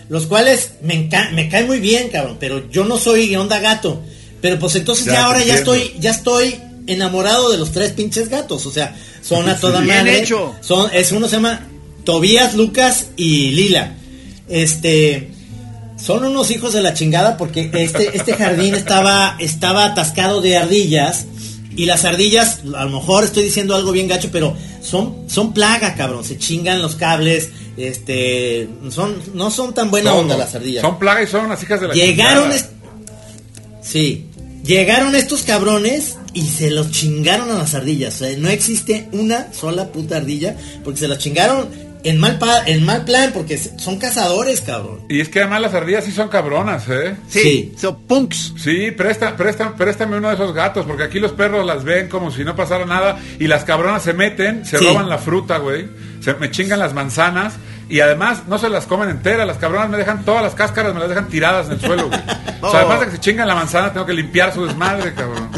los 0.08 0.26
cuales 0.28 0.72
me, 0.82 0.96
enca- 1.10 1.32
me 1.32 1.50
caen 1.50 1.68
muy 1.68 1.80
bien, 1.80 2.10
cabrón, 2.10 2.38
pero 2.40 2.70
yo 2.70 2.86
no 2.86 2.98
soy 2.98 3.36
onda 3.36 3.60
gato. 3.60 4.02
Pero 4.42 4.58
pues 4.58 4.74
entonces 4.76 5.06
Ya, 5.08 5.26
ahora 5.26 5.44
ya 5.44 5.56
estoy, 5.56 5.94
ya 6.00 6.12
estoy 6.12 6.56
enamorado 6.88 7.52
de 7.52 7.58
los 7.58 7.74
tres 7.74 7.92
pinches 7.92 8.30
gatos. 8.30 8.66
O 8.66 8.72
sea, 8.72 8.96
son 9.22 9.50
a 9.50 9.58
toda 9.60 9.82
Bien 9.82 9.98
madre. 9.98 10.20
hecho. 10.22 10.56
Son, 10.62 10.90
es 10.94 11.12
uno 11.12 11.28
se 11.28 11.36
llama 11.36 11.68
Tobías, 12.06 12.56
Lucas 12.56 13.08
y 13.18 13.52
Lila. 13.52 13.98
Este 14.50 15.30
son 16.04 16.24
unos 16.24 16.50
hijos 16.52 16.74
de 16.74 16.82
la 16.82 16.94
chingada 16.94 17.38
porque 17.38 17.70
este, 17.74 18.12
este 18.18 18.34
jardín 18.34 18.76
estaba, 18.76 19.36
estaba 19.40 19.86
atascado 19.86 20.42
de 20.42 20.58
ardillas. 20.58 21.26
Y 21.76 21.86
las 21.86 22.04
ardillas, 22.04 22.62
a 22.76 22.84
lo 22.86 23.00
mejor 23.00 23.24
estoy 23.24 23.44
diciendo 23.44 23.76
algo 23.76 23.92
bien 23.92 24.08
gacho, 24.08 24.30
pero 24.32 24.56
son, 24.82 25.30
son 25.30 25.54
plaga, 25.54 25.96
cabrón. 25.96 26.26
Se 26.26 26.38
chingan 26.38 26.82
los 26.82 26.96
cables. 26.96 27.50
Este, 27.78 28.68
son, 28.90 29.16
no 29.34 29.50
son 29.50 29.74
tan 29.74 29.90
buena 29.90 30.14
onda 30.14 30.36
las 30.36 30.56
ardillas. 30.56 30.82
Son 30.82 31.00
plaga 31.00 31.24
y 31.24 31.28
son 31.28 31.48
las 31.48 31.62
hijas 31.64 31.80
de 31.80 31.88
la 31.90 31.94
Llegaron, 31.94 32.52
chingada. 32.52 32.70
sí, 33.82 34.26
llegaron 34.66 35.16
estos 35.16 35.44
cabrones 35.44 36.18
y 36.34 36.48
se 36.48 36.70
los 36.70 36.92
chingaron 36.92 37.50
a 37.52 37.60
las 37.60 37.76
ardillas. 37.76 38.16
O 38.16 38.26
sea, 38.26 38.38
no 38.38 38.50
existe 38.50 39.08
una 39.14 39.54
sola 39.54 39.88
puta 39.88 40.18
ardilla 40.18 40.58
porque 40.84 41.00
se 41.00 41.08
las 41.08 41.20
chingaron 41.20 41.70
en 42.04 42.18
mal, 42.20 42.38
pa- 42.40 42.64
en 42.66 42.86
mal 42.86 43.04
plan 43.06 43.32
porque 43.34 43.58
son 43.58 43.98
cazadores, 44.00 44.62
cabrón. 44.62 45.02
Y 45.10 45.20
es 45.22 45.30
que 45.30 45.40
además 45.40 45.62
las 45.62 45.74
ardillas 45.74 46.06
sí 46.06 46.12
son 46.12 46.30
cabronas, 46.30 46.88
¿eh? 46.90 47.16
Sí, 47.28 47.40
Sí. 47.42 47.76
son 47.78 48.02
punks. 48.04 48.54
Sí, 48.58 48.92
presta, 48.92 49.36
presta, 49.36 49.74
préstame 49.76 50.18
uno 50.18 50.30
de 50.30 50.36
esos 50.36 50.54
gatos, 50.54 50.86
porque 50.86 51.04
aquí 51.04 51.20
los 51.20 51.32
perros 51.34 51.66
las 51.66 51.84
ven 51.84 52.08
como 52.10 52.32
si 52.32 52.44
no 52.44 52.56
pasara 52.56 52.86
nada 52.86 53.18
y 53.40 53.48
las 53.48 53.64
cabronas 53.64 54.02
se 54.04 54.14
meten, 54.14 54.66
se 54.66 54.78
Sí. 54.78 54.86
roban 54.86 55.10
la 55.10 55.18
fruta, 55.18 55.58
güey, 55.58 55.88
se 56.22 56.34
me 56.36 56.50
chingan 56.52 56.80
las 56.80 56.94
manzanas 56.94 57.56
y 57.90 58.00
además 58.02 58.44
no 58.48 58.58
se 58.60 58.70
las 58.70 58.86
comen 58.86 59.10
enteras, 59.10 59.48
las 59.48 59.58
cabronas 59.58 59.90
me 59.90 59.98
dejan 59.98 60.24
todas 60.24 60.44
las 60.44 60.54
cáscaras, 60.56 60.94
me 60.94 61.00
las 61.00 61.10
dejan 61.10 61.28
tiradas 61.28 61.66
en 61.68 61.74
el 61.74 61.82
suelo, 61.82 62.08
güey. 62.08 62.20
O 62.62 62.70
sea, 62.72 62.82
Oh. 62.82 62.84
además 62.84 63.00
de 63.00 63.06
que 63.06 63.12
se 63.14 63.20
chingan 63.20 63.48
la 63.48 63.56
manzana, 63.56 63.94
tengo 63.94 64.06
que 64.06 64.12
limpiar 64.14 64.54
su 64.54 64.66
desmadre, 64.66 65.14
cabrón. 65.14 65.50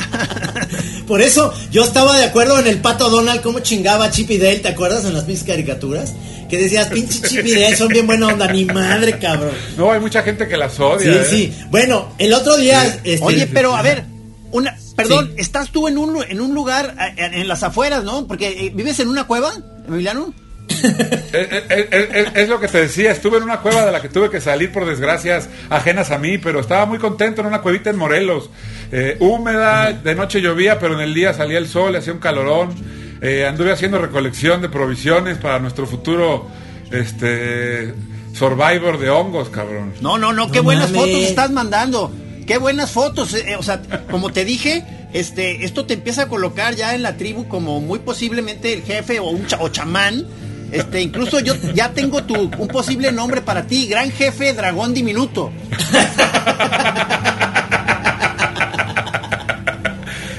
Por 1.12 1.21
eso 1.21 1.54
yo 1.71 1.84
estaba 1.84 2.17
de 2.17 2.24
acuerdo 2.24 2.58
en 2.58 2.67
el 2.67 2.80
pato 2.80 3.10
Donald, 3.10 3.41
cómo 3.41 3.60
chingaba 3.60 4.10
Chip 4.12 4.32
y 4.32 4.38
Dale, 4.38 4.60
¿te 4.60 4.69
acuerdas 4.69 5.04
en 5.04 5.13
las 5.13 5.26
pinches 5.26 5.43
caricaturas? 5.43 6.13
Que 6.50 6.58
decías, 6.58 6.88
pinche 6.88 7.19
Chip 7.28 7.45
y 7.45 7.52
Dale, 7.52 7.76
son 7.76 7.89
bien 7.89 8.08
buena 8.08 8.28
onda, 8.30 8.47
ni 8.50 8.63
madre, 8.63 9.19
cabrón. 9.19 9.52
No, 9.76 9.91
hay 9.91 10.00
mucha 10.00 10.24
gente 10.24 10.47
que 10.47 10.56
las 10.56 10.71
Sí, 10.76 10.82
odia. 10.82 11.12
¿eh? 11.21 11.28
sí. 11.30 11.54
Bueno, 11.69 12.13
el 12.17 12.34
otro 12.34 12.56
día. 12.56 12.86
este, 13.04 13.19
Oye, 13.26 13.45
pero 13.47 13.76
a 13.76 13.82
ver, 13.82 14.06
una, 14.54 14.78
perdón, 14.95 15.32
Sí. 15.36 15.41
estás 15.41 15.69
tú 15.74 15.89
en 15.89 15.97
un, 15.97 16.24
en 16.24 16.39
un 16.39 16.54
lugar 16.54 16.95
en, 17.17 17.34
en 17.34 17.47
las 17.50 17.62
afueras, 17.63 18.06
¿no? 18.06 18.26
Porque 18.26 18.47
eh, 18.67 18.71
vives 18.74 18.97
en 19.02 19.10
una 19.10 19.26
cueva, 19.26 19.52
Emiliano. 19.86 20.34
Es, 20.67 21.34
es- 21.69 21.88
es- 21.91 22.28
es- 22.36 22.50
lo 22.50 22.60
que 22.60 22.67
te 22.67 22.80
decía, 22.82 23.12
estuve 23.12 23.38
en 23.38 23.43
una 23.43 23.60
cueva 23.62 23.86
de 23.86 23.91
la 23.91 24.02
que 24.02 24.10
tuve 24.10 24.30
que 24.30 24.41
salir 24.41 24.71
por 24.71 24.86
desgracias 24.86 25.47
ajenas 25.69 26.12
a 26.12 26.17
mí, 26.17 26.38
pero 26.38 26.60
estaba 26.60 26.86
muy 26.86 26.97
contento 26.97 27.41
en 27.41 27.47
una 27.47 27.62
cuevita 27.62 27.89
en 27.89 27.97
Morelos. 27.97 28.50
Eh, 28.91 29.17
húmeda, 29.19 29.91
de 29.93 30.15
noche 30.15 30.41
llovía, 30.41 30.80
pero 30.80 30.95
en 30.95 31.02
el 31.02 31.13
día 31.13 31.34
salía 31.34 31.58
el 31.58 31.67
sol, 31.67 31.95
hacía 31.95 32.13
un 32.13 32.19
calorón. 32.19 32.74
Eh, 33.21 33.45
anduve 33.45 33.71
haciendo 33.71 34.00
recolección 34.00 34.62
de 34.62 34.69
provisiones 34.69 35.38
para 35.38 35.60
nuestro 35.60 35.86
futuro 35.86 36.47
este 36.91 37.93
survivor 38.34 38.97
de 39.00 39.10
hongos, 39.10 39.50
cabrón. 39.50 39.93
No, 40.02 40.17
no, 40.17 40.34
no, 40.34 40.52
qué 40.52 40.60
No 40.60 40.63
buenas 40.63 40.91
mames. 40.91 41.02
fotos 41.12 41.24
estás 41.30 41.52
mandando. 41.52 42.12
Qué 42.47 42.58
buenas 42.58 42.91
fotos. 42.91 43.34
eh, 43.36 43.52
eh, 43.52 43.56
o 43.56 43.63
sea, 43.63 43.82
como 44.10 44.32
te 44.32 44.43
dije, 44.45 44.84
este, 45.13 45.63
esto 45.63 45.86
te 45.86 45.93
empieza 45.93 46.24
a 46.24 46.28
colocar 46.28 46.76
ya 46.76 46.95
en 46.95 47.04
la 47.04 47.17
tribu 47.17 47.47
como 47.47 47.80
muy 47.80 48.00
posiblemente 48.00 48.74
el 48.74 48.82
jefe 48.84 49.19
o 49.19 49.26
un 49.30 49.45
cha- 49.47 49.60
o 49.62 49.69
chamán. 49.69 50.26
Este, 50.71 51.01
incluso 51.01 51.39
yo 51.39 51.53
ya 51.73 51.89
tengo 51.91 52.23
tu, 52.23 52.36
un 52.57 52.67
posible 52.67 53.12
nombre 53.12 53.41
para 53.41 53.63
ti, 53.67 53.88
gran 53.88 54.12
jefe 54.12 54.53
dragón 54.53 54.93
diminuto. 54.93 55.51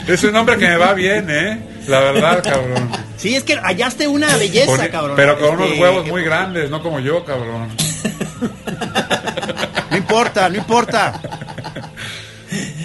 Es 0.09 0.25
un 0.25 0.35
hombre 0.37 0.59
que 0.59 0.67
me 0.69 0.77
va 0.77 0.93
bien, 0.95 1.27
¿eh? 1.31 1.59
La 1.87 2.01
verdad, 2.01 2.43
cabrón. 2.43 2.91
Sí, 3.17 3.35
es 3.37 3.45
que 3.45 3.57
hallaste 3.57 4.09
una 4.09 4.37
belleza, 4.37 4.89
cabrón. 4.89 5.15
pero 5.17 5.39
con 5.39 5.55
unos 5.55 5.69
Este, 5.69 5.81
huevos 5.81 6.07
muy 6.07 6.23
grandes, 6.25 6.71
no 6.71 6.83
como 6.83 6.99
yo, 7.01 7.25
cabrón. 7.25 7.69
No 9.91 9.97
importa, 9.97 10.49
no 10.49 10.57
importa. 10.57 11.21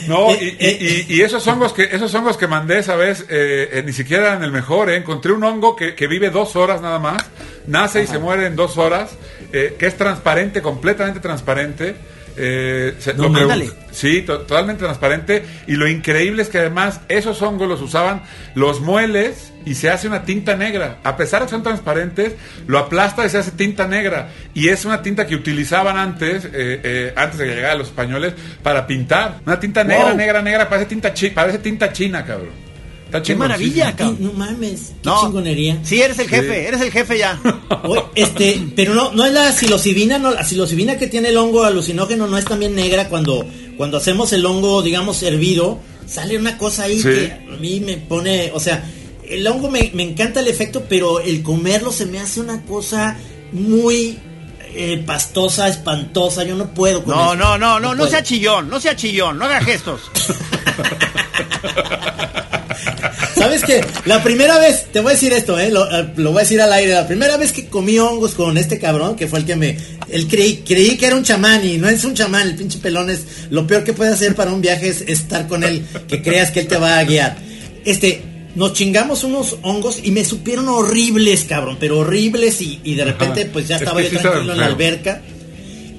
No, 0.08 0.32
y, 0.32 0.34
Eh, 0.36 0.58
eh. 0.60 0.78
y- 1.08 1.14
y- 1.14 1.18
y 1.18 1.22
esos 1.22 1.46
hongos 1.48 1.74
que 1.74 1.84
esos 1.92 2.14
hongos 2.16 2.38
que 2.38 2.48
mandé, 2.48 2.82
sabes, 2.84 3.22
eh, 3.30 3.70
eh, 3.74 3.84
ni 3.86 3.94
siquiera 3.94 4.28
eran 4.28 4.44
el 4.44 4.52
mejor. 4.52 4.90
eh. 4.90 4.96
Encontré 4.96 5.32
un 5.34 5.44
hongo 5.44 5.76
que, 5.76 5.96
que 5.96 6.08
vive 6.08 6.30
dos 6.30 6.56
horas 6.56 6.82
nada 6.82 7.00
más, 7.00 7.24
nace 7.68 8.04
y 8.04 8.08
se 8.08 8.20
muere 8.20 8.46
en 8.46 8.56
dos 8.56 8.78
horas, 8.78 9.12
que 9.52 9.76
es 9.80 9.98
transparente, 9.98 10.62
completamente 10.62 11.20
transparente. 11.20 11.96
Eh, 12.38 12.96
se- 13.00 13.14
No, 13.14 13.24
lo 13.24 13.34
que- 13.34 13.40
mándale. 13.40 13.70
sí, 13.92 14.22
to- 14.22 14.40
totalmente 14.42 14.84
transparente. 14.84 15.44
Y 15.68 15.76
lo 15.76 15.88
increíble 15.88 16.42
es 16.44 16.50
que 16.50 16.60
además 16.60 17.02
esos 17.10 17.42
hongos 17.42 17.68
los 17.68 17.82
usaban, 17.82 18.22
los 18.56 18.80
mueles 18.82 19.52
y 19.66 19.76
se 19.76 19.90
hace 19.90 20.08
una 20.08 20.24
tinta 20.24 20.56
negra. 20.56 21.00
A 21.04 21.18
pesar 21.18 21.42
de 21.42 21.48
que 21.48 21.52
son 21.52 21.64
transparentes, 21.64 22.34
lo 22.68 22.78
aplasta 22.80 23.26
y 23.26 23.30
se 23.30 23.38
hace 23.40 23.52
tinta 23.52 23.88
negra. 23.88 24.30
Y 24.54 24.70
es 24.70 24.86
una 24.86 25.02
tinta 25.02 25.28
que 25.28 25.36
utilizaban 25.36 25.98
antes, 25.98 26.46
eh, 26.46 26.50
eh, 26.54 27.14
antes 27.16 27.38
de 27.40 27.46
que 27.48 27.56
llegaran 27.56 27.78
los 27.80 27.88
españoles, 27.88 28.34
para 28.64 28.88
pintar. 28.88 29.40
Una 29.46 29.60
tinta 29.60 29.84
negra, 29.84 30.06
Wow. 30.10 30.16
negra, 30.18 30.42
negra, 30.42 30.70
parece 30.70 30.88
tinta, 30.88 31.14
chi- 31.14 31.32
parece 31.32 31.58
tinta 31.60 31.92
china, 31.92 32.24
cabrón. 32.26 32.67
Está 33.08 33.24
Qué 33.24 33.36
maravilla, 33.36 33.96
cabrón. 33.96 34.18
No 34.20 34.34
mames, 34.34 34.90
qué 35.02 35.10
No. 35.10 35.22
chingonería. 35.22 35.80
Sí, 35.84 36.02
eres 36.02 36.20
el 36.20 36.28
jefe, 36.28 36.62
Sí. 36.62 36.68
eres 36.68 36.82
el 36.82 36.92
jefe 36.92 37.18
ya. 37.18 37.40
Oye, 37.84 38.04
este, 38.16 38.62
pero 38.76 38.94
no, 38.94 39.12
no 39.14 39.26
es 39.26 39.32
la 39.34 39.52
psilocibina, 39.52 40.20
no, 40.20 40.32
la 40.34 40.44
psilocibina 40.44 40.98
que 40.98 41.08
tiene 41.08 41.30
el 41.30 41.38
hongo 41.38 41.64
alucinógeno 41.64 42.28
no 42.28 42.38
es 42.38 42.46
también 42.46 42.76
negra 42.76 43.08
cuando, 43.10 43.46
cuando 43.78 43.98
hacemos 43.98 44.32
el 44.34 44.46
hongo, 44.46 44.82
digamos, 44.82 45.24
hervido, 45.24 45.80
sale 46.06 46.38
una 46.38 46.58
cosa 46.58 46.84
ahí 46.84 46.98
Sí. 46.98 47.04
que 47.10 47.32
a 47.52 47.56
mí 47.60 47.80
me 47.80 47.96
pone, 47.98 48.52
o 48.54 48.60
sea, 48.60 48.84
el 49.28 49.48
hongo 49.48 49.70
me, 49.70 49.90
me 49.94 50.04
encanta 50.04 50.42
el 50.42 50.48
efecto, 50.48 50.84
pero 50.90 51.20
el 51.22 51.42
comerlo 51.44 51.92
se 51.94 52.06
me 52.06 52.20
hace 52.20 52.42
una 52.42 52.62
cosa 52.64 53.18
muy 53.54 54.20
eh, 54.80 55.02
pastosa, 55.06 55.68
espantosa, 55.70 56.44
yo 56.44 56.56
no 56.56 56.72
puedo 56.74 57.04
con 57.04 57.16
No, 57.16 57.34
eso. 57.34 57.36
no, 57.36 57.58
no, 57.58 57.80
no, 57.80 57.92
no 57.92 57.98
puedo. 58.00 58.12
sea 58.12 58.22
chillón, 58.22 58.70
no 58.70 58.80
sea 58.82 58.96
chillón, 58.98 59.40
no 59.40 59.46
haga 59.46 59.62
gestos. 59.62 60.02
¿Sabes 63.38 63.64
qué? 63.64 63.82
La 64.06 64.24
primera 64.24 64.60
vez, 64.60 64.86
te 64.92 65.00
voy 65.00 65.12
a 65.12 65.14
decir 65.14 65.32
esto, 65.34 65.60
¿eh? 65.60 65.70
Lo, 65.70 65.90
eh, 65.92 66.10
lo 66.16 66.32
voy 66.32 66.40
a 66.40 66.44
decir 66.44 66.60
al 66.62 66.74
aire. 66.74 66.94
La 66.94 67.08
primera 67.08 67.38
vez 67.38 67.52
que 67.52 67.68
comí 67.68 68.00
hongos 68.00 68.34
con 68.34 68.58
este 68.58 68.80
cabrón, 68.80 69.16
que 69.16 69.28
fue 69.28 69.40
el 69.40 69.46
que 69.46 69.56
me. 69.56 69.78
Él 70.10 70.28
creí, 70.28 70.64
creí 70.66 70.98
que 70.98 71.06
era 71.06 71.16
un 71.16 71.24
chamán 71.24 71.66
y 71.66 71.78
no 71.78 71.88
es 71.88 72.04
un 72.04 72.14
chamán. 72.14 72.48
El 72.48 72.56
pinche 72.56 72.80
pelón 72.80 73.10
es. 73.10 73.26
Lo 73.50 73.68
peor 73.68 73.84
que 73.84 73.94
puede 73.94 74.12
hacer 74.12 74.36
para 74.36 74.52
un 74.52 74.62
viaje 74.62 74.90
es 74.90 75.02
estar 75.02 75.48
con 75.48 75.64
él, 75.64 75.86
que 76.08 76.22
creas 76.22 76.52
que 76.52 76.62
él 76.62 76.68
te 76.68 76.78
va 76.78 76.98
a 76.98 77.04
guiar. 77.04 77.38
Este. 77.86 78.22
Nos 78.56 78.74
chingamos 78.74 79.24
unos 79.24 79.58
hongos 79.62 80.00
y 80.02 80.10
me 80.10 80.26
supieron 80.26 80.68
horribles, 80.68 81.44
cabrón, 81.44 81.78
pero 81.80 82.00
horribles 82.00 82.60
y, 82.60 82.80
y 82.84 82.96
de 82.96 83.06
repente 83.06 83.42
Ajá. 83.42 83.50
pues 83.54 83.68
ya 83.68 83.76
Es 83.76 83.84
estaba 83.84 84.02
yo 84.02 84.10
tranquilo 84.10 84.52
en 84.54 84.58
la 84.58 84.66
alberca. 84.66 85.22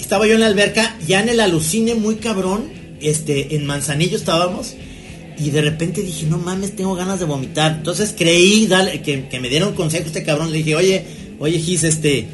Estaba 0.00 0.26
yo 0.26 0.34
en 0.34 0.40
la 0.40 0.46
alberca, 0.46 0.96
ya 1.06 1.20
en 1.20 1.28
el 1.28 1.38
alucine 1.38 1.94
muy 1.94 2.16
cabrón, 2.16 2.68
este, 3.00 3.54
en 3.54 3.64
Manzanillo 3.64 4.16
estábamos, 4.16 4.74
y 5.40 5.50
de 5.50 5.60
repente 5.62 6.02
dije, 6.02 6.26
no 6.26 6.38
mames, 6.38 6.74
tengo 6.76 6.94
ganas 6.94 7.18
de 7.20 7.24
vomitar. 7.26 7.72
Entonces 7.72 8.14
creí 8.16 8.66
dale, 8.66 9.02
que, 9.02 9.28
que 9.28 9.40
me 9.40 9.48
dieron 9.48 9.74
consejo 9.74 10.06
este 10.06 10.22
cabrón, 10.24 10.50
le 10.50 10.58
dije, 10.58 10.74
oye, 10.74 11.04
oye 11.38 11.58
Gis, 11.58 11.84
este, 11.84 12.26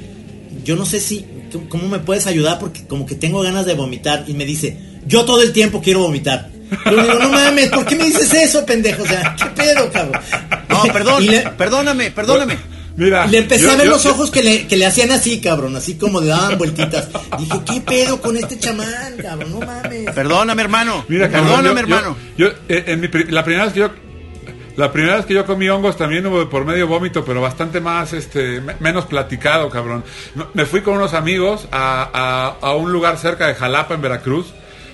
yo 0.64 0.76
no 0.76 0.86
sé 0.86 1.00
si, 1.00 1.24
¿cómo- 1.52 1.68
¿cómo 1.68 1.88
me 1.88 1.98
puedes 1.98 2.26
ayudar? 2.26 2.58
Porque 2.58 2.84
como 2.86 3.06
que 3.06 3.14
tengo 3.14 3.42
ganas 3.42 3.66
de 3.66 3.74
vomitar. 3.74 4.24
Y 4.26 4.32
me 4.34 4.44
dice, 4.46 4.76
yo 5.06 5.24
todo 5.24 5.42
el 5.42 5.52
tiempo 5.52 5.80
quiero 5.82 6.00
vomitar. 6.00 6.50
Yo 6.86 6.92
le 6.92 7.02
digo, 7.02 7.18
no 7.18 7.28
mames, 7.28 7.68
¿por 7.70 7.84
qué 7.86 7.94
me 7.94 8.04
dices 8.06 8.32
eso, 8.32 8.64
pendejo? 8.64 9.02
O 9.02 9.06
sea, 9.06 9.36
¿qué 9.38 9.44
pedo, 9.62 9.90
cabrón? 9.92 10.20
No, 10.68 10.82
perdón, 10.92 11.26
le- 11.26 11.50
perdóname, 11.50 12.10
perdóname. 12.10 12.56
Mira. 12.96 13.26
y 13.26 13.30
le 13.30 13.38
empecé 13.38 13.64
yo- 13.64 13.72
a 13.72 13.76
ver 13.76 13.86
yo- 13.86 13.92
los 13.92 14.04
yo- 14.04 14.12
ojos 14.12 14.30
que 14.30 14.42
le, 14.42 14.66
que 14.68 14.76
le 14.76 14.86
hacían 14.86 15.10
así, 15.10 15.40
cabrón, 15.40 15.74
así 15.76 15.94
como 15.96 16.20
le 16.20 16.28
daban 16.28 16.56
vueltitas. 16.58 17.08
Dije, 17.38 17.60
¿qué 17.66 17.80
pedo 17.80 18.20
con 18.20 18.36
este 18.36 18.58
chamán, 18.58 19.16
cabrón? 19.20 19.50
No 19.52 19.66
mames. 19.66 20.10
Perdóname, 20.12 20.62
hermano. 20.62 21.04
Mira, 21.08 21.28
cabrón, 21.30 21.56
perdóname, 21.56 21.80
yo- 21.88 21.96
hermano. 21.96 22.16
Yo, 22.38 22.46
eh, 22.68 22.84
en 22.86 23.00
mi 23.00 23.08
pri- 23.08 23.30
la 23.30 23.42
primera 23.44 23.64
vez 23.64 23.72
que 23.74 23.80
yo 23.80 23.90
la 24.76 24.90
primera 24.90 25.14
vez 25.16 25.26
que 25.26 25.34
yo 25.34 25.46
comí 25.46 25.68
hongos 25.68 25.96
también 25.96 26.26
hubo 26.26 26.48
por 26.50 26.64
medio 26.64 26.88
vómito, 26.88 27.24
pero 27.24 27.40
bastante 27.40 27.80
más, 27.80 28.12
este, 28.12 28.60
me- 28.60 28.74
menos 28.80 29.04
platicado, 29.06 29.70
cabrón. 29.70 30.02
Me 30.52 30.66
fui 30.66 30.80
con 30.80 30.94
unos 30.94 31.14
amigos 31.14 31.68
a, 31.70 32.10
a- 32.60 32.66
a 32.66 32.74
un 32.74 32.90
lugar 32.90 33.16
cerca 33.18 33.46
de 33.46 33.54
Jalapa, 33.54 33.94
en 33.94 34.02
Veracruz. 34.02 34.46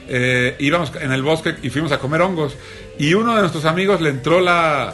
Eh, 0.07 0.57
íbamos 0.59 0.93
en 1.01 1.13
el 1.13 1.23
bosque 1.23 1.55
y 1.63 1.71
fuimos 1.71 1.93
a 1.93 1.99
comer 1.99 2.21
hongos. 2.21 2.57
Y 2.99 3.15
uno 3.15 3.35
de 3.35 3.41
nuestros 3.41 3.65
amigos 3.65 4.03
le 4.03 4.11
entró 4.11 4.41
la, 4.41 4.93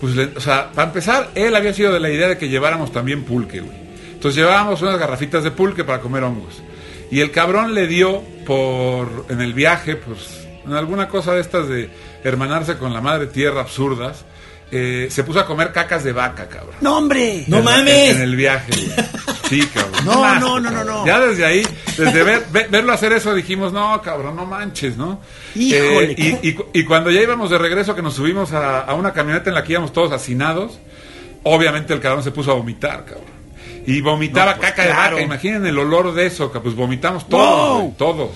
pues, 0.00 0.16
o 0.36 0.40
sea, 0.40 0.72
para 0.72 0.88
empezar, 0.88 1.30
él 1.34 1.54
había 1.54 1.74
sido 1.74 1.92
de 1.92 2.00
la 2.00 2.10
idea 2.10 2.28
de 2.28 2.38
que 2.38 2.48
lleváramos 2.48 2.92
también 2.92 3.24
pulque, 3.24 3.60
güey. 3.60 3.76
Entonces 4.12 4.36
llevábamos 4.36 4.82
unas 4.82 4.98
garrafitas 4.98 5.44
de 5.44 5.50
pulque 5.50 5.84
para 5.84 6.00
comer 6.00 6.24
hongos. 6.24 6.62
Y 7.10 7.20
el 7.20 7.30
cabrón 7.30 7.74
le 7.74 7.86
dio 7.86 8.22
por, 8.46 9.26
en 9.28 9.40
el 9.40 9.52
viaje, 9.52 9.96
pues, 9.96 10.46
alguna 10.70 11.08
cosa 11.08 11.34
de 11.34 11.40
estas 11.40 11.68
de 11.68 11.90
hermanarse 12.22 12.78
con 12.78 12.92
la 12.92 13.00
madre 13.00 13.26
tierra 13.26 13.60
absurdas, 13.60 14.24
eh, 14.72 15.08
se 15.10 15.24
puso 15.24 15.40
a 15.40 15.46
comer 15.46 15.72
cacas 15.72 16.04
de 16.04 16.12
vaca, 16.12 16.48
cabrón. 16.48 16.76
No, 16.80 16.98
hombre. 16.98 17.44
No 17.48 17.58
En 17.58 17.64
mames. 17.64 18.10
En, 18.10 18.16
en 18.16 18.22
el 18.22 18.36
viaje, 18.36 18.70
güey. 18.72 19.08
Sí, 19.48 19.66
cabrón. 19.74 20.04
No, 20.04 20.34
no, 20.38 20.60
no, 20.60 20.70
no, 20.70 20.84
no. 20.84 21.04
Ya 21.06 21.18
desde 21.18 21.44
ahí, 21.44 21.66
desde 21.98 22.22
ver, 22.22 22.46
ve- 22.52 22.68
verlo 22.70 22.92
hacer 22.92 23.12
eso, 23.12 23.34
dijimos, 23.34 23.72
no, 23.72 24.00
cabrón, 24.00 24.36
no 24.36 24.46
manches, 24.46 24.96
¿no? 24.96 25.20
Híjole, 25.56 26.12
Eh, 26.12 26.38
y, 26.42 26.48
y 26.50 26.54
cu- 26.54 26.66
y 26.72 26.84
cuando 26.84 27.10
ya 27.10 27.20
íbamos 27.20 27.50
de 27.50 27.58
regreso, 27.58 27.94
que 27.96 28.02
nos 28.02 28.14
subimos 28.14 28.52
a, 28.52 28.80
a 28.82 28.94
una 28.94 29.12
camioneta 29.12 29.50
en 29.50 29.54
la 29.56 29.64
que 29.64 29.72
íbamos 29.72 29.92
todos 29.92 30.12
hacinados, 30.12 30.78
obviamente 31.42 31.92
el 31.92 32.00
cabrón 32.00 32.22
se 32.22 32.30
puso 32.30 32.52
a 32.52 32.54
vomitar, 32.54 33.04
cabrón. 33.04 33.40
Y 33.86 34.00
vomitaba 34.02 34.52
No, 34.52 34.58
pues, 34.58 34.70
caca 34.70 34.84
claro. 34.84 35.16
de 35.16 35.22
vaca, 35.22 35.34
imaginen 35.34 35.66
el 35.66 35.78
olor 35.78 36.14
de 36.14 36.26
eso, 36.26 36.52
que 36.52 36.60
pues 36.60 36.76
vomitamos 36.76 37.28
todos, 37.28 37.70
Wow. 37.70 37.80
güey, 37.80 37.92
todos. 37.96 38.30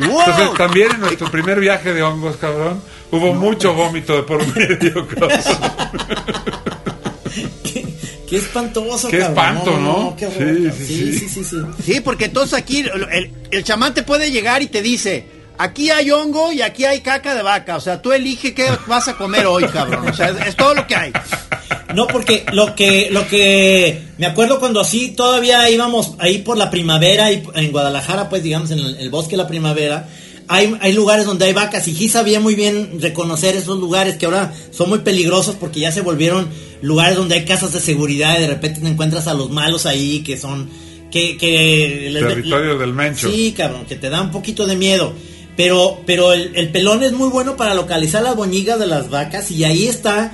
¡Wow! 0.00 0.20
Entonces 0.20 0.54
también 0.58 0.90
en 0.92 1.00
nuestro 1.00 1.30
primer 1.30 1.58
viaje 1.60 1.92
de 1.94 2.02
hongos, 2.02 2.36
cabrón, 2.36 2.82
hubo 3.10 3.34
mucho 3.34 3.74
vómito 3.74 4.16
de 4.16 4.22
por 4.22 4.44
medio, 4.56 5.06
cabrón. 5.14 5.40
Qué, 7.62 7.84
qué 8.28 8.36
espantoso, 8.36 9.08
Qué 9.08 9.18
cabrón. 9.18 9.38
espanto, 9.38 9.78
¿no? 9.78 10.16
qué 10.16 10.26
horror, 10.26 10.72
Sí, 10.76 10.84
sí, 10.86 10.86
sí, 10.86 11.12
sí. 11.12 11.18
sí, 11.18 11.28
sí, 11.28 11.44
sí. 11.44 11.56
Sí, 11.92 12.00
porque 12.00 12.26
entonces 12.26 12.58
aquí 12.58 12.80
el, 12.80 13.02
el- 13.12 13.30
el 13.50 13.64
chamán 13.64 13.94
te 13.94 14.02
puede 14.02 14.30
llegar 14.30 14.62
y 14.62 14.66
te 14.66 14.82
dice, 14.82 15.26
aquí 15.58 15.90
hay 15.90 16.10
hongo 16.10 16.52
y 16.52 16.62
aquí 16.62 16.84
hay 16.84 17.00
caca 17.00 17.34
de 17.34 17.42
vaca. 17.42 17.76
O 17.76 17.80
sea, 17.80 18.00
tú 18.02 18.12
elige 18.12 18.54
qué 18.54 18.66
vas 18.86 19.08
a 19.08 19.14
comer 19.16 19.46
hoy, 19.46 19.64
cabrón. 19.64 20.08
O 20.08 20.12
sea, 20.14 20.28
es, 20.30 20.46
es 20.48 20.56
todo 20.56 20.74
lo 20.74 20.86
que 20.86 20.94
hay. 20.96 21.12
No, 21.94 22.06
porque 22.06 22.44
lo 22.52 22.74
que, 22.74 23.08
lo 23.10 23.26
que 23.28 24.02
me 24.18 24.26
acuerdo 24.26 24.60
cuando 24.60 24.80
así 24.80 25.08
todavía 25.12 25.68
íbamos 25.70 26.14
ahí 26.18 26.38
por 26.38 26.58
la 26.58 26.70
primavera 26.70 27.32
y 27.32 27.42
en 27.54 27.72
Guadalajara, 27.72 28.28
pues 28.28 28.42
digamos 28.42 28.70
en 28.70 28.78
el, 28.80 28.96
el 28.98 29.08
bosque 29.10 29.32
de 29.32 29.36
la 29.38 29.48
primavera, 29.48 30.06
hay, 30.48 30.74
hay 30.80 30.92
lugares 30.92 31.26
donde 31.26 31.44
hay 31.44 31.52
vacas 31.52 31.86
y 31.88 31.94
Gis 31.94 32.12
sabía 32.12 32.40
muy 32.40 32.54
bien 32.54 33.00
reconocer 33.00 33.54
esos 33.54 33.78
lugares 33.78 34.16
que 34.16 34.26
ahora 34.26 34.54
son 34.70 34.88
muy 34.88 35.00
peligrosos 35.00 35.56
porque 35.56 35.80
ya 35.80 35.92
se 35.92 36.00
volvieron 36.00 36.48
lugares 36.80 37.16
donde 37.16 37.34
hay 37.34 37.44
casas 37.44 37.72
de 37.72 37.80
seguridad 37.80 38.38
y 38.38 38.42
de 38.42 38.48
repente 38.48 38.80
te 38.80 38.88
encuentras 38.88 39.26
a 39.26 39.34
los 39.34 39.50
malos 39.50 39.86
ahí 39.86 40.22
que 40.22 40.36
son 40.36 40.68
que, 41.10 41.36
que 41.36 42.10
Territorio 42.12 42.78
del 42.78 42.92
Mencho. 42.92 43.30
Sí, 43.30 43.54
cabrón, 43.56 43.86
que 43.86 43.96
te 43.96 44.10
da 44.10 44.20
un 44.22 44.30
poquito 44.30 44.66
de 44.66 44.76
miedo. 44.76 45.12
Pero, 45.56 46.00
pero 46.06 46.32
el, 46.32 46.52
el 46.54 46.70
pelón 46.70 47.02
es 47.02 47.12
muy 47.12 47.30
bueno 47.30 47.56
para 47.56 47.74
localizar 47.74 48.22
las 48.22 48.36
boñigas 48.36 48.78
de 48.78 48.86
las 48.86 49.10
vacas 49.10 49.50
y 49.50 49.64
ahí 49.64 49.86
está. 49.86 50.32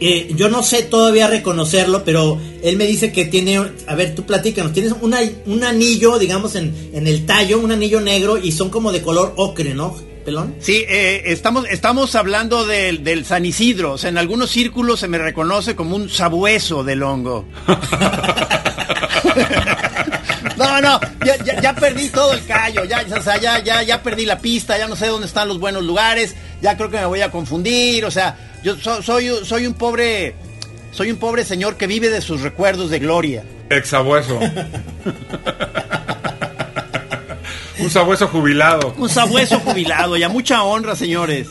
Eh, 0.00 0.32
yo 0.36 0.48
no 0.48 0.62
sé 0.62 0.82
todavía 0.82 1.26
reconocerlo, 1.26 2.04
pero 2.04 2.38
él 2.62 2.76
me 2.76 2.86
dice 2.86 3.12
que 3.12 3.24
tiene, 3.24 3.58
a 3.86 3.94
ver, 3.94 4.14
tú 4.14 4.24
platícanos, 4.24 4.72
tienes 4.72 4.94
una, 5.00 5.18
un 5.46 5.64
anillo, 5.64 6.18
digamos, 6.18 6.54
en, 6.54 6.90
en 6.92 7.06
el 7.06 7.26
tallo, 7.26 7.58
un 7.58 7.72
anillo 7.72 8.00
negro 8.00 8.38
y 8.38 8.52
son 8.52 8.70
como 8.70 8.92
de 8.92 9.02
color 9.02 9.34
ocre, 9.36 9.74
¿no, 9.74 9.96
pelón? 10.24 10.54
Sí, 10.60 10.84
eh, 10.88 11.22
estamos, 11.26 11.64
estamos 11.68 12.14
hablando 12.14 12.66
del, 12.66 13.02
del 13.02 13.24
San 13.24 13.44
Isidro. 13.46 13.92
O 13.92 13.98
sea, 13.98 14.10
en 14.10 14.18
algunos 14.18 14.50
círculos 14.50 15.00
se 15.00 15.08
me 15.08 15.18
reconoce 15.18 15.74
como 15.74 15.96
un 15.96 16.08
sabueso 16.08 16.84
del 16.84 17.02
hongo. 17.02 17.46
No, 20.58 20.80
no, 20.80 21.00
ya, 21.24 21.36
ya, 21.44 21.60
ya 21.60 21.72
perdí 21.74 22.08
todo 22.08 22.32
el 22.32 22.44
callo, 22.44 22.84
ya, 22.84 23.04
o 23.16 23.22
sea, 23.22 23.36
ya, 23.38 23.62
ya, 23.62 23.82
ya 23.82 24.02
perdí 24.02 24.26
la 24.26 24.38
pista, 24.38 24.76
ya 24.76 24.88
no 24.88 24.96
sé 24.96 25.06
dónde 25.06 25.26
están 25.26 25.46
los 25.48 25.58
buenos 25.60 25.84
lugares, 25.84 26.34
ya 26.60 26.76
creo 26.76 26.90
que 26.90 26.98
me 26.98 27.06
voy 27.06 27.20
a 27.20 27.30
confundir, 27.30 28.04
o 28.04 28.10
sea, 28.10 28.36
yo 28.64 28.76
so- 28.76 29.00
soy, 29.02 29.30
soy 29.44 29.66
un 29.66 29.74
pobre, 29.74 30.34
soy 30.90 31.10
un 31.12 31.18
pobre 31.18 31.44
señor 31.44 31.76
que 31.76 31.86
vive 31.86 32.10
de 32.10 32.20
sus 32.20 32.40
recuerdos 32.42 32.90
de 32.90 32.98
gloria. 32.98 33.44
Exabueso. 33.70 34.38
Un 37.78 37.90
sabueso 37.90 38.26
jubilado. 38.28 38.94
Un 38.98 39.08
sabueso 39.08 39.60
jubilado 39.60 40.16
y 40.16 40.22
a 40.24 40.28
mucha 40.28 40.62
honra, 40.64 40.96
señores. 40.96 41.48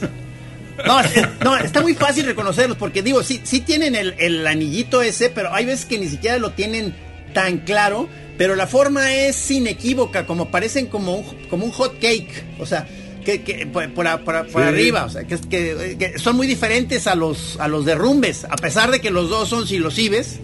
No, 0.85 0.99
es- 0.99 1.11
no, 1.43 1.55
está 1.57 1.81
muy 1.81 1.93
fácil 1.95 2.25
reconocerlos 2.25 2.77
porque 2.77 3.01
digo, 3.01 3.23
sí, 3.23 3.41
sí 3.43 3.61
tienen 3.61 3.95
el, 3.95 4.13
el 4.19 4.45
anillito 4.45 5.01
ese, 5.01 5.29
pero 5.29 5.53
hay 5.53 5.65
veces 5.65 5.85
que 5.85 5.97
ni 5.97 6.07
siquiera 6.09 6.37
lo 6.37 6.51
tienen 6.51 6.93
tan 7.33 7.59
claro, 7.59 8.09
pero 8.37 8.55
la 8.55 8.67
forma 8.67 9.13
es 9.13 9.49
inequívoca, 9.51 10.25
como 10.25 10.49
parecen 10.51 10.87
como 10.87 11.15
un, 11.15 11.23
como 11.49 11.65
un 11.65 11.71
hot 11.71 11.99
cake, 11.99 12.43
o 12.59 12.65
sea, 12.65 12.87
que, 13.25 13.41
que 13.43 13.65
por, 13.67 13.93
por, 13.93 14.05
por 14.23 14.47
Sí. 14.63 14.67
arriba, 14.67 15.05
o 15.05 15.09
sea, 15.09 15.25
que, 15.25 15.37
que- 15.37 15.95
que 15.99 16.19
son 16.19 16.35
muy 16.37 16.47
diferentes 16.47 17.07
a 17.07 17.15
los, 17.15 17.57
a 17.59 17.67
los 17.67 17.83
derrumbes, 17.85 18.45
a 18.45 18.55
pesar 18.55 18.89
de 18.91 19.01
que 19.01 19.09
los 19.11 19.29
dos 19.29 19.49
son 19.49 19.67
silosibes, 19.67 20.39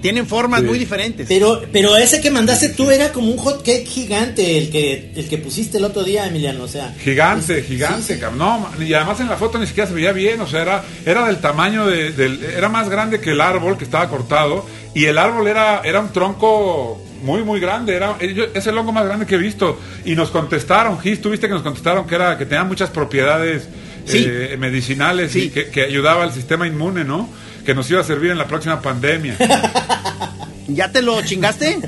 tienen 0.00 0.26
formas 0.26 0.60
Sí. 0.60 0.66
muy 0.66 0.78
diferentes. 0.78 1.26
Pero, 1.28 1.62
pero 1.72 1.96
ese 1.96 2.20
que 2.20 2.30
mandaste 2.30 2.70
tú 2.70 2.90
era 2.90 3.12
como 3.12 3.30
un 3.30 3.38
hot 3.38 3.64
cake 3.64 3.86
gigante, 3.86 4.58
el 4.58 4.70
que, 4.70 5.12
el 5.16 5.28
que 5.28 5.38
pusiste 5.38 5.78
el 5.78 5.84
otro 5.84 6.04
día, 6.04 6.26
Emiliano, 6.26 6.64
o 6.64 6.68
sea. 6.68 6.94
Gigante, 7.02 7.58
es- 7.60 7.66
gigante, 7.66 8.02
sí, 8.02 8.14
sí. 8.14 8.20
cabrón. 8.20 8.38
No, 8.38 8.70
y 8.84 8.92
además 8.94 9.20
en 9.20 9.28
la 9.28 9.36
foto 9.36 9.58
ni 9.58 9.66
siquiera 9.66 9.88
se 9.88 9.94
veía 9.94 10.12
bien, 10.12 10.40
o 10.40 10.46
sea, 10.46 10.62
era, 10.62 10.84
era 11.04 11.26
del 11.26 11.38
tamaño 11.38 11.86
de, 11.86 12.12
del, 12.12 12.42
era 12.44 12.68
más 12.68 12.88
grande 12.88 13.20
que 13.20 13.30
el 13.30 13.40
árbol 13.40 13.76
que 13.76 13.84
estaba 13.84 14.08
cortado, 14.08 14.64
y 14.94 15.04
el 15.04 15.18
árbol 15.18 15.46
era, 15.48 15.82
era 15.84 16.00
un 16.00 16.12
tronco 16.12 17.02
muy, 17.22 17.42
muy 17.42 17.58
grande, 17.60 17.94
era, 17.94 18.16
yo- 18.20 18.46
es 18.54 18.66
el 18.66 18.78
hongo 18.78 18.92
más 18.92 19.04
grande 19.04 19.26
que 19.26 19.34
he 19.34 19.38
visto, 19.38 19.78
y 20.04 20.14
nos 20.14 20.30
contestaron, 20.30 21.00
Gis, 21.00 21.20
tuviste 21.20 21.48
que 21.48 21.54
nos 21.54 21.62
contestaron 21.62 22.06
que 22.06 22.14
era, 22.14 22.38
que 22.38 22.46
tenía 22.46 22.64
muchas 22.64 22.90
propiedades 22.90 23.68
Sí. 24.06 24.24
eh, 24.26 24.56
medicinales 24.58 25.36
y 25.36 25.50
que 25.50 25.82
ayudaba 25.82 26.22
al 26.24 26.32
sistema 26.32 26.66
inmune, 26.66 27.04
¿no? 27.04 27.28
Que 27.68 27.74
nos 27.74 27.90
iba 27.90 28.00
a 28.00 28.04
servir 28.04 28.30
en 28.30 28.38
la 28.38 28.46
próxima 28.46 28.80
pandemia. 28.80 29.36
¿Ya 30.68 30.90
te 30.90 31.02
lo 31.02 31.20
chingaste? 31.20 31.78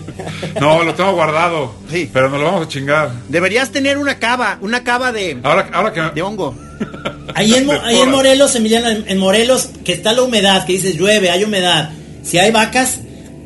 No, 0.61 0.85
lo 0.85 0.93
tengo 0.93 1.15
guardado, 1.15 1.75
Sí. 1.91 2.11
pero 2.13 2.29
nos 2.29 2.39
lo 2.39 2.45
vamos 2.45 2.67
a 2.67 2.69
chingar. 2.69 3.11
Deberías 3.31 3.71
tener 3.73 3.97
una 3.97 4.19
cava, 4.19 4.59
una 4.61 4.85
cava 4.85 5.11
de, 5.11 5.39
Ahora, 5.43 5.71
ahora 5.73 5.93
que... 5.95 6.03
de 6.15 6.21
hongo. 6.21 6.55
Ahí 7.35 7.55
en, 7.55 7.71
ahí 7.71 7.99
en. 7.99 8.11
Morelos, 8.11 8.55
Emiliano, 8.57 8.91
en, 8.91 9.05
en 9.09 9.17
Morelos, 9.17 9.71
que 9.83 9.95
está 9.95 10.13
la 10.13 10.21
humedad, 10.21 10.67
que 10.67 10.75
dices 10.75 10.99
llueve, 10.99 11.31
hay 11.31 11.45
humedad. 11.45 11.93
Si 12.23 12.37
hay 12.37 12.51
vacas, 12.51 12.99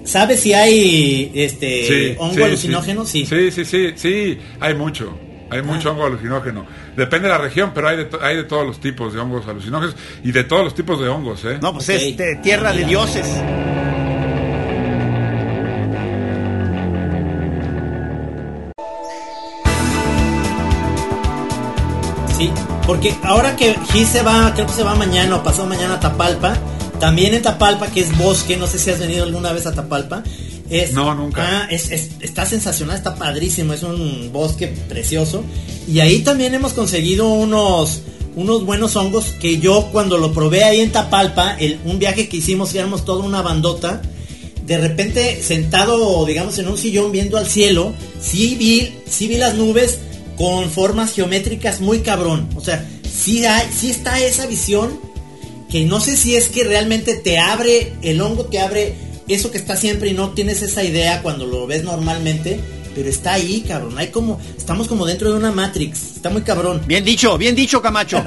¿sabes 0.05 0.41
si 0.41 0.55
hay 0.55 1.31
este 1.37 1.87
Sí, 1.87 2.17
hongo 2.19 2.35
sí, 2.35 2.43
alucinógeno? 2.43 3.07
Sí. 3.07 3.27
Sí, 3.27 3.53
sí, 3.53 3.65
sí, 3.65 3.93
sí, 3.95 4.39
hay 4.59 4.75
mucho. 4.75 5.17
Hay 5.55 5.63
mucho 5.63 5.91
hongo 5.93 6.07
alucinógeno. 6.07 6.67
Depende 6.97 7.29
de 7.29 7.35
la 7.35 7.39
región, 7.39 7.71
pero 7.75 7.89
hay 7.89 7.97
de, 7.97 8.05
to- 8.07 8.19
hay 8.23 8.37
de 8.37 8.45
todos 8.45 8.67
los 8.67 8.81
tipos 8.81 9.13
de 9.13 9.21
hongos 9.21 9.47
alucinógenos 9.47 9.95
y 10.23 10.33
de 10.33 10.45
todos 10.45 10.65
los 10.65 10.75
tipos 10.75 11.01
de 11.01 11.09
hongos, 11.09 11.45
¿eh? 11.45 11.59
No, 11.63 11.73
pues 11.73 11.89
es 11.89 12.17
de 12.17 12.37
tierra 12.37 12.73
de 12.73 12.85
dioses. 12.85 13.27
Sí. 22.37 22.51
Porque 22.87 23.15
ahora 23.23 23.57
que 23.57 23.75
Gis 23.93 24.09
se 24.09 24.23
va, 24.23 24.53
creo 24.55 24.67
que 24.67 24.73
se 24.73 24.83
va 24.83 24.95
mañana 24.95 25.37
o 25.37 25.43
pasado 25.43 25.67
mañana 25.69 25.95
a 25.95 26.01
Tapalpa, 26.01 26.57
también 27.01 27.33
en 27.35 27.43
Tapalpa, 27.43 27.87
que 27.89 28.01
es 28.01 28.17
bosque, 28.19 28.57
no 28.57 28.67
sé 28.67 28.79
si 28.79 28.91
has 28.91 28.99
venido 28.99 29.25
alguna 29.25 29.53
vez 29.53 29.67
a 29.67 29.73
Tapalpa. 29.73 30.23
Es, 30.75 30.93
No, 30.93 31.15
nunca. 31.15 31.43
Ah, 31.63 31.69
es, 31.71 31.91
es- 31.91 32.11
está 32.21 32.45
sensacional, 32.47 32.97
está 32.97 33.15
padrísimo, 33.15 33.73
es 33.73 33.83
un 33.83 34.31
bosque 34.33 34.69
precioso. 34.89 35.45
Y 35.87 36.01
ahí 36.01 36.21
también 36.21 36.55
hemos 36.55 36.73
conseguido 36.73 37.29
unos, 37.29 38.01
unos 38.35 38.65
buenos 38.67 38.97
hongos 38.97 39.27
que 39.41 39.59
yo 39.61 39.89
cuando 39.93 40.19
lo 40.19 40.33
probé 40.33 40.65
ahí 40.65 40.81
en 40.81 40.91
Tapalpa, 40.91 41.55
el, 41.59 41.79
un 41.85 41.99
viaje 41.99 42.29
que 42.29 42.39
hicimos, 42.39 42.75
éramos 42.75 43.05
toda 43.05 43.25
una 43.25 43.41
bandota, 43.43 44.03
de 44.67 44.79
repente 44.79 45.41
sentado, 45.43 46.25
digamos, 46.27 46.59
en 46.59 46.67
un 46.69 46.77
sillón 46.79 47.13
viendo 47.13 47.37
al 47.39 47.47
cielo, 47.47 47.93
sí 48.21 48.57
vi, 48.59 48.95
sí 49.09 49.29
vi 49.29 49.37
las 49.37 49.55
nubes 49.55 49.99
con 50.37 50.71
formas 50.71 51.13
geométricas 51.13 51.81
muy 51.81 52.01
cabrón. 52.01 52.49
O 52.57 52.61
sea, 52.61 52.85
sí, 53.09 53.45
hay, 53.45 53.69
sí 53.73 53.91
está 53.91 54.19
esa 54.19 54.47
visión 54.47 54.99
que 55.71 55.85
no 55.85 56.01
sé 56.01 56.17
si 56.17 56.35
es 56.35 56.49
que 56.49 56.65
realmente 56.65 57.15
te 57.15 57.39
abre, 57.39 57.93
el 58.03 58.21
hongo 58.21 58.47
te 58.47 58.59
abre 58.59 58.95
eso 59.29 59.51
que 59.51 59.59
está 59.59 59.77
siempre 59.77 60.11
y 60.11 60.15
no 60.15 60.31
tienes 60.31 60.63
esa 60.63 60.83
idea 60.85 61.23
cuando 61.23 61.47
lo 61.47 61.67
ves 61.67 61.85
normalmente, 61.85 62.61
pero 62.95 63.09
está 63.09 63.35
ahí, 63.35 63.65
cabrón. 63.67 63.99
Hay 63.99 64.09
como, 64.09 64.41
estamos 64.57 64.89
como 64.89 65.07
dentro 65.07 65.33
de 65.33 65.39
una 65.39 65.51
Matrix, 65.53 66.17
está 66.17 66.31
muy 66.31 66.43
cabrón. 66.43 66.83
Bien 66.87 67.05
dicho, 67.05 67.37
bien 67.39 67.55
dicho, 67.55 67.81
Camacho. 67.81 68.23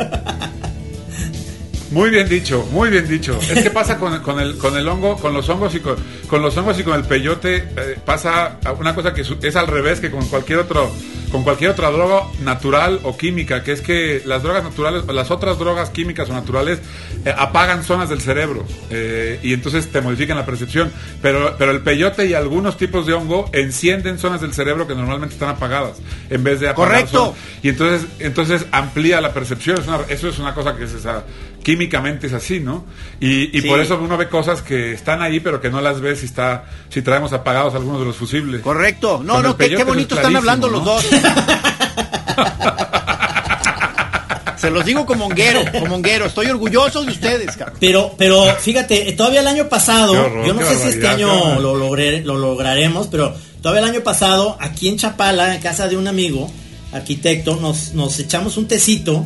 Muy 1.92 2.10
bien 2.10 2.28
dicho, 2.28 2.68
muy 2.72 2.90
bien 2.90 3.08
dicho. 3.08 3.40
Es 3.40 3.64
que 3.64 3.72
pasa 3.72 3.98
con, 3.98 4.20
con 4.22 4.40
el, 4.42 4.58
con 4.58 4.78
el 4.78 4.88
hongo, 4.90 5.16
con 5.16 5.34
los 5.34 5.48
hongos 5.48 5.74
y 5.74 5.80
con, 5.80 5.96
con 6.28 6.42
los 6.42 6.56
hongos 6.58 6.78
y 6.80 6.84
con 6.84 6.96
el 6.96 7.06
peyote, 7.06 7.56
eh, 7.56 7.98
pasa 8.04 8.60
una 8.78 8.94
cosa 8.94 9.14
que 9.14 9.22
es 9.22 9.56
al 9.56 9.68
revés 9.68 10.02
que 10.02 10.12
con 10.12 10.28
cualquier 10.28 10.60
otro, 10.60 10.92
con 11.32 11.44
cualquier 11.44 11.72
otra 11.72 11.90
droga 11.92 12.24
natural 12.44 13.00
o 13.04 13.18
química, 13.18 13.64
que 13.64 13.72
es 13.74 13.82
que 13.82 14.22
las 14.26 14.44
drogas 14.44 14.64
naturales, 14.64 15.04
las 15.08 15.30
otras 15.32 15.60
drogas 15.60 15.90
químicas 15.90 16.30
o 16.30 16.34
naturales 16.34 16.80
eh, 17.26 17.34
apagan 17.38 17.84
zonas 17.84 18.10
del 18.10 18.22
cerebro 18.22 18.66
eh, 18.90 19.40
y 19.44 19.54
entonces 19.54 19.88
te 19.92 20.02
modifican 20.02 20.38
la 20.38 20.46
percepción. 20.46 20.92
Pero, 21.22 21.56
pero 21.58 21.72
el 21.72 21.82
peyote 21.82 22.26
y 22.26 22.34
algunos 22.34 22.78
tipos 22.78 23.06
de 23.06 23.14
hongo 23.14 23.50
encienden 23.54 24.20
zonas 24.20 24.42
del 24.42 24.54
cerebro 24.54 24.88
que 24.88 24.96
normalmente 24.96 25.34
están 25.36 25.50
apagadas 25.50 25.98
en 26.30 26.44
vez 26.44 26.60
de 26.60 26.70
apagar 26.70 26.92
Correcto. 26.92 27.18
zonas. 27.26 27.40
Y 27.64 27.70
entonces, 27.70 28.08
entonces 28.20 28.66
amplía 28.72 29.20
la 29.22 29.34
percepción. 29.34 29.80
Es 29.80 29.88
una- 29.88 30.00
eso 30.08 30.30
es 30.30 30.40
una 30.40 30.54
cosa 30.54 30.76
que 30.76 30.86
es 30.86 30.94
esa, 30.94 31.24
químicamente 31.64 32.28
es 32.28 32.34
así, 32.34 32.60
¿no? 32.62 32.86
Y, 33.20 33.56
y 33.58 33.62
Sí. 33.62 33.68
por 33.68 33.80
eso 33.80 34.00
uno 34.02 34.16
ve 34.18 34.30
cosas 34.30 34.62
que 34.62 34.94
están 34.94 35.22
ahí, 35.22 35.40
pero 35.42 35.60
que 35.60 35.70
no 35.70 35.82
las 35.82 36.00
ves 36.00 36.20
si 36.20 36.26
está, 36.28 36.66
si 36.90 37.02
traemos 37.02 37.34
apagados 37.34 37.76
algunos 37.76 38.00
de 38.00 38.06
los 38.06 38.16
fusibles. 38.16 38.62
Correcto. 38.62 39.22
No, 39.24 39.34
Con 39.34 39.44
no, 39.44 39.58
qué, 39.58 39.84
bonito 39.84 40.16
es 40.16 40.22
están 40.22 40.36
hablando 40.36 40.68
¿no? 40.68 40.74
los 40.78 40.86
dos. 40.86 41.08
Se 44.58 44.72
los 44.72 44.84
digo 44.86 45.06
como 45.06 45.28
honguero, 45.28 45.62
como 45.80 45.96
honguero. 45.96 46.26
Estoy 46.26 46.48
orgulloso 46.48 47.04
de 47.04 47.12
ustedes, 47.12 47.56
cabrón. 47.56 47.78
Pero, 47.80 48.16
pero 48.18 48.44
fíjate, 48.60 49.12
todavía 49.14 49.42
el 49.42 49.48
año 49.48 49.70
pasado, 49.70 50.14
horror, 50.14 50.48
yo 50.48 50.54
no 50.56 50.66
sé 50.66 50.76
si 50.78 50.88
este 50.90 51.08
año 51.08 51.60
lo, 51.60 51.76
logré- 51.78 52.24
lo 52.24 52.38
lograremos, 52.38 53.08
pero 53.08 53.36
todavía 53.62 53.84
el 53.88 53.94
año 53.96 54.04
pasado, 54.04 54.58
aquí 54.60 54.88
en 54.88 54.98
Chapala, 54.98 55.54
en 55.54 55.62
casa 55.62 55.88
de 55.88 55.96
un 55.96 56.08
amigo, 56.08 56.50
arquitecto, 56.92 57.58
nos, 57.58 57.94
nos 57.94 58.18
echamos 58.18 58.58
un 58.58 58.68
tecito 58.68 59.24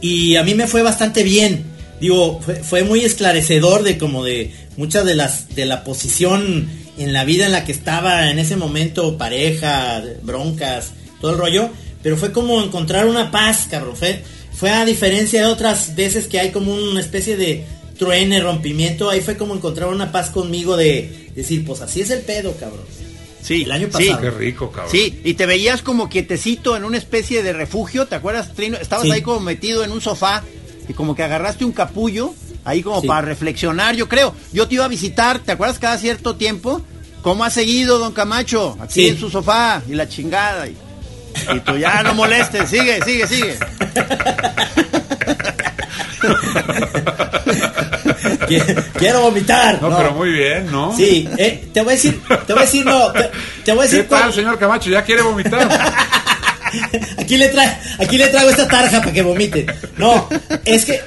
y 0.00 0.36
a 0.36 0.42
mí 0.42 0.54
me 0.54 0.66
fue 0.66 0.82
bastante 0.82 1.22
bien. 1.22 1.64
Digo, 2.00 2.40
fue, 2.44 2.56
fue 2.56 2.82
muy 2.82 3.04
esclarecedor 3.04 3.84
de 3.84 3.96
como 3.96 4.24
de 4.24 4.52
muchas 4.76 5.04
de 5.04 5.14
las, 5.14 5.54
de 5.54 5.66
la 5.66 5.84
posición 5.84 6.68
en 6.98 7.12
la 7.12 7.24
vida 7.24 7.46
en 7.46 7.52
la 7.52 7.64
que 7.64 7.70
estaba 7.72 8.28
en 8.28 8.40
ese 8.40 8.56
momento, 8.56 9.16
pareja, 9.16 10.02
broncas, 10.22 10.90
todo 11.24 11.32
el 11.32 11.38
rollo, 11.38 11.70
pero 12.02 12.18
fue 12.18 12.32
como 12.32 12.62
encontrar 12.62 13.06
una 13.06 13.30
paz, 13.30 13.66
cabrón. 13.70 13.96
Fue, 13.96 14.22
fue 14.52 14.68
a 14.70 14.84
diferencia 14.84 15.40
de 15.40 15.46
otras 15.46 15.96
veces 15.96 16.26
que 16.26 16.38
hay 16.38 16.50
como 16.50 16.74
una 16.74 17.00
especie 17.00 17.38
de 17.38 17.64
truene, 17.98 18.40
rompimiento, 18.40 19.08
ahí 19.08 19.22
fue 19.22 19.38
como 19.38 19.54
encontrar 19.54 19.88
una 19.88 20.12
paz 20.12 20.28
conmigo 20.28 20.76
de 20.76 21.30
decir, 21.34 21.64
pues 21.64 21.80
así 21.80 22.02
es 22.02 22.10
el 22.10 22.20
pedo, 22.20 22.52
cabrón. 22.58 22.84
Sí, 23.42 23.62
El 23.62 23.72
año 23.72 23.86
sí. 23.86 24.04
pasado. 24.08 24.20
Qué 24.20 24.30
rico, 24.32 24.70
cabrón. 24.70 24.92
Sí, 24.92 25.18
y 25.24 25.32
te 25.32 25.46
veías 25.46 25.80
como 25.80 26.10
quietecito 26.10 26.76
en 26.76 26.84
una 26.84 26.98
especie 26.98 27.42
de 27.42 27.54
refugio, 27.54 28.04
¿te 28.04 28.16
acuerdas, 28.16 28.52
Trino? 28.52 28.76
Estabas 28.76 29.06
Sí. 29.06 29.10
ahí 29.12 29.22
como 29.22 29.40
metido 29.40 29.82
en 29.82 29.92
un 29.92 30.02
sofá 30.02 30.42
y 30.86 30.92
como 30.92 31.14
que 31.14 31.22
agarraste 31.22 31.64
un 31.64 31.72
capullo 31.72 32.34
ahí 32.66 32.82
como 32.82 33.00
Sí. 33.00 33.06
para 33.06 33.22
reflexionar, 33.22 33.96
yo 33.96 34.10
creo. 34.10 34.34
Yo 34.52 34.68
te 34.68 34.74
iba 34.74 34.84
a 34.84 34.88
visitar, 34.88 35.38
¿te 35.38 35.52
acuerdas 35.52 35.78
cada 35.78 35.96
cierto 35.96 36.36
tiempo? 36.36 36.82
¿Cómo 37.22 37.44
ha 37.44 37.48
seguido, 37.50 37.98
don 37.98 38.12
Camacho? 38.12 38.76
Aquí 38.78 38.92
Sí. 39.04 39.08
en 39.08 39.18
su 39.18 39.30
sofá 39.30 39.82
y 39.88 39.94
la 39.94 40.06
chingada. 40.06 40.68
Y, 40.68 40.76
y 41.54 41.60
tú 41.60 41.76
ya 41.76 42.02
no 42.02 42.14
molestes, 42.14 42.68
sigue, 42.68 43.02
sigue, 43.04 43.26
sigue. 43.26 43.56
Qui- 48.48 48.84
Quiero 48.98 49.22
vomitar. 49.22 49.80
No, 49.80 49.90
No. 49.90 49.96
pero 49.96 50.12
muy 50.12 50.30
bien, 50.30 50.70
¿no? 50.70 50.94
Sí, 50.96 51.28
eh, 51.38 51.68
te 51.72 51.80
voy 51.80 51.90
a 51.92 51.96
decir, 51.96 52.20
te 52.46 52.52
voy 52.52 52.62
a 52.62 52.66
decir, 52.66 52.84
no, 52.86 53.12
te, 53.12 53.30
te 53.64 53.72
voy 53.72 53.86
a 53.86 53.88
¿Qué 53.90 53.96
decir 53.96 54.08
tal, 54.08 54.20
cuál- 54.20 54.32
señor 54.32 54.58
Camacho? 54.58 54.90
¿Ya 54.90 55.02
quiere 55.04 55.22
vomitar? 55.22 55.68
Aquí 57.18 57.36
le, 57.36 57.48
tra 57.50 57.78
aquí 58.00 58.18
le 58.18 58.26
traigo 58.28 58.50
esta 58.50 58.66
tarja 58.66 58.98
para 58.98 59.12
que 59.12 59.22
vomite. 59.22 59.64
No, 59.96 60.28
es 60.64 60.84
que 60.84 61.00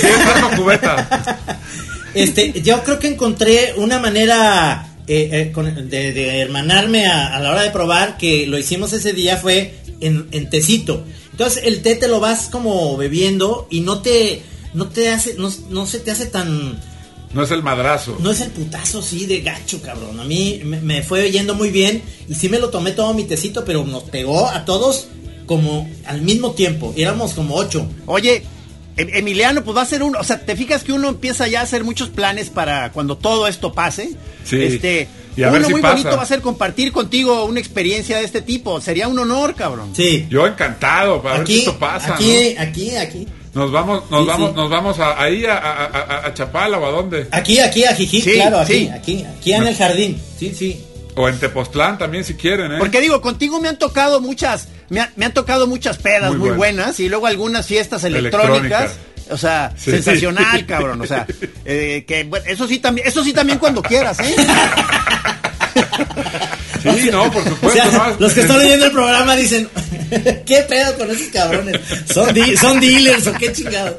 ¿Quiere 0.00 0.16
trajo 0.18 0.50
cubeta? 0.56 1.38
este, 2.14 2.52
yo 2.62 2.80
creo 2.84 2.98
que 3.00 3.08
encontré 3.08 3.74
una 3.78 3.98
manera 3.98 4.86
eh, 5.08 5.28
eh, 5.32 5.52
con- 5.52 5.88
de, 5.88 6.12
de 6.12 6.40
hermanarme 6.40 7.06
a, 7.06 7.36
a 7.36 7.40
la 7.40 7.50
hora 7.52 7.62
de 7.62 7.70
probar, 7.70 8.16
que 8.18 8.46
lo 8.46 8.58
hicimos 8.58 8.92
ese 8.92 9.12
día, 9.12 9.36
fue 9.36 9.74
en, 10.00 10.26
en 10.32 10.50
tecito. 10.50 11.04
Entonces 11.32 11.62
el 11.64 11.82
té 11.82 11.94
te 11.96 12.08
lo 12.08 12.18
vas 12.20 12.48
como 12.50 12.96
bebiendo 12.96 13.66
y 13.70 13.80
no 13.80 14.00
te, 14.02 14.42
no 14.74 14.88
te 14.88 15.10
hace, 15.10 15.34
no, 15.34 15.50
no 15.70 15.86
se 15.86 16.00
te 16.00 16.10
hace 16.10 16.26
tan, 16.26 16.80
No 17.34 17.42
es 17.42 17.50
el 17.50 17.62
madrazo. 17.62 18.16
no 18.20 18.30
es 18.30 18.40
el 18.40 18.50
putazo 18.50 19.02
sí 19.02 19.26
de 19.26 19.40
gacho, 19.42 19.80
cabrón. 19.82 20.18
A 20.18 20.24
mí 20.24 20.60
me, 20.64 20.80
me 20.80 21.02
fue 21.02 21.30
yendo 21.30 21.54
muy 21.54 21.70
bien 21.70 22.02
y 22.28 22.34
sí 22.34 22.48
me 22.48 22.58
lo 22.58 22.70
tomé 22.70 22.92
todo 22.92 23.12
mi 23.14 23.24
tecito, 23.24 23.64
pero 23.64 23.84
nos 23.84 24.04
pegó 24.04 24.48
a 24.48 24.64
todos 24.64 25.08
como 25.46 25.88
al 26.06 26.22
mismo 26.22 26.52
tiempo. 26.52 26.92
Éramos 26.96 27.34
como 27.34 27.54
ocho. 27.54 27.86
Oye, 28.06 28.42
Emiliano, 28.96 29.62
pues 29.62 29.76
va 29.76 29.82
a 29.82 29.86
ser 29.86 30.02
uno, 30.02 30.18
o 30.20 30.24
sea, 30.24 30.40
te 30.40 30.56
fijas 30.56 30.82
que 30.82 30.92
uno 30.92 31.08
empieza 31.10 31.46
ya 31.48 31.60
a 31.60 31.62
hacer 31.64 31.84
muchos 31.84 32.08
planes 32.08 32.48
para 32.50 32.92
cuando 32.92 33.16
todo 33.16 33.46
esto 33.46 33.72
pase. 33.72 34.10
Sí. 34.44 34.62
Este, 34.62 35.08
Y 35.36 35.42
a 35.42 35.48
uno 35.48 35.58
ver 35.58 35.66
si 35.66 35.72
muy 35.72 35.82
pasa. 35.82 35.94
bonito 35.94 36.16
va 36.16 36.22
a 36.22 36.26
ser 36.26 36.40
compartir 36.40 36.92
contigo 36.92 37.44
una 37.44 37.60
experiencia 37.60 38.18
de 38.18 38.24
este 38.24 38.40
tipo. 38.40 38.80
Sería 38.80 39.06
un 39.08 39.18
honor, 39.18 39.54
cabrón. 39.54 39.90
Sí. 39.94 40.26
Yo 40.30 40.46
encantado, 40.46 41.20
para 41.22 41.38
ver 41.38 41.46
si 41.46 41.52
Aquí, 41.52 41.58
esto 41.60 41.78
pasa, 41.78 42.14
aquí, 42.14 42.56
aquí, 42.56 42.96
aquí. 42.96 43.26
¿no? 43.52 43.62
Nos 43.64 43.72
vamos, 43.72 44.10
nos 44.10 44.22
Sí, 44.22 44.26
vamos, 44.28 44.50
sí. 44.50 44.56
nos 44.56 44.70
vamos 44.70 44.98
a, 45.00 45.22
ahí 45.22 45.44
a, 45.44 45.56
a, 45.58 45.84
a- 45.86 46.26
a 46.26 46.34
Chapala 46.34 46.78
o 46.78 46.86
a 46.86 46.90
dónde. 46.90 47.26
Aquí, 47.30 47.58
aquí, 47.58 47.84
a 47.84 47.94
Jijí, 47.94 48.20
Sí, 48.22 48.32
claro, 48.32 48.60
aquí, 48.60 48.72
sí. 48.72 48.88
aquí, 48.94 49.24
aquí 49.24 49.52
en 49.52 49.66
el 49.66 49.74
jardín. 49.76 50.20
Sí, 50.38 50.54
sí. 50.54 50.82
O 51.16 51.28
en 51.28 51.38
Tepoztlán 51.38 51.96
también 51.98 52.24
si 52.24 52.34
quieren, 52.34 52.72
¿eh? 52.72 52.76
Porque 52.78 53.00
digo, 53.00 53.20
contigo 53.22 53.58
me 53.60 53.68
han 53.68 53.78
tocado 53.78 54.20
muchas, 54.20 54.68
me, 54.88 55.00
ha- 55.00 55.12
me 55.16 55.24
han 55.26 55.32
tocado 55.32 55.66
muchas 55.66 55.98
pedas 55.98 56.30
Muy 56.30 56.38
muy, 56.38 56.48
buenas. 56.50 56.56
buenas 56.86 57.00
y 57.00 57.08
luego 57.08 57.26
algunas 57.26 57.66
fiestas 57.66 58.04
electrónicas. 58.04 58.92
O 59.30 59.36
sea, 59.36 59.72
Sí. 59.76 59.90
sensacional, 59.90 60.64
cabrón. 60.66 61.00
O 61.00 61.06
sea, 61.06 61.26
eh, 61.64 62.04
que 62.06 62.22
bueno, 62.24 62.44
eso 62.48 62.68
sí 62.68 62.78
también, 62.78 63.08
eso 63.08 63.24
sí 63.24 63.32
también 63.32 63.58
cuando 63.58 63.82
quieras, 63.82 64.18
¿eh? 64.20 64.36
Sí, 66.82 67.10
no, 67.10 67.30
por 67.32 67.42
O 67.46 67.48
supuesto. 67.48 67.82
sea, 67.90 67.90
no, 68.10 68.16
los 68.18 68.32
que 68.32 68.40
están 68.42 68.58
leyendo 68.60 68.86
el 68.86 68.92
programa 68.92 69.34
dicen, 69.34 69.68
¿qué 70.46 70.64
pedo 70.68 70.96
con 70.96 71.10
esos 71.10 71.28
cabrones? 71.32 71.80
¿Son, 72.12 72.32
di- 72.32 72.56
son 72.56 72.78
dealers 72.78 73.26
o 73.26 73.32
qué 73.32 73.52
chingados? 73.52 73.96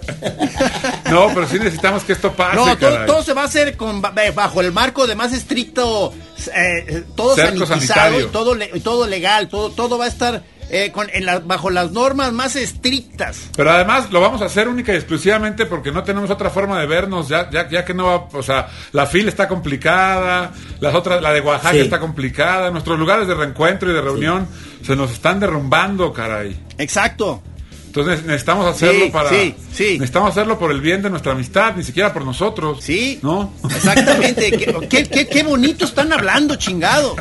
No, 1.09 1.27
pero 1.33 1.47
sí 1.49 1.59
necesitamos 1.59 2.03
que 2.03 2.13
esto 2.13 2.31
pase, 2.33 2.55
No, 2.55 2.77
todo, 2.77 3.05
todo 3.05 3.23
se 3.23 3.33
va 3.33 3.41
a 3.41 3.45
hacer 3.45 3.75
con, 3.75 4.01
ba- 4.01 4.13
bajo 4.33 4.61
el 4.61 4.71
marco 4.71 5.05
de 5.05 5.15
más 5.15 5.33
estricto, 5.33 6.13
eh, 6.55 7.03
todo 7.15 7.35
Cerco 7.35 7.65
sanitizado 7.65 7.99
sanitario. 8.05 8.27
y 8.27 8.29
todo, 8.31 8.55
le- 8.55 8.71
y 8.73 8.79
todo 8.79 9.05
legal, 9.05 9.49
todo, 9.49 9.69
todo 9.71 9.97
va 9.97 10.05
a 10.05 10.09
estar 10.09 10.43
eh, 10.69 10.91
con, 10.91 11.07
en 11.13 11.25
la- 11.25 11.39
bajo 11.39 11.69
las 11.69 11.91
normas 11.91 12.33
más 12.33 12.55
estrictas. 12.55 13.49
Pero 13.55 13.71
además 13.71 14.11
lo 14.11 14.19
vamos 14.21 14.41
a 14.41 14.45
hacer 14.45 14.67
única 14.67 14.93
y 14.93 14.95
exclusivamente 14.97 15.65
porque 15.65 15.91
no 15.91 16.03
tenemos 16.03 16.29
otra 16.29 16.49
forma 16.49 16.79
de 16.79 16.85
vernos, 16.87 17.27
ya, 17.29 17.49
ya, 17.49 17.69
ya 17.69 17.85
que 17.85 17.93
no 17.93 18.05
va, 18.05 18.27
o 18.37 18.43
sea, 18.43 18.67
la 18.91 19.05
fila 19.05 19.29
está 19.29 19.47
complicada, 19.47 20.51
las 20.79 20.93
otras, 20.95 21.21
la 21.21 21.31
de 21.33 21.41
Oaxaca 21.41 21.73
Sí. 21.73 21.79
está 21.79 21.99
complicada, 21.99 22.69
nuestros 22.71 22.97
lugares 22.99 23.27
de 23.27 23.35
reencuentro 23.35 23.89
y 23.91 23.93
de 23.93 24.01
reunión 24.01 24.47
se 24.85 24.95
nos 24.95 25.11
están 25.11 25.39
derrumbando, 25.39 26.11
caray. 26.13 26.57
Exacto. 26.77 27.41
Entonces 27.87 28.23
necesitamos 28.25 28.67
hacerlo 28.67 29.05
Sí, 29.05 29.11
para, 29.11 29.29
sí, 29.29 29.55
sí. 29.73 29.93
necesitamos 29.93 30.29
hacerlo 30.31 30.59
por 30.59 30.69
el 30.71 30.81
bien 30.81 31.01
de 31.01 31.09
nuestra 31.09 31.31
amistad, 31.31 31.73
ni 31.75 31.83
siquiera 31.83 32.13
por 32.13 32.23
nosotros. 32.25 32.79
Sí. 32.83 33.17
¿No? 33.23 33.53
Exactamente. 33.73 34.51
qué, 34.51 34.75
qué, 34.89 35.03
qué- 35.09 35.27
qué 35.27 35.43
bonito 35.43 35.85
están 35.85 36.13
hablando, 36.13 36.55
chingado. 36.57 37.15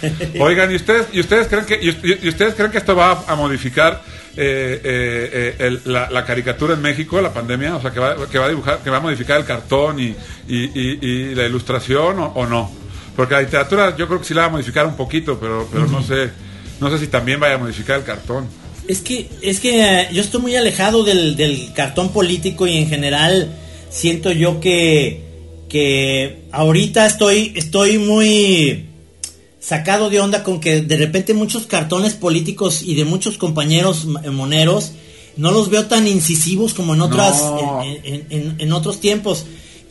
Oigan, 0.40 0.70
¿y 0.72 0.76
ustedes, 0.76 1.06
y 1.12 1.20
ustedes 1.20 1.48
creen 1.48 1.64
que, 1.64 1.78
y, 1.82 2.28
ustedes 2.28 2.54
creen 2.54 2.70
que 2.70 2.78
esto 2.78 2.94
va 2.94 3.24
a, 3.26 3.34
modificar 3.36 4.02
eh, 4.36 4.80
eh, 4.84 5.30
eh, 5.32 5.66
el- 5.66 5.80
la, 5.84 6.10
la 6.10 6.24
caricatura 6.24 6.74
en 6.74 6.82
México, 6.82 7.20
la 7.20 7.32
pandemia? 7.32 7.76
O 7.76 7.80
sea, 7.82 7.90
que 7.90 8.00
va, 8.00 8.14
que 8.28 8.38
va 8.38 8.46
a 8.46 8.48
dibujar, 8.50 8.78
que 8.82 8.90
va 8.90 8.98
a 8.98 9.00
modificar 9.00 9.38
el 9.38 9.44
cartón 9.46 9.98
y, 10.00 10.14
y- 10.48 11.34
la 11.34 11.44
ilustración 11.46 12.18
o, 12.18 12.26
o 12.34 12.46
no? 12.46 12.70
Porque 13.14 13.34
la 13.34 13.40
literatura 13.42 13.96
yo 13.96 14.06
creo 14.06 14.18
que 14.20 14.26
sí 14.26 14.34
la 14.34 14.42
va 14.42 14.46
a 14.48 14.50
modificar 14.50 14.86
un 14.86 14.96
poquito, 14.96 15.38
pero, 15.40 15.66
pero 15.72 15.86
no 15.86 16.02
sé. 16.02 16.30
no 16.80 16.90
sé 16.90 16.98
si 16.98 17.06
también 17.06 17.40
vaya 17.40 17.54
a 17.54 17.58
modificar 17.58 17.98
el 17.98 18.04
cartón. 18.04 18.46
Es 18.86 19.00
que, 19.00 19.28
es 19.42 19.58
que 19.58 20.08
yo 20.12 20.20
estoy 20.20 20.40
muy 20.42 20.54
alejado 20.54 21.02
del, 21.02 21.34
del 21.34 21.72
cartón 21.74 22.12
político 22.12 22.66
y 22.66 22.76
en 22.76 22.88
general 22.88 23.50
siento 23.90 24.30
yo 24.32 24.60
que, 24.60 25.22
que 25.68 26.42
ahorita 26.52 27.06
estoy, 27.06 27.52
estoy 27.56 27.98
muy 27.98 28.86
sacado 29.60 30.10
de 30.10 30.20
onda 30.20 30.42
con 30.42 30.60
que 30.60 30.82
de 30.82 30.96
repente 30.96 31.34
muchos 31.34 31.66
cartones 31.66 32.12
políticos 32.14 32.82
y 32.82 32.94
de 32.94 33.04
muchos 33.04 33.38
compañeros 33.38 34.04
m- 34.04 34.30
moneros 34.30 34.92
no 35.36 35.50
los 35.50 35.70
veo 35.70 35.86
tan 35.86 36.06
incisivos 36.06 36.72
como 36.74 36.94
en 36.94 37.00
otras 37.00 37.40
No. 37.40 37.82
en, 37.82 38.00
en- 38.04 38.26
en- 38.30 38.54
en 38.58 38.72
otros 38.72 39.00
tiempos 39.00 39.44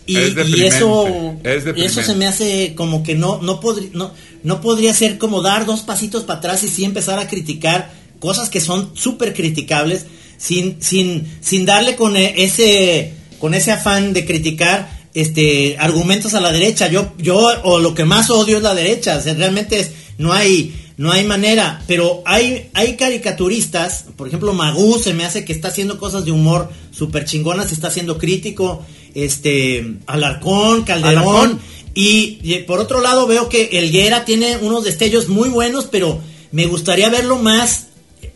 y, 0.08 0.18
Es 0.18 0.32
y 0.32 0.34
deprimente, 0.36 0.68
eso 0.78 1.08
es 1.44 1.66
eso 1.66 2.02
se 2.04 2.16
me 2.16 2.28
hace 2.28 2.74
como 2.76 3.02
que 3.04 3.16
no 3.16 3.42
no 3.42 3.60
podría 3.60 3.90
no 3.94 4.12
no 4.44 4.62
podría 4.62 4.94
ser 4.94 5.18
como 5.18 5.42
dar 5.42 5.66
dos 5.66 5.82
pasitos 5.82 6.24
para 6.24 6.40
atrás 6.40 6.64
y 6.64 6.68
sí 6.68 6.84
empezar 6.86 7.18
a 7.20 7.28
criticar 7.28 7.92
cosas 8.20 8.50
que 8.50 8.62
son 8.62 8.92
súper 8.96 9.34
criticables 9.34 10.06
sin 10.38 10.82
sin 10.82 11.28
sin 11.42 11.66
darle 11.66 11.96
con 11.96 12.16
e- 12.16 12.44
ese 12.44 13.14
con 13.40 13.54
ese 13.56 13.72
afán 13.72 14.14
de 14.14 14.26
criticar 14.26 15.05
este 15.16 15.78
argumentos 15.80 16.36
a 16.36 16.42
la 16.42 16.52
derecha 16.52 16.88
yo 16.90 17.14
yo 17.18 17.48
o 17.64 17.80
lo 17.80 17.96
que 17.96 18.06
más 18.06 18.30
odio 18.30 18.58
es 18.58 18.64
la 18.64 18.76
derecha 18.76 19.18
o 19.18 19.22
sea, 19.22 19.34
realmente 19.34 19.80
es 19.80 19.92
no 20.20 20.32
hay 20.32 20.76
no 20.98 21.12
hay 21.12 21.26
manera 21.26 21.82
pero 21.88 22.22
hay 22.26 22.70
hay 22.74 22.96
caricaturistas 22.96 24.06
por 24.16 24.28
ejemplo 24.28 24.54
Magú 24.54 25.00
se 25.00 25.14
me 25.14 25.26
hace 25.26 25.44
que 25.44 25.54
está 25.54 25.70
haciendo 25.70 25.98
cosas 25.98 26.26
de 26.26 26.32
humor 26.32 26.70
súper 26.92 27.26
chingonas 27.26 27.72
está 27.72 27.90
siendo 27.90 28.18
crítico 28.18 28.86
este 29.16 29.96
Alarcón 30.06 30.84
Calderón 30.84 31.18
Alarcón. 31.18 31.60
y, 31.96 32.40
y 32.44 32.60
por 32.68 32.80
otro 32.80 33.02
lado 33.02 33.26
veo 33.26 33.50
que 33.50 33.70
Elguera 33.80 34.26
tiene 34.26 34.58
unos 34.58 34.84
destellos 34.84 35.30
muy 35.30 35.50
buenos, 35.50 35.86
pero 35.86 36.22
me 36.56 36.68
gustaría 36.68 37.10
verlo 37.10 37.38
más, 37.38 37.88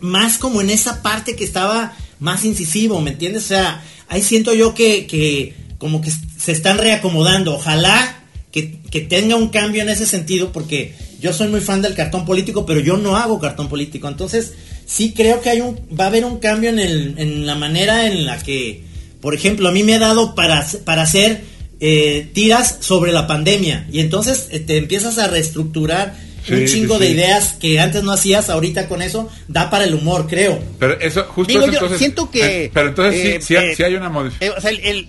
más 0.01 0.37
como 0.37 0.59
en 0.59 0.69
esa 0.69 1.01
parte 1.01 1.37
que 1.37 1.45
estaba 1.45 1.95
más 2.19 2.43
incisivo, 2.43 2.99
¿me 2.99 3.11
entiendes? 3.11 3.45
O 3.45 3.47
sea, 3.47 3.81
ahí 4.09 4.21
siento 4.21 4.53
yo 4.53 4.73
que, 4.73 5.07
que 5.07 5.53
como 5.79 6.01
que 6.01 6.11
se 6.37 6.51
están 6.51 6.77
reacomodando. 6.77 7.55
Ojalá 7.55 8.23
que, 8.51 8.79
que 8.91 9.01
tenga 9.01 9.35
un 9.35 9.49
cambio 9.49 9.81
en 9.81 9.89
ese 9.89 10.05
sentido, 10.05 10.51
porque 10.51 10.93
yo 11.19 11.33
soy 11.33 11.47
muy 11.47 11.61
fan 11.61 11.81
del 11.81 11.95
cartón 11.95 12.25
político, 12.25 12.67
pero 12.67 12.79
yo 12.79 12.97
no 12.97 13.17
hago 13.17 13.39
cartón 13.39 13.67
político. 13.67 14.07
Entonces, 14.07 14.53
sí 14.85 15.13
creo 15.15 15.41
que 15.41 15.49
hay 15.49 15.61
un, 15.61 15.79
va 15.99 16.03
a 16.03 16.07
haber 16.07 16.25
un 16.25 16.37
cambio 16.37 16.69
en, 16.69 16.79
el, 16.79 17.15
en 17.17 17.45
la 17.47 17.55
manera 17.55 18.05
en 18.05 18.25
la 18.25 18.37
que, 18.37 18.83
por 19.21 19.33
ejemplo, 19.33 19.67
a 19.67 19.71
mí 19.71 19.83
me 19.83 19.95
ha 19.95 19.99
dado 19.99 20.35
para, 20.35 20.67
para 20.85 21.01
hacer 21.01 21.41
eh, 21.79 22.29
tiras 22.33 22.77
sobre 22.81 23.13
la 23.13 23.25
pandemia 23.25 23.87
y 23.89 24.01
entonces 24.01 24.49
eh, 24.51 24.59
te 24.59 24.75
empiezas 24.75 25.17
a 25.17 25.27
reestructurar 25.27 26.13
Sí, 26.45 26.53
un 26.53 26.65
chingo 26.65 26.95
sí, 26.97 27.01
de 27.05 27.09
ideas 27.11 27.53
que 27.59 27.79
antes 27.79 28.03
no 28.03 28.11
hacías, 28.11 28.49
ahorita 28.49 28.87
con 28.87 29.01
eso 29.01 29.29
da 29.47 29.69
para 29.69 29.83
el 29.83 29.93
humor, 29.93 30.27
creo. 30.27 30.59
Pero 30.79 30.99
eso, 30.99 31.23
justo 31.25 31.51
Digo, 31.51 31.61
eso, 31.63 31.71
yo 31.71 31.77
entonces, 31.77 31.97
siento 31.99 32.31
que... 32.31 32.65
eh, 32.65 32.71
pero 32.73 32.89
entonces 32.89 33.25
eh, 33.25 33.39
sí, 33.41 33.55
eh, 33.55 33.73
sí 33.75 33.83
hay 33.83 33.95
una 33.95 34.09
modificación. 34.09 34.51
eh, 34.53 34.57
o 34.57 34.61
sea, 34.61 34.71
el- 34.71 34.79
el. 34.79 35.07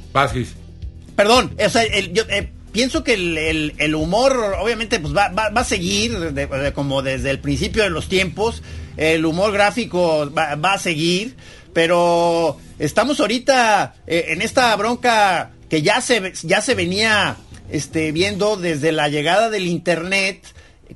Perdón, 1.17 1.55
o 1.65 1.69
sea, 1.69 1.83
el- 1.83 2.13
yo 2.13 2.23
eh, 2.31 2.49
pienso 2.73 3.05
que 3.05 3.15
el, 3.15 3.37
el- 3.39 3.75
el 3.79 3.95
humor 3.95 4.57
obviamente 4.61 4.99
pues 5.01 5.15
va, 5.15 5.29
va- 5.29 5.51
va 5.51 5.61
a 5.61 5.65
seguir 5.65 6.19
de- 6.33 6.47
de- 6.47 6.73
como 6.73 7.03
desde 7.03 7.31
el 7.31 7.39
principio 7.41 7.83
de 7.83 7.91
los 7.91 8.09
tiempos, 8.09 8.63
el 8.97 9.25
humor 9.27 9.53
gráfico 9.53 10.31
va, 10.37 10.55
va 10.57 10.75
a 10.75 10.79
seguir, 10.79 11.37
pero 11.73 12.57
estamos 12.79 13.21
ahorita 13.21 13.95
eh, 14.07 14.27
en 14.29 14.43
esta 14.43 14.75
bronca 14.77 15.51
que 15.69 15.83
ya 15.83 16.01
se, 16.01 16.33
ya 16.43 16.61
se 16.61 16.75
venía 16.75 17.37
este, 17.71 18.13
viendo 18.13 18.57
desde 18.57 18.93
la 18.93 19.09
llegada 19.09 19.51
del 19.51 19.67
internet 19.67 20.43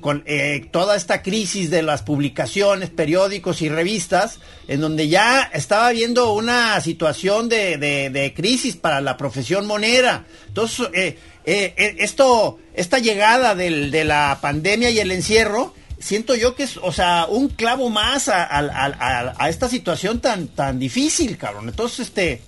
con 0.01 0.23
eh, 0.27 0.67
toda 0.71 0.97
esta 0.97 1.23
crisis 1.23 1.71
de 1.71 1.83
las 1.83 2.03
publicaciones, 2.03 2.91
periódicos 2.91 3.63
y 3.63 3.69
revistas, 3.69 4.39
en 4.69 4.81
donde 4.81 5.09
ya 5.09 5.43
estaba 5.53 5.89
habiendo 5.89 6.33
una 6.33 6.81
situación 6.81 7.49
de, 7.49 7.77
de- 7.79 8.35
crisis 8.35 8.77
para 8.77 9.01
la 9.01 9.17
profesión 9.17 9.67
monera. 9.67 10.25
Entonces, 10.49 10.89
eh, 10.95 11.19
eh, 11.47 11.97
esto, 11.99 12.59
esta 12.75 12.99
llegada 12.99 13.55
del- 13.55 13.91
de 13.91 14.05
la 14.05 14.39
pandemia 14.41 14.91
y 14.91 14.99
el 14.99 15.11
encierro, 15.13 15.75
siento 15.99 16.35
yo 16.35 16.55
que 16.55 16.65
es, 16.65 16.77
o 16.79 16.93
sea, 16.93 17.27
un 17.29 17.49
clavo 17.49 17.89
más 17.91 18.29
a, 18.29 18.43
a- 18.45 19.35
a- 19.39 19.49
esta 19.49 19.69
situación 19.69 20.21
tan, 20.21 20.49
tan 20.49 20.79
difícil, 20.79 21.37
cabrón. 21.39 21.69
Entonces, 21.69 22.01
este, 22.09 22.43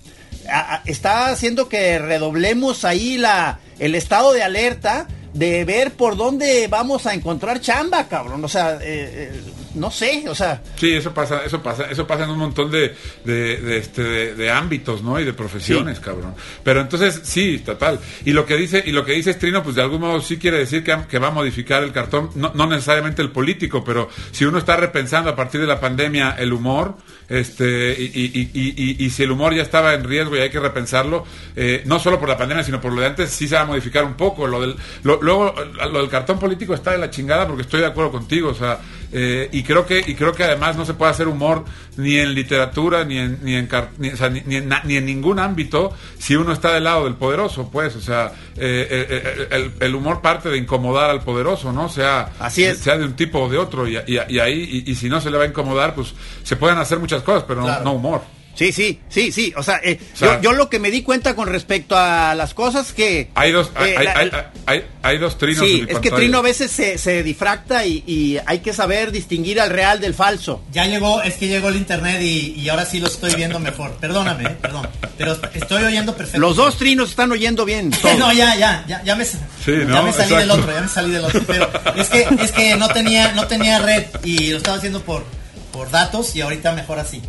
está 0.85 1.27
haciendo 1.27 1.67
que 1.69 1.99
redoblemos 1.99 2.85
ahí 2.85 3.17
la, 3.17 3.59
el 3.79 3.95
estado 3.95 4.31
de 4.33 4.43
alerta 4.43 5.07
de 5.37 5.65
ver 5.65 5.91
por 5.91 6.17
dónde 6.17 6.67
vamos 6.67 7.05
a 7.05 7.13
encontrar 7.13 7.61
chamba, 7.61 8.07
cabrón. 8.07 8.43
O 8.43 8.47
sea, 8.47 8.75
eh, 8.75 8.79
eh, 8.83 9.41
no 9.77 9.91
sé, 9.91 10.25
o 10.27 10.35
sea, 10.35 10.61
Sí, 10.75 10.93
eso 10.93 11.13
pasa, 11.13 11.41
eso 11.45 11.61
pasa, 11.61 11.85
eso 11.89 12.05
pasa 12.05 12.23
en 12.23 12.31
un 12.31 12.39
montón 12.39 12.69
de, 12.71 12.95
de, 13.23 13.57
de, 13.57 13.77
este, 13.77 14.03
de, 14.03 14.35
de 14.35 14.51
ámbitos, 14.51 15.01
¿no? 15.01 15.19
Y 15.19 15.25
de 15.25 15.33
profesiones, 15.33 15.99
cabrón. 15.99 16.35
Pero 16.63 16.81
entonces, 16.81 17.21
sí, 17.23 17.59
total. 17.59 17.99
Y 18.25 18.31
lo 18.31 18.45
que 18.45 18.55
dice, 18.55 18.83
y 18.85 18.91
lo 18.91 19.05
que 19.05 19.13
dice 19.13 19.33
Strino, 19.33 19.63
pues 19.63 19.75
de 19.75 19.81
algún 19.81 20.01
modo 20.01 20.21
sí 20.21 20.37
quiere 20.37 20.57
decir 20.57 20.83
que, 20.83 20.97
que 21.09 21.19
va 21.19 21.27
a 21.27 21.31
modificar 21.31 21.83
el 21.83 21.91
cartón, 21.91 22.29
no, 22.35 22.51
no 22.53 22.67
necesariamente 22.67 23.21
el 23.21 23.31
político, 23.31 23.83
pero 23.83 24.09
si 24.31 24.45
uno 24.45 24.57
está 24.57 24.75
repensando 24.75 25.29
a 25.29 25.35
partir 25.35 25.61
de 25.61 25.67
la 25.67 25.79
pandemia 25.79 26.35
el 26.37 26.53
humor, 26.53 26.95
este, 27.29 27.95
y, 27.97 28.05
y, 28.05 28.51
y, 28.53 28.73
y, 28.75 29.05
y 29.05 29.09
si 29.09 29.23
el 29.23 29.31
humor 29.31 29.53
ya 29.53 29.61
estaba 29.61 29.93
en 29.93 30.03
riesgo 30.03 30.35
y 30.35 30.39
hay 30.39 30.49
que 30.49 30.59
repensarlo, 30.59 31.25
eh, 31.55 31.83
no 31.85 31.99
solo 31.99 32.19
por 32.19 32.29
la 32.29 32.37
pandemia, 32.37 32.63
sino 32.63 32.79
por 32.79 32.93
lo 32.93 33.01
de 33.01 33.07
antes, 33.07 33.29
sí 33.31 33.47
se 33.47 33.55
va 33.55 33.61
a 33.61 33.65
modificar 33.65 34.05
un 34.05 34.13
poco. 34.15 34.47
Lo 34.47 34.61
del, 34.61 34.75
lo, 35.03 35.21
luego, 35.21 35.53
lo 35.91 35.99
del 35.99 36.09
cartón 36.09 36.39
político 36.39 36.73
está 36.73 36.91
de 36.91 36.97
la 36.97 37.09
chingada 37.09 37.47
porque 37.47 37.63
estoy 37.63 37.81
de 37.81 37.87
acuerdo 37.87 38.11
contigo, 38.11 38.49
o 38.49 38.53
sea, 38.53 38.79
eh, 39.11 39.49
y 39.51 39.63
creo 39.67 39.85
que 39.85 39.99
y 39.99 40.15
creo 40.15 40.33
que 40.33 40.43
además 40.45 40.75
no 40.77 40.85
se 40.85 40.95
puede 40.95 41.11
hacer 41.11 41.27
humor 41.27 41.65
ni 41.97 42.17
en 42.17 42.33
literatura 42.33 43.03
ni 43.03 43.17
en 43.19 43.39
ni 43.43 43.53
en, 43.55 43.69
ni, 43.99 44.09
o 44.09 44.17
sea, 44.17 44.29
ni- 44.29 44.41
ni 44.45 44.55
en 44.55 44.67
na- 44.69 44.81
ni 44.85 44.95
en 44.95 45.05
ningún 45.05 45.37
ámbito 45.37 45.93
si 46.17 46.35
uno 46.35 46.53
está 46.53 46.73
del 46.73 46.85
lado 46.85 47.03
del 47.03 47.13
poderoso 47.15 47.69
pues 47.71 47.95
o 47.95 48.01
sea 48.01 48.31
eh, 48.55 48.87
eh, 48.89 49.07
eh, 49.09 49.47
el, 49.51 49.71
el 49.79 49.95
humor 49.95 50.21
parte 50.21 50.49
de 50.49 50.57
incomodar 50.57 51.09
al 51.11 51.21
poderoso 51.21 51.71
no 51.71 51.89
sea 51.89 52.31
Así 52.39 52.63
es. 52.63 52.79
sea 52.79 52.97
de 52.97 53.05
un 53.05 53.13
tipo 53.15 53.39
o 53.41 53.49
de 53.49 53.57
otro 53.59 53.87
y, 53.87 53.97
y- 53.97 54.19
y 54.29 54.39
ahí 54.39 54.83
y, 54.87 54.91
y 54.91 54.95
si 54.95 55.09
no 55.09 55.21
se 55.21 55.29
le 55.29 55.37
va 55.37 55.43
a 55.43 55.47
incomodar 55.47 55.93
pues 55.93 56.13
se 56.43 56.55
pueden 56.55 56.77
hacer 56.79 56.97
muchas 56.99 57.21
cosas 57.21 57.43
pero 57.47 57.59
no, 57.61 57.67
Claro. 57.67 57.83
no 57.83 57.93
humor 57.93 58.21
sí, 58.57 58.71
sí, 58.73 58.99
sí, 59.07 59.31
sí. 59.31 59.53
O 59.55 59.63
sea, 59.63 59.79
eh, 59.83 59.97
O 60.13 60.17
sea, 60.17 60.35
yo, 60.41 60.51
yo 60.51 60.53
lo 60.53 60.69
que 60.69 60.79
me 60.79 60.91
di 60.91 61.03
cuenta 61.03 61.35
con 61.35 61.47
respecto 61.47 61.95
a 61.95 62.35
las 62.35 62.53
cosas 62.53 62.91
que... 62.91 63.29
hay 63.35 63.51
dos 63.53 63.71
hay, 63.75 63.91
eh, 63.91 63.95
hay, 63.97 64.05
la- 64.05 64.13
hay, 64.19 64.31
hay- 64.65 64.83
hay 65.03 65.17
dos 65.19 65.37
trinos 65.37 65.61
en 65.63 65.69
Sí, 65.69 65.81
mi 65.83 65.91
es 65.93 65.99
que. 65.99 66.11
Trino 66.11 66.39
a 66.39 66.41
veces 66.41 66.69
se, 66.71 66.97
se 66.97 67.23
difracta 67.23 67.85
y, 67.85 68.03
y 68.05 68.37
hay 68.45 68.59
que 68.59 68.73
saber 68.73 69.11
distinguir 69.13 69.61
al 69.61 69.69
real 69.69 70.01
del 70.01 70.13
falso. 70.13 70.61
Ya 70.73 70.85
llegó, 70.85 71.21
es 71.21 71.35
que 71.35 71.47
llegó 71.47 71.69
el 71.69 71.77
internet 71.77 72.21
y, 72.21 72.55
y 72.59 72.67
ahora 72.67 72.85
sí 72.85 72.99
lo 72.99 73.07
estoy 73.07 73.33
viendo 73.35 73.57
mejor. 73.59 73.91
Perdóname, 74.01 74.43
eh, 74.49 74.55
perdón. 74.61 74.87
Pero 75.17 75.37
estoy 75.53 75.83
oyendo 75.83 76.13
perfecto. 76.15 76.39
Los 76.39 76.57
dos 76.57 76.77
trinos 76.77 77.09
están 77.11 77.31
oyendo 77.31 77.63
bien. 77.63 77.91
todo. 78.01 78.13
no, 78.17 78.33
ya, 78.33 78.55
ya, 78.55 78.83
ya, 78.87 79.01
ya 79.03 79.15
me, 79.15 79.23
Sí, 79.23 79.37
ya 79.65 80.01
me 80.01 80.11
salí 80.11 80.33
Exacto. 80.33 80.35
del 80.37 80.51
otro, 80.51 80.73
ya 80.73 80.81
me 80.81 80.87
salí 80.89 81.11
del 81.11 81.23
otro. 81.23 81.41
Pero 81.47 81.69
es 81.95 82.09
que, 82.09 82.27
es 82.41 82.51
que 82.51 82.75
no 82.75 82.87
tenía, 82.89 83.31
no 83.33 83.47
tenía 83.47 83.79
red 83.79 84.05
y 84.23 84.49
lo 84.49 84.57
estaba 84.57 84.77
haciendo 84.77 85.01
por, 85.03 85.23
por 85.71 85.89
datos 85.91 86.35
y 86.35 86.41
ahorita 86.41 86.73
mejor 86.73 86.99
así. 86.99 87.21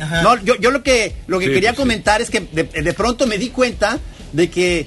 Ajá. 0.00 0.22
No, 0.22 0.36
yo, 0.42 0.56
yo 0.56 0.70
lo 0.70 0.82
que, 0.82 1.14
lo 1.26 1.38
que 1.38 1.46
Sí, 1.46 1.52
quería 1.52 1.70
pues 1.70 1.76
sí. 1.76 1.82
comentar 1.82 2.20
es 2.22 2.30
que 2.30 2.40
de, 2.40 2.64
de 2.64 2.92
pronto 2.94 3.26
me 3.26 3.38
di 3.38 3.48
cuenta 3.50 3.98
de 4.32 4.50
que 4.50 4.86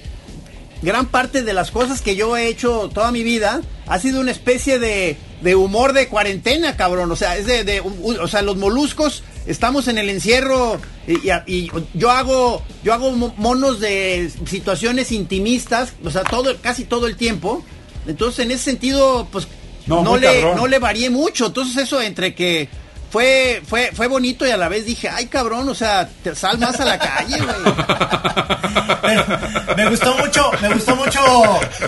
gran 0.81 1.05
parte 1.07 1.41
de 1.43 1.53
las 1.53 1.71
cosas 1.71 2.01
que 2.01 2.15
yo 2.15 2.35
he 2.37 2.47
hecho 2.47 2.89
toda 2.93 3.11
mi 3.11 3.23
vida 3.23 3.61
ha 3.87 3.99
sido 3.99 4.19
una 4.19 4.31
especie 4.31 4.77
de, 4.79 5.17
de 5.41 5.55
humor 5.55 5.93
de 5.93 6.07
cuarentena, 6.07 6.75
cabrón. 6.75 7.11
O 7.11 7.15
sea, 7.15 7.37
es 7.37 7.45
de, 7.45 7.81
o 7.81 8.27
sea, 8.27 8.41
los 8.41 8.57
moluscos 8.57 9.23
estamos 9.47 9.87
en 9.87 9.97
el 9.97 10.09
encierro 10.09 10.79
y, 11.07 11.13
y- 11.29 11.31
y 11.45 11.71
yo 11.93 12.09
hago, 12.11 12.63
yo 12.83 12.93
hago 12.93 13.11
mo- 13.11 13.33
monos 13.37 13.79
de 13.79 14.29
situaciones 14.47 15.11
intimistas, 15.11 15.93
o 16.03 16.09
sea, 16.11 16.23
todo, 16.23 16.55
casi 16.61 16.83
todo 16.83 17.07
el 17.07 17.15
tiempo. 17.15 17.63
Entonces, 18.07 18.45
en 18.45 18.51
ese 18.51 18.63
sentido, 18.65 19.27
pues 19.31 19.47
No, 19.87 20.17
le, 20.17 20.41
cabrón. 20.41 20.57
no 20.57 20.67
le 20.67 20.79
varié 20.79 21.09
mucho. 21.09 21.47
Entonces, 21.47 21.77
eso 21.77 22.01
entre 22.01 22.33
que 22.35 22.67
fue, 23.11 23.61
fue, 23.65 23.91
fue 23.93 24.07
bonito 24.07 24.45
y 24.45 24.51
a 24.51 24.57
la 24.57 24.67
vez 24.69 24.85
dije, 24.85 25.09
ay 25.09 25.27
cabrón, 25.27 25.69
o 25.69 25.75
sea, 25.75 26.07
te 26.23 26.35
sal 26.35 26.57
más 26.57 26.79
a 26.79 26.85
la 26.85 26.99
calle, 26.99 27.37
güey. 27.37 27.55
Me 29.77 29.89
gustó 29.89 30.15
mucho, 30.17 30.51
me 30.61 30.69
gustó 30.73 30.95
mucho, 30.95 31.19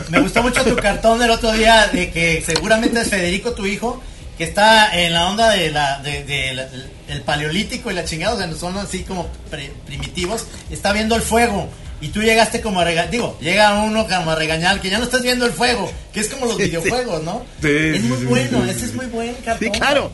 me 0.09 0.19
gustó 0.21 0.43
mucho 0.43 0.63
tu 0.63 0.75
cartón 0.75 1.19
del 1.19 1.31
otro 1.31 1.51
día 1.53 1.87
de 1.87 2.11
que 2.11 2.43
seguramente 2.45 3.01
es 3.01 3.09
Federico 3.09 3.53
tu 3.53 3.65
hijo, 3.65 4.01
que 4.37 4.43
está 4.43 4.97
en 4.99 5.13
la 5.13 5.27
onda 5.27 5.49
de 5.51 5.71
la, 5.71 5.99
de, 5.99 6.23
de 6.23 6.53
la- 6.53 6.67
el 7.07 7.21
paleolítico 7.21 7.89
y 7.89 7.93
la 7.95 8.05
chingada, 8.05 8.35
o 8.35 8.37
sea, 8.37 8.53
son 8.53 8.77
así 8.77 9.03
como 9.03 9.27
pre- 9.49 9.71
primitivos, 9.85 10.45
está 10.69 10.93
viendo 10.93 11.15
el 11.15 11.21
fuego. 11.21 11.69
Y 11.99 12.09
tú 12.09 12.21
llegaste 12.21 12.61
como 12.61 12.81
a 12.81 12.83
regañar, 12.83 13.09
digo, 13.09 13.37
llega 13.41 13.73
uno 13.81 14.05
como 14.07 14.29
a 14.31 14.35
regañar 14.35 14.79
que 14.79 14.89
ya 14.91 14.99
no 14.99 15.05
estás 15.05 15.23
viendo 15.23 15.47
el 15.47 15.51
fuego, 15.53 15.91
que 16.13 16.19
es 16.19 16.27
como 16.27 16.45
los 16.45 16.55
Sí, 16.57 16.63
sí. 16.63 16.69
videojuegos, 16.69 17.23
¿no? 17.23 17.43
Sí, 17.59 17.67
es 17.69 18.01
sí, 18.01 18.07
muy 18.07 18.17
sí, 18.19 18.25
bueno, 18.25 18.63
sí, 18.65 18.69
ese 18.69 18.79
sí. 18.81 18.85
es 18.85 18.93
muy 18.93 19.05
buen 19.07 19.33
cartón. 19.35 19.73
Sí, 19.73 19.79
claro. 19.79 20.11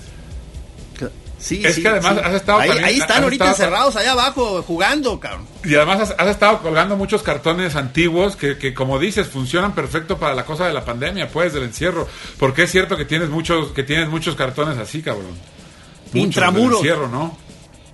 Sí, 1.43 1.61
Es 1.65 1.75
sí, 1.75 1.81
que 1.81 1.89
además 1.89 2.13
sí. 2.15 2.21
has 2.23 2.33
estado 2.35 2.59
ahí, 2.59 2.67
también- 2.69 2.87
ahí 2.87 2.99
están 2.99 3.23
ahorita 3.23 3.43
estado- 3.51 3.65
encerrados 3.67 3.95
allá 3.97 4.11
abajo 4.13 4.63
jugando, 4.63 5.19
cabrón. 5.19 5.45
Y 5.65 5.75
además 5.75 5.99
has, 5.99 6.15
has 6.17 6.27
estado 6.29 6.61
colgando 6.61 6.95
muchos 6.95 7.21
cartones 7.21 7.75
antiguos 7.75 8.37
que, 8.37 8.57
que, 8.57 8.73
como 8.73 8.97
dices, 8.97 9.27
funcionan 9.27 9.75
perfecto 9.75 10.17
para 10.17 10.35
la 10.35 10.45
cosa 10.45 10.65
de 10.67 10.73
la 10.73 10.85
pandemia, 10.85 11.27
pues, 11.27 11.51
del 11.53 11.63
encierro. 11.63 12.07
Porque 12.39 12.63
es 12.63 12.71
cierto 12.71 12.95
que 12.95 13.03
tienes 13.03 13.27
muchos, 13.29 13.73
que 13.73 13.83
tienes 13.83 14.07
muchos 14.07 14.35
cartones 14.35 14.77
así, 14.77 15.01
cabrón. 15.01 15.25
Muchos 15.31 16.13
del 16.13 16.21
Intramuros. 16.23 16.77
encierro, 16.79 17.09
¿no? 17.09 17.37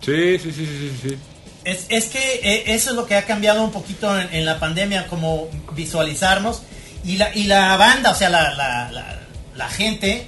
Sí, 0.01 0.37
sí, 0.37 0.51
sí, 0.51 0.65
sí, 0.67 0.91
sí, 1.01 1.09
sí. 1.09 1.17
Es, 1.65 1.85
es 1.89 2.05
que 2.05 2.19
eh, 2.43 2.63
eso 2.67 2.91
es 2.91 2.95
lo 2.95 3.05
que 3.07 3.15
ha 3.15 3.23
cambiado 3.25 3.63
un 3.63 3.71
poquito 3.71 4.17
en, 4.19 4.31
en 4.31 4.45
la 4.45 4.59
pandemia, 4.59 5.07
como 5.07 5.49
visualizarnos. 5.73 6.61
Y 7.03 7.17
la, 7.17 7.33
y 7.35 7.45
la 7.45 7.75
banda, 7.77 8.11
o 8.11 8.15
sea, 8.15 8.29
la, 8.29 8.53
la, 8.53 8.91
la, 8.91 9.19
la 9.55 9.69
gente, 9.69 10.27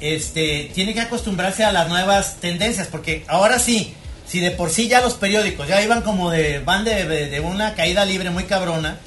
este, 0.00 0.70
tiene 0.74 0.94
que 0.94 1.00
acostumbrarse 1.00 1.64
a 1.64 1.72
las 1.72 1.88
nuevas 1.88 2.36
tendencias, 2.36 2.86
porque 2.88 3.24
ahora 3.28 3.58
sí, 3.58 3.94
si 4.26 4.40
de 4.40 4.50
por 4.50 4.70
sí 4.70 4.88
ya 4.88 5.00
los 5.00 5.14
periódicos 5.14 5.68
ya 5.68 5.82
iban 5.82 6.02
como 6.02 6.30
de, 6.30 6.60
van 6.60 6.84
de, 6.84 7.04
de- 7.06 7.26
de 7.28 7.40
una 7.40 7.74
caída 7.74 8.04
libre 8.04 8.30
muy 8.30 8.44
cabrona, 8.44 8.98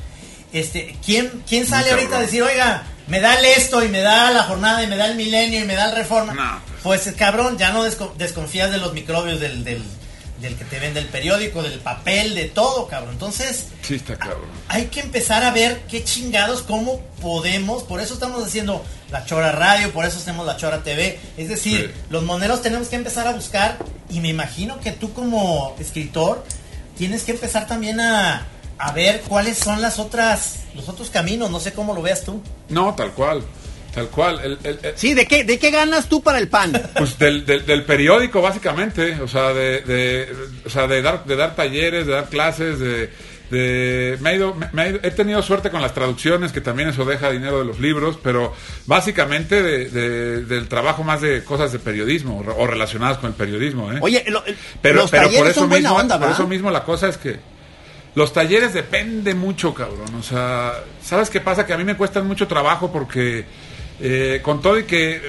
este, 0.51 0.95
¿quién, 1.05 1.43
quién 1.47 1.65
sale 1.65 1.91
ahorita 1.91 2.17
a 2.17 2.21
decir, 2.21 2.43
oiga, 2.43 2.83
me 3.07 3.19
da 3.19 3.33
el 3.39 3.45
esto 3.45 3.83
y 3.83 3.89
me 3.89 4.01
da 4.01 4.29
la 4.31 4.43
jornada 4.43 4.83
y 4.83 4.87
me 4.87 4.97
da 4.97 5.07
el 5.07 5.15
milenio 5.15 5.61
y 5.61 5.65
me 5.65 5.75
da 5.75 5.89
el 5.89 5.95
reforma? 5.95 6.33
No, 6.33 6.59
Pues 6.83 7.11
cabrón, 7.17 7.57
ya 7.57 7.71
no 7.71 7.85
desco- 7.85 8.13
desconfías 8.17 8.69
de 8.71 8.77
los 8.77 8.93
microbios 8.93 9.39
del, 9.39 9.63
del, 9.63 9.81
del 10.43 10.55
que 10.55 10.65
te 10.65 10.77
vende 10.79 10.99
el 10.99 11.07
periódico, 11.07 11.63
del 11.63 11.79
papel, 11.79 12.35
de 12.35 12.45
todo, 12.45 12.87
cabrón. 12.87 13.13
Entonces, 13.13 13.69
Sí, 13.81 13.95
está 13.95 14.15
cabrón. 14.17 14.41
hay 14.67 14.85
que 14.87 14.99
empezar 14.99 15.43
a 15.43 15.49
ver 15.51 15.81
qué 15.89 16.03
chingados, 16.03 16.61
cómo 16.61 16.99
podemos. 17.21 17.81
Por 17.83 17.99
eso 18.01 18.13
estamos 18.13 18.43
haciendo 18.45 18.83
la 19.09 19.25
Chora 19.25 19.51
Radio, 19.51 19.91
por 19.91 20.05
eso 20.05 20.17
hacemos 20.19 20.45
la 20.45 20.57
Chora 20.57 20.83
TV. 20.83 21.19
Es 21.37 21.49
decir, 21.49 21.91
Sí. 21.95 22.01
los 22.11 22.21
moneros 22.23 22.61
tenemos 22.61 22.89
que 22.89 22.95
empezar 22.97 23.25
a 23.27 23.31
buscar. 23.33 23.77
Y 24.09 24.19
me 24.19 24.27
imagino 24.29 24.79
que 24.79 24.91
tú, 24.91 25.11
como 25.13 25.75
escritor, 25.79 26.45
tienes 26.97 27.23
que 27.23 27.31
empezar 27.31 27.65
también 27.65 27.99
a, 27.99 28.45
a 28.77 28.91
ver 28.91 29.21
cuáles 29.21 29.57
son 29.57 29.81
las 29.81 29.97
otras, 29.97 30.57
los 30.75 30.87
otros 30.89 31.09
caminos. 31.09 31.49
No 31.49 31.59
sé 31.59 31.73
cómo 31.73 31.93
lo 31.95 32.01
veas 32.01 32.23
tú. 32.23 32.41
No, 32.69 32.93
tal 32.93 33.13
cual. 33.13 33.43
Tal 33.93 34.07
cual. 34.07 34.39
El, 34.43 34.57
el- 34.63 34.79
el- 34.83 34.93
Sí, 34.97 35.13
¿de 35.13 35.27
qué, 35.27 35.43
¿de 35.43 35.59
qué 35.59 35.69
ganas 35.69 36.09
tú 36.09 36.21
para 36.23 36.39
el 36.39 36.47
pan? 36.47 36.71
Pues 36.97 37.17
del, 37.19 37.45
del, 37.45 37.65
del 37.65 37.83
periódico, 37.83 38.41
básicamente. 38.41 39.19
O 39.21 39.27
sea, 39.27 39.53
de, 39.53 39.81
de, 39.81 40.33
o 40.65 40.69
sea, 40.69 40.87
de, 40.87 41.01
dar, 41.01 41.25
de 41.25 41.35
dar 41.35 41.55
talleres, 41.55 42.07
de 42.07 42.13
dar 42.13 42.27
clases, 42.29 42.79
de... 42.79 43.11
de- 43.51 44.17
me 44.19 44.31
ha 44.31 44.33
ido, 44.33 44.55
me 44.71 44.81
ha 44.81 44.87
ido- 44.89 44.99
he 45.03 45.11
tenido 45.11 45.43
suerte 45.43 45.69
con 45.69 45.79
las 45.81 45.93
traducciones, 45.93 46.51
que 46.51 46.59
también 46.61 46.89
eso 46.89 47.05
deja 47.05 47.29
dinero 47.29 47.59
de 47.59 47.65
los 47.65 47.79
libros, 47.79 48.17
pero 48.23 48.55
básicamente 48.87 49.61
de- 49.61 49.89
de- 49.89 50.45
del 50.45 50.67
trabajo 50.67 51.03
más 51.03 51.21
de 51.21 51.43
cosas 51.43 51.71
de 51.71 51.77
periodismo 51.77 52.39
o 52.39 52.43
re- 52.43 52.53
o 52.57 52.65
relacionadas 52.65 53.19
con 53.19 53.29
el 53.29 53.35
periodismo. 53.35 53.91
¿eh? 53.93 53.99
Oye, 54.01 54.23
lo- 54.27 54.43
pero, 54.81 55.01
los 55.01 55.11
pero 55.11 55.29
por 55.29 55.47
eso 55.47 55.59
son 55.61 55.69
buena 55.69 55.89
mismo, 55.89 56.01
onda, 56.01 56.19
por 56.19 56.31
eso 56.31 56.47
mismo 56.47 56.71
la 56.71 56.83
cosa 56.83 57.09
es 57.09 57.17
que 57.17 57.37
los 58.15 58.33
talleres 58.33 58.73
depende 58.73 59.35
mucho, 59.35 59.73
cabrón. 59.73 60.15
O 60.19 60.23
sea, 60.23 60.73
¿sabes 61.03 61.29
qué 61.29 61.39
pasa? 61.41 61.65
Que 61.67 61.73
a 61.73 61.77
mí 61.77 61.83
me 61.83 61.95
cuestan 61.97 62.25
mucho 62.27 62.47
trabajo 62.47 62.91
porque 62.91 63.45
eh, 63.99 64.39
con 64.43 64.61
todo 64.61 64.79
y 64.79 64.83
que 64.83 65.15
eh, 65.15 65.21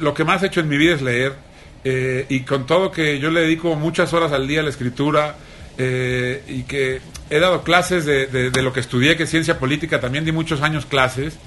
lo 0.00 0.14
que 0.14 0.24
más 0.24 0.42
he 0.42 0.46
hecho 0.46 0.60
en 0.60 0.68
mi 0.68 0.76
vida 0.76 0.94
es 0.94 1.02
leer 1.02 1.46
eh, 1.88 2.26
y 2.28 2.40
con 2.40 2.66
todo 2.66 2.90
que 2.90 3.20
yo 3.20 3.30
le 3.30 3.42
dedico 3.42 3.76
muchas 3.76 4.12
horas 4.12 4.32
al 4.32 4.48
día 4.48 4.58
a 4.58 4.64
la 4.64 4.70
escritura 4.70 5.36
eh, 5.78 6.42
y 6.48 6.64
que 6.64 7.00
he 7.30 7.38
dado 7.38 7.62
clases 7.62 8.04
de, 8.04 8.50
lo 8.60 8.72
que 8.72 8.80
estudié, 8.80 9.16
que 9.16 9.22
es 9.22 9.30
ciencia 9.30 9.60
política, 9.60 10.00
también 10.00 10.24
di 10.24 10.32
muchos 10.32 10.62
años 10.62 10.84
clases. 10.84 11.38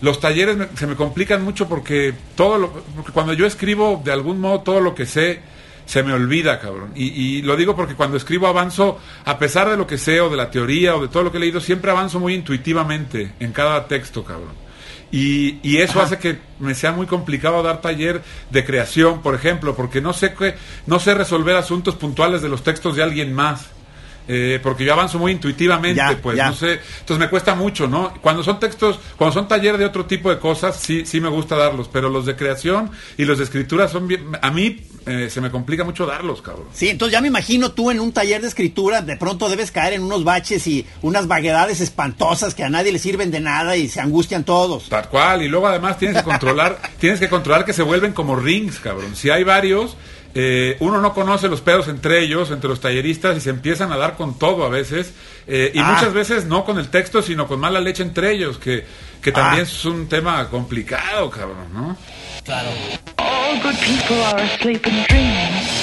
Los 0.00 0.20
talleres 0.20 0.56
se 0.76 0.86
me 0.86 0.94
complican 0.94 1.42
mucho 1.42 1.68
porque 1.68 2.14
todo 2.36 2.56
lo, 2.58 2.70
porque 2.94 3.10
cuando 3.10 3.32
yo 3.32 3.46
escribo 3.46 4.00
de 4.04 4.12
algún 4.12 4.40
modo 4.40 4.60
todo 4.60 4.80
lo 4.80 4.94
que 4.94 5.06
sé 5.06 5.40
se 5.86 6.04
me 6.04 6.12
olvida, 6.12 6.60
cabrón. 6.60 6.92
Y, 6.94 7.06
y 7.08 7.42
lo 7.42 7.56
digo 7.56 7.74
porque 7.74 7.96
cuando 7.96 8.16
escribo 8.16 8.46
avanzo, 8.46 9.00
a 9.24 9.40
pesar 9.40 9.68
de 9.68 9.76
lo 9.76 9.88
que 9.88 9.98
sé 9.98 10.20
o 10.20 10.30
de 10.30 10.36
la 10.36 10.52
teoría 10.52 10.94
o 10.94 11.02
de 11.02 11.08
todo 11.08 11.24
lo 11.24 11.32
que 11.32 11.38
he 11.38 11.40
leído, 11.40 11.60
siempre 11.60 11.90
avanzo 11.90 12.20
muy 12.20 12.34
intuitivamente 12.34 13.32
en 13.40 13.50
cada 13.50 13.88
texto, 13.88 14.22
cabrón. 14.22 14.63
Y, 15.16 15.60
y 15.62 15.76
eso 15.76 16.02
hace 16.02 16.18
que 16.18 16.40
me 16.58 16.74
sea 16.74 16.90
muy 16.90 17.06
complicado 17.06 17.62
dar 17.62 17.80
taller 17.80 18.20
de 18.50 18.64
creación, 18.64 19.22
por 19.22 19.36
ejemplo, 19.36 19.76
porque 19.76 20.00
no 20.00 20.12
sé 20.12 20.34
no 20.86 20.98
sé 20.98 21.14
resolver 21.14 21.54
asuntos 21.54 21.94
puntuales 21.94 22.42
de 22.42 22.48
los 22.48 22.64
textos 22.64 22.96
de 22.96 23.04
alguien 23.04 23.32
más. 23.32 23.68
Eh, 24.26 24.58
porque 24.62 24.84
yo 24.84 24.92
avanzo 24.94 25.18
muy 25.18 25.32
intuitivamente, 25.32 25.96
Ya, 25.96 26.18
pues 26.22 26.36
ya. 26.36 26.46
no 26.48 26.54
sé, 26.54 26.80
entonces 27.00 27.18
me 27.18 27.28
cuesta 27.28 27.54
mucho, 27.54 27.86
¿no? 27.86 28.14
Cuando 28.22 28.42
son 28.42 28.58
textos, 28.58 28.98
cuando 29.18 29.34
son 29.34 29.48
taller 29.48 29.76
de 29.76 29.84
otro 29.84 30.06
tipo 30.06 30.30
de 30.30 30.38
cosas, 30.38 30.76
sí, 30.80 31.04
sí 31.04 31.20
me 31.20 31.28
gusta 31.28 31.56
darlos, 31.56 31.88
pero 31.92 32.08
los 32.08 32.24
de 32.24 32.34
creación 32.34 32.90
y 33.18 33.26
los 33.26 33.36
de 33.38 33.44
escritura 33.44 33.86
son 33.86 34.08
bien, 34.08 34.24
a 34.40 34.50
mí 34.50 34.80
eh, 35.06 35.28
se 35.30 35.42
me 35.42 35.50
complica 35.50 35.84
mucho 35.84 36.06
darlos, 36.06 36.40
cabrón. 36.40 36.64
Sí, 36.72 36.88
entonces 36.88 37.12
ya 37.12 37.20
me 37.20 37.28
imagino 37.28 37.72
tú 37.72 37.90
en 37.90 38.00
un 38.00 38.12
taller 38.12 38.40
de 38.40 38.48
escritura, 38.48 39.02
de 39.02 39.18
pronto 39.18 39.50
debes 39.50 39.70
caer 39.70 39.92
en 39.92 40.02
unos 40.02 40.24
baches 40.24 40.66
y 40.66 40.86
unas 41.02 41.26
vaguedades 41.28 41.82
espantosas 41.82 42.54
que 42.54 42.64
a 42.64 42.70
nadie 42.70 42.92
le 42.92 42.98
sirven 42.98 43.30
de 43.30 43.40
nada 43.40 43.76
y 43.76 43.88
se 43.88 44.00
angustian 44.00 44.44
todos. 44.44 44.88
Tal 44.88 45.10
cual, 45.10 45.42
y 45.42 45.48
luego 45.48 45.66
además 45.68 45.98
tienes 45.98 46.16
que 46.16 46.24
controlar, 46.24 46.80
tienes 46.98 47.20
que 47.20 47.28
controlar 47.28 47.66
que 47.66 47.74
se 47.74 47.82
vuelven 47.82 48.14
como 48.14 48.36
rings, 48.36 48.80
cabrón. 48.80 49.14
Si 49.14 49.28
hay 49.28 49.44
varios, 49.44 49.98
eh, 50.34 50.76
uno 50.80 51.00
no 51.00 51.14
conoce 51.14 51.48
los 51.48 51.60
pedos 51.60 51.88
entre 51.88 52.20
ellos, 52.22 52.50
entre 52.50 52.68
los 52.68 52.80
talleristas, 52.80 53.36
y 53.36 53.40
se 53.40 53.50
empiezan 53.50 53.92
a 53.92 53.96
dar 53.96 54.16
con 54.16 54.38
todo 54.38 54.64
a 54.64 54.68
veces, 54.68 55.12
eh, 55.46 55.70
y 55.74 55.78
Ah. 55.78 55.92
muchas 55.94 56.12
veces 56.12 56.44
no 56.46 56.64
con 56.64 56.78
el 56.78 56.88
texto, 56.88 57.22
sino 57.22 57.46
con 57.46 57.60
mala 57.60 57.80
leche 57.80 58.02
entre 58.02 58.32
ellos, 58.32 58.58
que, 58.58 58.84
que 59.22 59.32
también 59.32 59.60
Ah. 59.64 59.68
es 59.68 59.84
un 59.84 60.08
tema 60.08 60.48
complicado, 60.48 61.30
cabrón, 61.30 61.72
¿no? 61.72 61.96
Claro. 62.44 62.68
All 63.18 63.60
good 63.62 63.76
people 63.78 64.22
are 64.24 64.42
asleep 64.42 64.84
and 64.86 65.06
dreaming. 65.06 65.73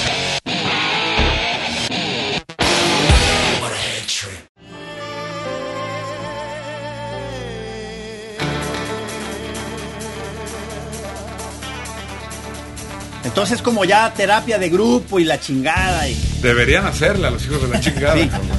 Entonces 13.31 13.61
como 13.61 13.85
ya 13.85 14.13
terapia 14.13 14.59
de 14.59 14.69
grupo 14.69 15.17
y 15.19 15.23
la 15.23 15.39
chingada 15.39 16.07
y... 16.09 16.15
Deberían 16.41 16.85
hacerla 16.85 17.29
los 17.29 17.45
hijos 17.45 17.61
de 17.61 17.67
la 17.69 17.79
chingada. 17.81 18.15
Sí. 18.21 18.27
cabrón. 18.27 18.49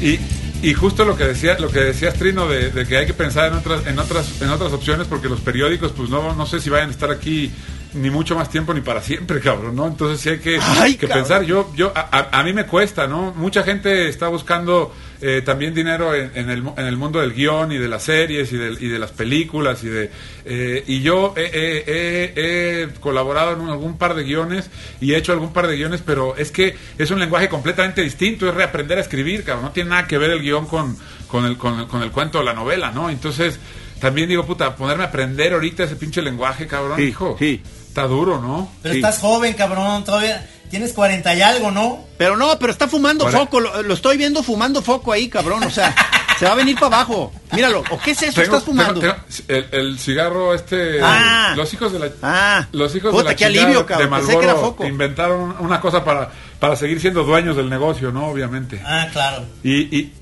Y, 0.00 0.18
y 0.66 0.72
justo 0.72 1.04
lo 1.04 1.16
que 1.18 1.24
decía, 1.24 1.58
lo 1.58 1.68
que 1.70 1.80
decías 1.80 2.14
Trino 2.14 2.48
de, 2.48 2.70
de 2.70 2.86
que 2.86 2.96
hay 2.96 3.06
que 3.06 3.12
pensar 3.12 3.52
en 3.52 3.58
otras, 3.58 3.86
en 3.86 3.98
otras, 3.98 4.40
en 4.40 4.48
otras 4.48 4.72
opciones 4.72 5.06
porque 5.06 5.28
los 5.28 5.40
periódicos, 5.40 5.92
pues 5.92 6.08
no, 6.08 6.34
no 6.34 6.46
sé 6.46 6.60
si 6.60 6.70
vayan 6.70 6.88
a 6.88 6.92
estar 6.92 7.10
aquí 7.10 7.50
ni 7.92 8.08
mucho 8.10 8.34
más 8.34 8.48
tiempo 8.48 8.72
ni 8.72 8.80
para 8.80 9.02
siempre, 9.02 9.38
cabrón, 9.42 9.76
¿no? 9.76 9.86
Entonces 9.86 10.18
sí 10.20 10.30
hay 10.30 10.38
que, 10.38 10.58
Ay, 10.62 10.96
que 10.96 11.08
pensar. 11.08 11.42
Yo, 11.42 11.70
yo, 11.76 11.92
a, 11.94 12.08
a- 12.10 12.40
a 12.40 12.42
mí 12.42 12.54
me 12.54 12.64
cuesta, 12.64 13.06
¿no? 13.06 13.34
Mucha 13.36 13.62
gente 13.64 14.08
está 14.08 14.28
buscando 14.28 14.94
eh, 15.20 15.42
también 15.44 15.74
dinero 15.74 16.14
en, 16.14 16.30
en 16.34 16.50
el, 16.50 16.62
en 16.76 16.86
el 16.86 16.96
mundo 16.96 17.20
del 17.20 17.32
guion 17.32 17.72
y 17.72 17.78
de 17.78 17.88
las 17.88 18.02
series 18.04 18.52
y 18.52 18.56
de, 18.56 18.72
y 18.80 18.88
de 18.88 18.98
las 18.98 19.12
películas 19.12 19.82
y 19.84 19.88
de 19.88 20.10
eh, 20.44 20.84
y 20.86 21.00
yo 21.02 21.34
he, 21.36 21.42
he- 21.44 21.84
he- 21.86 22.82
he 22.84 22.88
colaborado 23.00 23.52
en 23.60 23.68
algún 23.68 23.98
par 23.98 24.14
de 24.14 24.24
guiones 24.24 24.70
y 25.00 25.12
he 25.12 25.16
hecho 25.16 25.32
algún 25.32 25.52
par 25.52 25.66
de 25.66 25.76
guiones, 25.76 26.02
pero 26.04 26.36
es 26.36 26.50
que 26.50 26.76
es 26.98 27.10
un 27.10 27.18
lenguaje 27.18 27.48
completamente 27.48 28.02
distinto, 28.02 28.48
es 28.48 28.54
reaprender 28.54 28.98
a 28.98 29.00
escribir, 29.00 29.44
cabrón, 29.44 29.66
no 29.66 29.70
tiene 29.72 29.90
nada 29.90 30.06
que 30.06 30.18
ver 30.18 30.30
el 30.30 30.40
guion 30.42 30.66
con, 30.66 30.96
con, 31.28 31.44
el, 31.44 31.56
con, 31.56 31.80
el, 31.80 31.86
con 31.86 32.02
el 32.02 32.10
cuento 32.10 32.40
o 32.40 32.42
la 32.42 32.52
novela, 32.52 32.90
¿no? 32.92 33.10
Entonces, 33.10 33.58
también 34.00 34.28
digo, 34.28 34.44
puta, 34.44 34.76
ponerme 34.76 35.04
a 35.04 35.06
aprender 35.06 35.54
ahorita 35.54 35.84
ese 35.84 35.96
pinche 35.96 36.20
lenguaje, 36.22 36.66
cabrón, 36.66 36.98
Sí, 36.98 37.04
hijo. 37.04 37.36
sí. 37.38 37.62
Está 37.96 38.08
duro, 38.08 38.38
¿no? 38.42 38.70
Pero 38.82 38.92
Sí. 38.92 38.98
estás 39.00 39.18
joven, 39.20 39.54
cabrón, 39.54 40.04
todavía 40.04 40.46
tienes 40.70 40.92
40 40.92 41.34
y 41.34 41.40
algo, 41.40 41.70
¿no? 41.70 42.04
Pero 42.18 42.36
no, 42.36 42.58
pero 42.58 42.70
está 42.70 42.88
fumando 42.88 43.24
Ahora- 43.24 43.38
foco, 43.38 43.58
lo, 43.58 43.82
lo 43.82 43.94
estoy 43.94 44.18
viendo 44.18 44.42
fumando 44.42 44.82
foco 44.82 45.12
ahí, 45.12 45.28
cabrón, 45.30 45.62
o 45.62 45.70
sea, 45.70 45.94
se 46.38 46.44
va 46.44 46.52
a 46.52 46.54
venir 46.56 46.74
para 46.74 46.88
abajo. 46.96 47.32
Míralo, 47.52 47.82
¿o 47.90 47.98
qué 47.98 48.10
es 48.10 48.20
eso 48.22 48.32
Tengo- 48.42 48.56
estás 48.58 48.64
fumando? 48.64 49.00
tengo- 49.00 49.14
tengo- 49.14 49.48
el, 49.48 49.68
el 49.72 49.98
cigarro 49.98 50.52
este 50.54 51.00
Ah. 51.02 51.54
los 51.56 51.72
hijos 51.72 51.90
de 51.90 51.98
la 52.00 52.10
Ah. 52.22 52.66
los 52.72 52.94
hijos 52.94 53.12
Puta, 53.12 53.22
de 53.22 53.30
la 53.30 53.34
qué 53.36 53.44
alivio, 53.46 53.78
de 53.80 53.86
cabrón, 53.86 54.10
pensé 54.10 54.10
Marlboro 54.10 54.38
que 54.40 54.44
era 54.44 54.54
foco. 54.56 54.84
inventaron 54.84 55.56
una 55.60 55.80
cosa 55.80 56.04
para 56.04 56.30
para 56.60 56.76
seguir 56.76 57.00
siendo 57.00 57.24
dueños 57.24 57.56
del 57.56 57.70
negocio 57.70 58.10
no 58.12 58.26
obviamente 58.26 58.78
Ah, 58.84 59.06
claro. 59.10 59.42
y, 59.62 59.96
y 59.96 60.12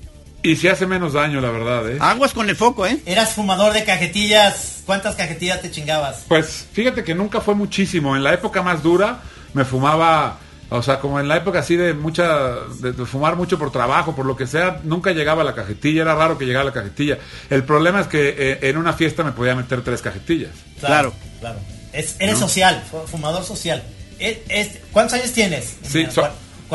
y 0.51 0.55
si 0.55 0.67
hace 0.67 0.85
menos 0.87 1.13
daño 1.13 1.41
la 1.41 1.49
verdad 1.49 1.89
eh 1.91 1.97
Aguas 1.99 2.33
con 2.33 2.49
el 2.49 2.55
foco, 2.55 2.85
¿eh? 2.85 2.99
Eras 3.05 3.33
fumador 3.33 3.73
de 3.73 3.83
cajetillas. 3.83 4.83
¿Cuántas 4.85 5.15
cajetillas 5.15 5.61
te 5.61 5.71
chingabas? 5.71 6.25
pues 6.27 6.65
fíjate 6.73 7.03
que 7.03 7.15
nunca 7.15 7.41
fue 7.41 7.55
muchísimo 7.55 8.15
en 8.15 8.23
la 8.23 8.33
época 8.33 8.61
más 8.61 8.83
dura 8.83 9.21
me 9.53 9.65
fumaba 9.65 10.39
o 10.69 10.81
sea, 10.81 10.99
como 10.99 11.19
en 11.19 11.27
la 11.27 11.37
época 11.37 11.59
así 11.59 11.75
de 11.75 11.93
mucha, 11.93 12.55
de, 12.81 12.91
de 12.91 13.05
fumar 13.05 13.35
mucho 13.35 13.57
por 13.59 13.71
trabajo, 13.71 14.15
por 14.15 14.25
lo 14.25 14.35
que 14.35 14.47
sea, 14.47 14.81
nunca 14.83 15.11
llegaba 15.11 15.43
a 15.43 15.45
la 15.45 15.53
cajetilla, 15.53 16.01
era 16.01 16.15
raro 16.15 16.39
que 16.39 16.45
llegara 16.45 16.63
a 16.63 16.65
la 16.65 16.73
cajetilla. 16.73 17.19
El 17.51 17.63
problema 17.63 18.01
es 18.01 18.07
que 18.07 18.35
eh, 18.37 18.59
en 18.63 18.77
una 18.77 18.91
fiesta 18.93 19.23
me 19.23 19.31
podía 19.31 19.53
meter 19.55 19.83
tres 19.83 20.01
cajetillas. 20.01 20.49
Claro. 20.79 21.13
Claro. 21.39 21.59
Es- 21.93 22.15
eres 22.17 22.39
social, 22.39 22.83
fu- 22.89 23.05
fumador 23.05 23.43
social. 23.45 23.83
Es- 24.17 24.39
es- 24.49 24.79
¿Cuántos 24.91 25.13
años 25.19 25.31
tienes? 25.33 25.75
Sí, 25.83 25.99
Mira, 25.99 26.11
so- 26.11 26.21
cua- 26.23 26.31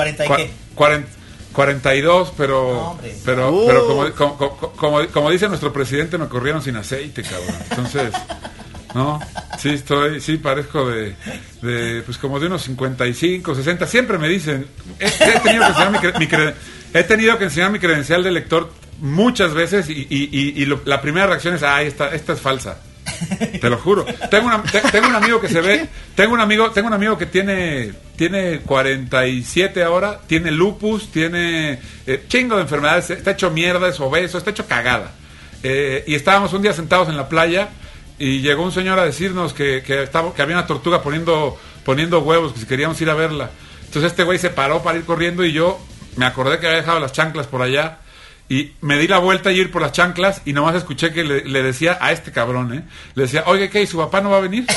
¿40 0.07 0.25
y 0.25 0.29
Cua- 0.29 0.37
qué? 0.37 0.51
cuaren- 0.77 1.07
42, 1.53 2.33
pero 2.37 2.73
No, 2.73 3.01
pero, 3.25 3.51
Uh. 3.53 3.67
pero 3.67 3.87
como, 3.87 4.11
como, 4.13 4.59
como- 4.77 5.07
como 5.09 5.31
dice 5.31 5.49
nuestro 5.49 5.73
presidente, 5.73 6.17
me 6.19 6.29
corrieron 6.29 6.63
sin 6.63 6.77
aceite, 6.77 7.23
cabrón. 7.23 7.55
Entonces, 7.71 8.13
¿no? 8.95 9.21
Sí, 9.59 9.71
estoy, 9.71 10.21
sí, 10.21 10.37
parezco 10.39 10.89
de, 10.89 11.15
de, 11.63 12.03
pues 12.03 12.19
como 12.19 12.39
de 12.41 12.47
unos 12.47 12.63
55, 12.63 13.55
60. 13.55 13.87
Siempre 13.87 14.19
me 14.19 14.29
dicen, 14.29 14.67
he, 14.99 15.07
he 15.07 15.41
tenido 15.41 15.63
que 15.65 15.69
enseñar 15.71 15.91
mi, 15.93 15.99
cre- 15.99 16.19
mi 16.19 16.27
cre- 16.29 16.55
he 16.95 17.03
tenido 17.05 17.39
que 17.39 17.45
enseñar 17.45 17.71
mi 17.71 17.79
credencial 17.79 18.23
de 18.23 18.31
lector 18.31 18.73
muchas 19.01 19.55
veces 19.55 19.89
y, 19.89 20.07
y- 20.11 20.29
y- 20.33 20.63
y 20.63 20.67
lo- 20.67 20.81
la 20.85 21.01
primera 21.01 21.27
reacción 21.27 21.55
es, 21.55 21.63
ay, 21.63 21.87
esta, 21.89 22.09
esta 22.15 22.33
es 22.35 22.41
falsa. 22.41 22.81
Te 23.61 23.69
lo 23.71 23.79
juro. 23.79 24.05
Tengo, 24.31 24.47
una- 24.47 24.63
te- 24.63 24.81
tengo 24.81 25.09
un 25.09 25.15
amigo 25.15 25.41
que 25.41 25.49
se 25.49 25.61
ve, 25.61 25.89
tengo 26.15 26.35
un 26.35 26.41
amigo, 26.41 26.71
tengo 26.71 26.89
un 26.89 26.95
amigo 26.95 27.17
que 27.19 27.27
tiene, 27.27 27.93
tiene 28.17 28.61
47 28.61 29.83
ahora, 29.83 30.21
tiene 30.27 30.51
lupus, 30.51 31.11
tiene 31.13 31.79
eh, 32.07 32.25
chingo 32.29 32.57
de 32.57 32.63
enfermedades, 32.63 33.11
está 33.11 33.33
hecho 33.33 33.51
mierda, 33.51 33.89
es 33.89 34.01
obeso, 34.01 34.39
está 34.39 34.51
hecho 34.51 34.67
cagada. 34.67 35.13
Eh, 35.63 36.05
y 36.07 36.15
estábamos 36.15 36.53
un 36.53 36.63
día 36.63 36.73
sentados 36.73 37.09
en 37.09 37.17
la 37.17 37.29
playa 37.29 37.69
y 38.19 38.41
llegó 38.41 38.63
un 38.65 38.73
señor 38.73 38.99
a 38.99 39.05
decirnos 39.05 39.53
que, 39.53 39.83
que, 39.83 40.03
estaba, 40.03 40.35
que 40.35 40.43
había 40.43 40.57
una 40.57 40.67
tortuga 40.67 41.03
poniendo, 41.03 41.59
poniendo 41.85 42.21
huevos, 42.21 42.53
que 42.53 42.61
si 42.61 42.67
queríamos 42.67 43.01
ir 43.01 43.11
a 43.11 43.15
verla. 43.15 43.51
Entonces 43.87 44.11
este 44.13 44.23
güey 44.25 44.39
se 44.39 44.51
paró 44.51 44.83
para 44.83 44.99
ir 44.99 45.05
corriendo 45.05 45.45
y 45.45 45.53
yo 45.53 45.79
me 46.17 46.27
acordé 46.27 46.59
que 46.59 46.67
había 46.67 46.79
dejado 46.81 47.01
las 47.01 47.13
chanclas 47.13 47.47
por 47.47 47.63
allá 47.63 47.99
y 48.51 48.73
me 48.83 48.99
di 48.99 49.07
la 49.09 49.17
vuelta 49.19 49.51
y 49.53 49.59
ir 49.61 49.71
por 49.71 49.81
las 49.81 49.93
chanclas 49.93 50.43
y 50.45 50.53
nomás 50.53 50.75
escuché 50.75 51.13
que 51.13 51.25
le, 51.25 51.45
le 51.45 51.63
decía 51.63 51.97
a 52.01 52.13
este 52.13 52.33
cabrón, 52.33 52.75
¿eh? 52.75 52.83
Le 53.15 53.23
decía, 53.23 53.45
oye, 53.47 53.71
¿qué? 53.71 53.81
¿Y 53.83 53.87
su 53.87 53.97
papá 53.97 54.21
no 54.21 54.29
va 54.31 54.37
a 54.39 54.41
venir? 54.41 54.67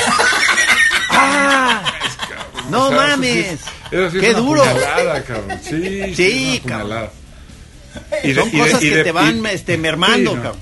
No 2.70 2.88
O 2.88 2.90
sea, 2.90 2.98
eso 3.08 3.08
mames. 3.18 3.30
sí- 3.60 3.66
eso 3.92 4.10
sí 4.12 4.18
es 4.18 4.24
Qué 4.24 4.30
una 4.30 4.40
duro. 4.40 4.64
puñalada, 4.64 5.24
cabrón. 5.24 5.60
Sí, 5.62 6.16
Sí, 6.16 6.62
cabrón. 6.66 6.88
puñalada. 6.88 7.12
Son 8.36 8.52
de- 8.52 8.58
cosas 8.58 8.84
y 8.84 8.90
que 8.90 8.96
de- 8.96 9.04
te 9.04 9.12
van 9.12 9.44
y- 9.46 9.48
este, 9.50 9.78
mermando, 9.78 10.32
Sí, 10.32 10.38
no. 10.38 10.44
cabrón. 10.44 10.62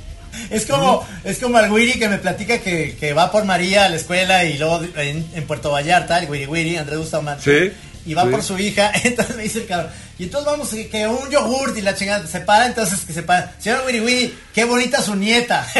Es 0.50 0.66
como, 0.66 1.08
es 1.24 1.38
como 1.40 1.60
el 1.60 1.72
Wiri 1.72 2.00
que 2.00 2.10
me 2.10 2.18
platica 2.18 2.58
que, 2.60 2.96
que 3.00 3.14
va 3.14 3.32
por 3.32 3.46
María 3.46 3.86
a 3.86 3.90
la 3.90 3.98
escuela 3.98 4.44
y 4.46 4.58
luego 4.58 4.82
en, 4.96 5.26
en 5.34 5.44
Puerto 5.46 5.72
Vallarta, 5.72 6.18
el 6.20 6.30
Wiri 6.30 6.46
Wiri, 6.48 6.78
Andrés 6.78 6.98
Bustamante. 7.00 7.44
Sí, 7.70 8.10
Y 8.10 8.14
va 8.16 8.24
sí. 8.24 8.30
por 8.30 8.42
su 8.44 8.58
hija, 8.58 8.92
entonces 9.04 9.36
me 9.36 9.44
dice 9.44 9.60
el 9.60 9.68
cabrón. 9.68 9.92
Y 10.22 10.26
entonces 10.26 10.52
vamos, 10.52 10.70
que, 10.70 10.88
que 10.88 11.08
un 11.08 11.32
yogurt 11.32 11.76
y 11.76 11.82
la 11.82 11.96
chingada 11.96 12.28
se 12.28 12.42
para, 12.42 12.68
entonces 12.68 13.00
que 13.08 13.12
se 13.12 13.24
para. 13.24 13.56
Señor 13.58 13.82
Wiri 13.88 14.02
Wiri, 14.02 14.38
qué 14.54 14.66
bonita 14.66 15.02
su 15.02 15.16
nieta. 15.16 15.68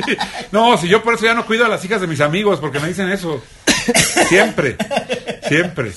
No, 0.52 0.78
si 0.78 0.88
yo 0.88 1.02
por 1.02 1.12
eso 1.12 1.26
ya 1.26 1.34
no 1.34 1.44
cuido 1.44 1.66
a 1.66 1.68
las 1.68 1.84
hijas 1.84 2.00
de 2.00 2.06
mis 2.06 2.22
amigos, 2.22 2.58
porque 2.58 2.80
me 2.80 2.88
dicen 2.88 3.10
eso. 3.10 3.44
Siempre, 4.28 4.78
siempre. 5.46 5.92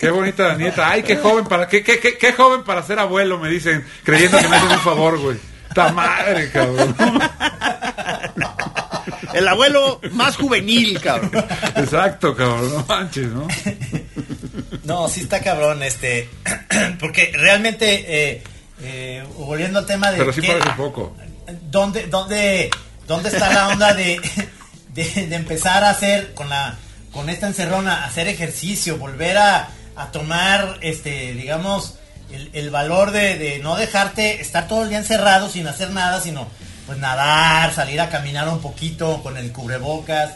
Qué 0.00 0.10
bonita 0.10 0.48
la 0.48 0.56
nieta. 0.56 0.90
Ay, 0.90 1.04
qué 1.04 1.16
joven 1.16 1.44
para, 1.44 1.68
qué, 1.68 1.84
qué, 1.84 2.00
qué, 2.00 2.18
qué 2.18 2.32
joven 2.32 2.64
para 2.64 2.82
ser 2.82 2.98
abuelo, 2.98 3.38
me 3.38 3.48
dicen, 3.48 3.86
creyendo 4.02 4.38
que 4.38 4.48
me 4.48 4.56
hacen 4.56 4.72
un 4.72 4.80
favor, 4.80 5.16
güey. 5.20 5.36
Ta 5.72 5.92
madre, 5.92 6.50
cabrón. 6.50 6.96
El 9.32 9.46
abuelo 9.46 10.00
más 10.10 10.36
juvenil, 10.36 11.00
cabrón. 11.00 11.30
Exacto, 11.76 12.34
cabrón. 12.34 12.72
No 12.72 12.84
manches, 12.86 13.28
¿no? 13.28 13.46
No, 14.84 15.08
sí 15.08 15.20
está 15.20 15.40
cabrón, 15.40 15.82
este, 15.82 16.28
porque 17.00 17.30
realmente, 17.34 18.04
eh, 18.32 18.42
eh, 18.82 19.24
volviendo 19.38 19.78
al 19.78 19.86
tema 19.86 20.10
de... 20.10 20.18
Pero 20.18 20.32
sí 20.32 20.40
qué- 20.40 20.48
parece 20.48 20.70
poco. 20.76 21.16
¿Dónde, 21.70 22.06
dónde, 22.06 22.70
dónde 23.06 23.28
está 23.28 23.52
la 23.52 23.68
onda 23.68 23.94
de, 23.94 24.20
de, 24.94 25.04
de 25.26 25.36
empezar 25.36 25.84
a 25.84 25.90
hacer 25.90 26.34
con 26.34 26.48
la 26.48 26.76
con 27.12 27.28
esta 27.28 27.46
encerrona, 27.46 28.06
hacer 28.06 28.26
ejercicio, 28.26 28.96
volver 28.96 29.36
a, 29.36 29.68
a 29.96 30.10
tomar, 30.12 30.78
este, 30.80 31.34
digamos, 31.34 31.96
el, 32.32 32.48
el 32.54 32.70
valor 32.70 33.10
de, 33.10 33.36
de 33.36 33.58
no 33.58 33.76
dejarte 33.76 34.40
estar 34.40 34.66
todo 34.66 34.84
el 34.84 34.88
día 34.88 34.96
encerrado 34.96 35.50
sin 35.50 35.66
hacer 35.66 35.90
nada, 35.90 36.22
sino 36.22 36.48
pues 36.86 36.96
nadar, 36.96 37.74
salir 37.74 38.00
a 38.00 38.08
caminar 38.08 38.48
un 38.48 38.62
poquito 38.62 39.22
con 39.22 39.36
el 39.36 39.52
cubrebocas, 39.52 40.30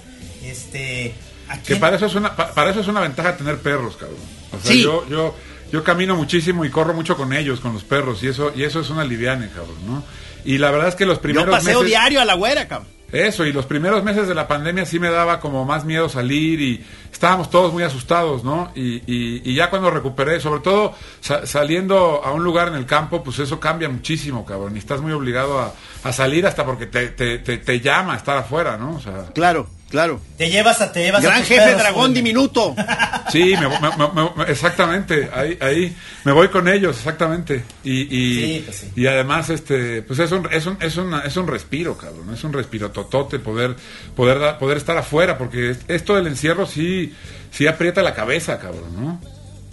este, 0.44 1.14
¿a 1.25 1.25
Que 1.66 1.76
para 1.76 1.96
eso 1.96 2.06
es 2.06 2.14
una, 2.14 2.34
pa- 2.34 2.52
para 2.52 2.70
eso 2.70 2.80
es 2.80 2.88
una 2.88 3.00
ventaja 3.00 3.36
tener 3.36 3.58
perros, 3.58 3.96
cabrón. 3.96 4.18
O 4.52 4.60
sea, 4.60 4.72
Sí. 4.72 4.82
yo, 4.82 5.06
yo, 5.08 5.34
yo 5.72 5.84
camino 5.84 6.16
muchísimo 6.16 6.64
y 6.64 6.70
corro 6.70 6.94
mucho 6.94 7.16
con 7.16 7.32
ellos, 7.32 7.60
con 7.60 7.72
los 7.72 7.84
perros, 7.84 8.22
y 8.22 8.28
eso, 8.28 8.52
y 8.54 8.62
eso 8.64 8.80
es 8.80 8.90
una 8.90 9.04
liviane, 9.04 9.48
cabrón, 9.48 9.76
¿no? 9.86 10.04
Y 10.44 10.58
la 10.58 10.70
verdad 10.70 10.88
es 10.88 10.94
que 10.94 11.06
los 11.06 11.18
Yo 11.18 11.22
primeros 11.22 11.54
paseo 11.54 11.80
meses. 11.80 11.88
diario 11.88 12.20
a 12.20 12.24
la 12.24 12.34
güera, 12.34 12.68
cabrón. 12.68 12.88
Eso, 13.12 13.46
y 13.46 13.52
los 13.52 13.66
primeros 13.66 14.02
meses 14.02 14.26
de 14.26 14.34
la 14.34 14.48
pandemia 14.48 14.84
sí 14.84 14.98
me 14.98 15.10
daba 15.10 15.38
como 15.38 15.64
más 15.64 15.84
miedo 15.84 16.08
salir 16.08 16.60
y 16.60 16.84
estábamos 17.12 17.50
todos 17.50 17.72
muy 17.72 17.84
asustados, 17.84 18.42
¿no? 18.42 18.72
Y, 18.74 18.96
y- 19.06 19.42
y 19.44 19.54
ya 19.54 19.70
cuando 19.70 19.90
recuperé, 19.90 20.40
sobre 20.40 20.60
todo 20.60 20.92
sa- 21.20 21.46
saliendo 21.46 22.20
a 22.24 22.32
un 22.32 22.42
lugar 22.42 22.66
en 22.68 22.74
el 22.74 22.84
campo, 22.84 23.22
pues 23.22 23.38
eso 23.38 23.60
cambia 23.60 23.88
muchísimo, 23.88 24.44
cabrón. 24.44 24.74
Y 24.74 24.80
estás 24.80 25.00
muy 25.00 25.12
obligado 25.12 25.60
a, 25.60 25.72
a 26.02 26.12
salir 26.12 26.46
hasta 26.48 26.64
porque 26.64 26.86
te, 26.86 27.08
te, 27.10 27.38
te, 27.38 27.58
te 27.58 27.80
llama 27.80 28.14
a 28.14 28.16
estar 28.16 28.36
afuera, 28.38 28.76
¿no? 28.76 28.96
O 28.96 29.00
sea, 29.00 29.26
Claro, 29.32 29.68
claro. 29.90 30.20
te 30.36 30.50
llevas 30.50 30.80
a 30.80 30.92
te 30.92 31.04
llevas 31.04 31.22
a 31.24 31.26
Gran 31.26 31.38
tus 31.40 31.48
jefe 31.48 31.62
perros, 31.62 31.80
dragón 31.82 32.14
diminuto. 32.14 32.74
sí, 33.32 33.54
me, 33.56 33.68
me- 33.68 34.12
me- 34.14 34.30
me- 34.44 34.50
exactamente, 34.50 35.28
ahí, 35.32 35.56
ahí 35.60 35.96
me 36.24 36.32
voy 36.32 36.48
con 36.48 36.68
ellos, 36.68 36.96
exactamente. 36.96 37.64
Y, 37.84 38.02
y, 38.02 38.34
Sí, 38.58 38.62
pues 38.64 38.76
sí. 38.76 38.90
y 38.96 39.06
además, 39.06 39.50
este, 39.50 40.02
pues 40.02 40.18
es 40.18 40.30
un, 40.32 40.48
es 40.52 40.66
un, 40.66 40.76
es 40.80 40.96
una- 40.96 41.20
es 41.20 41.36
un 41.36 41.46
respiro, 41.46 41.96
cabrón, 41.96 42.32
es 42.34 42.42
un 42.44 42.52
respiro 42.52 42.90
totote 42.90 43.38
poder, 43.38 43.76
poder, 44.14 44.38
dar- 44.38 44.58
poder 44.58 44.76
estar 44.78 44.96
afuera, 44.96 45.38
porque 45.38 45.70
es- 45.70 45.78
esto 45.88 46.14
del 46.16 46.26
encierro 46.26 46.66
sí, 46.66 47.14
sí 47.50 47.66
aprieta 47.66 48.02
la 48.02 48.14
cabeza, 48.14 48.58
cabrón, 48.58 48.94
¿no? 48.96 49.20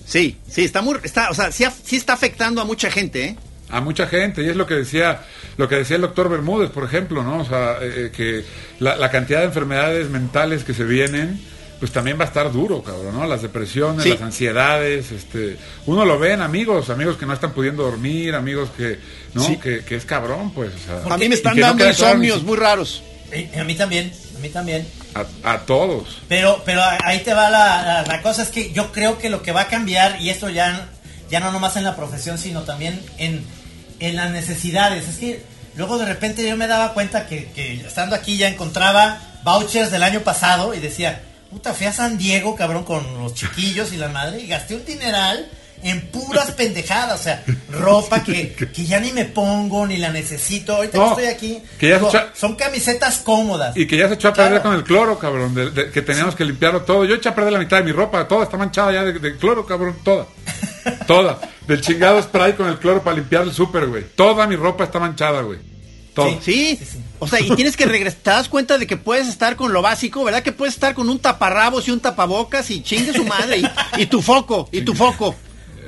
Sí, 0.05 0.37
sí, 0.49 0.63
está 0.65 0.81
muy, 0.81 0.97
está, 1.03 1.29
o 1.29 1.33
sea, 1.33 1.51
sí, 1.51 1.63
sí 1.83 1.95
está 1.95 2.13
afectando 2.13 2.61
a 2.61 2.65
mucha 2.65 2.91
gente, 2.91 3.25
¿eh? 3.25 3.37
A 3.73 3.81
mucha 3.81 4.07
gente 4.07 4.43
y 4.43 4.49
es 4.49 4.55
lo 4.55 4.65
que 4.67 4.75
decía 4.75 5.21
lo 5.57 5.67
que 5.67 5.75
decía 5.75 5.95
el 5.97 6.01
doctor 6.03 6.29
Bermúdez 6.29 6.69
por 6.69 6.83
ejemplo 6.85 7.23
no 7.23 7.39
o 7.39 7.45
sea 7.45 7.77
eh, 7.81 8.05
eh, 8.07 8.11
que 8.15 8.43
la, 8.79 8.95
la 8.95 9.09
cantidad 9.11 9.39
de 9.39 9.45
enfermedades 9.45 10.09
mentales 10.09 10.63
que 10.63 10.73
se 10.73 10.83
vienen 10.83 11.41
pues 11.79 11.91
también 11.91 12.17
va 12.17 12.23
a 12.23 12.27
estar 12.27 12.51
duro 12.51 12.81
cabrón 12.83 13.15
no 13.15 13.25
las 13.25 13.41
depresiones 13.41 14.03
Sí. 14.03 14.09
las 14.11 14.21
ansiedades 14.21 15.11
este 15.11 15.57
uno 15.85 16.05
lo 16.05 16.17
ve 16.19 16.31
en 16.33 16.41
amigos 16.41 16.89
amigos 16.89 17.17
que 17.17 17.25
no 17.25 17.33
están 17.33 17.51
pudiendo 17.51 17.83
dormir 17.83 18.35
amigos 18.35 18.69
que 18.77 18.99
no 19.33 19.43
Sí. 19.43 19.57
que, 19.57 19.83
que 19.83 19.95
es 19.95 20.05
cabrón 20.05 20.53
pues 20.53 20.71
o 20.75 21.03
sea, 21.03 21.13
A 21.13 21.17
mí 21.17 21.27
me 21.27 21.35
y 21.35 21.37
están 21.37 21.55
no 21.57 21.61
dando 21.67 21.83
claro 21.83 21.91
insomnios 21.93 22.37
ni 22.41 22.47
muy 22.47 22.57
raros. 22.57 23.03
Eh, 23.31 23.49
a 23.59 23.63
mí 23.63 23.73
también, 23.73 24.13
a 24.37 24.39
mí 24.41 24.49
también. 24.49 24.87
a, 25.15 25.53
a 25.53 25.59
todos 25.61 26.19
Pero, 26.29 26.61
pero 26.65 26.81
ahí 27.03 27.19
te 27.23 27.33
va 27.33 27.49
la, 27.49 27.81
la- 27.83 28.03
la 28.03 28.21
cosa, 28.21 28.43
es 28.43 28.49
que 28.49 28.71
yo 28.73 28.91
creo 28.91 29.17
que 29.17 29.31
lo 29.31 29.41
que 29.41 29.51
va 29.51 29.61
a 29.61 29.67
cambiar, 29.67 30.21
y 30.21 30.29
esto 30.29 30.49
ya, 30.49 30.87
ya 31.31 31.39
no 31.39 31.51
nomás 31.51 31.75
en 31.75 31.83
la 31.83 31.95
profesión, 31.95 32.37
sino 32.37 32.61
también 32.61 33.01
en, 33.17 33.43
en 34.03 34.15
las 34.15 34.31
necesidades. 34.31 35.07
Es 35.07 35.17
que 35.17 35.43
luego 35.75 35.97
de 35.97 36.05
repente 36.05 36.47
yo 36.47 36.57
me 36.57 36.67
daba 36.67 36.93
cuenta 36.93 37.25
que, 37.25 37.81
estando 37.85 38.15
aquí 38.15 38.37
ya 38.37 38.49
encontraba 38.49 39.19
vouchers 39.43 39.91
del 39.91 40.03
año 40.03 40.21
pasado 40.21 40.73
y 40.73 40.79
decía, 40.79 41.21
puta, 41.49 41.73
fui 41.73 41.87
a 41.87 41.93
San 41.93 42.17
Diego, 42.17 42.55
cabrón, 42.55 42.83
con 42.83 43.17
los 43.19 43.33
chiquillos 43.33 43.93
y 43.93 43.97
la 43.97 44.09
madre, 44.09 44.41
y 44.41 44.47
gasté 44.47 44.75
un 44.75 44.85
dineral 44.85 45.47
en 45.83 46.01
puras 46.11 46.51
pendejadas, 46.51 47.19
o 47.19 47.23
sea, 47.23 47.43
ropa 47.71 48.23
que, 48.23 48.53
que 48.53 48.85
ya 48.85 48.99
ni 48.99 49.11
me 49.11 49.25
pongo, 49.25 49.85
ni 49.87 49.97
la 49.97 50.09
necesito. 50.11 50.75
Ahorita 50.75 50.97
No, 50.97 51.03
que 51.15 51.21
estoy 51.23 51.35
aquí, 51.35 51.61
que 51.77 51.89
ya 51.89 51.97
digo, 51.97 52.09
se 52.11 52.17
echa- 52.17 52.31
son 52.35 52.55
camisetas 52.55 53.17
cómodas. 53.19 53.75
y 53.77 53.85
que 53.87 53.97
ya 53.97 54.07
se 54.07 54.15
echó 54.15 54.29
a 54.29 54.33
perder 54.33 54.51
Claro. 54.61 54.63
con 54.63 54.73
el 54.75 54.83
cloro, 54.83 55.19
cabrón, 55.19 55.53
de- 55.53 55.71
de- 55.71 55.91
que 55.91 56.01
teníamos 56.01 56.35
que 56.35 56.45
limpiarlo 56.45 56.81
todo. 56.83 57.05
Yo 57.05 57.15
eché 57.15 57.29
a 57.29 57.35
perder 57.35 57.53
la 57.53 57.59
mitad 57.59 57.77
de 57.77 57.83
mi 57.83 57.91
ropa, 57.91 58.27
toda 58.27 58.43
está 58.43 58.57
manchada 58.57 58.91
ya 58.93 59.03
de, 59.03 59.13
de 59.19 59.37
cloro, 59.37 59.65
cabrón, 59.65 59.97
toda. 60.03 60.25
Toda. 61.07 61.39
Del 61.67 61.79
chingado 61.81 62.21
spray 62.21 62.53
con 62.53 62.67
el 62.67 62.77
cloro 62.77 63.01
para 63.01 63.15
limpiar 63.15 63.43
el 63.43 63.53
súper, 63.53 63.87
güey. 63.87 64.03
Toda 64.15 64.45
mi 64.47 64.55
ropa 64.57 64.83
está 64.83 64.99
manchada, 64.99 65.41
güey. 65.41 65.59
Toda. 66.13 66.29
¿Sí? 66.41 66.77
Sí, 66.77 66.85
sí. 66.85 66.99
O 67.19 67.27
sea, 67.27 67.39
y 67.39 67.49
tienes 67.55 67.77
que 67.77 67.85
regresar. 67.85 68.19
Te 68.21 68.29
das 68.31 68.49
cuenta 68.49 68.77
de 68.77 68.85
que 68.85 68.97
puedes 68.97 69.27
estar 69.29 69.55
con 69.55 69.71
lo 69.73 69.81
básico, 69.81 70.23
¿verdad? 70.25 70.43
Que 70.43 70.51
puedes 70.51 70.73
estar 70.75 70.93
con 70.93 71.09
un 71.09 71.19
taparrabos 71.19 71.87
y 71.87 71.91
un 71.91 71.99
tapabocas 72.01 72.69
y 72.69 72.83
chingue 72.83 73.13
su 73.13 73.23
madre. 73.25 73.59
Y, 73.59 74.01
y 74.01 74.05
tu 74.07 74.21
foco, 74.21 74.67
y 74.73 74.81
tu 74.81 74.93
foco. 74.93 75.35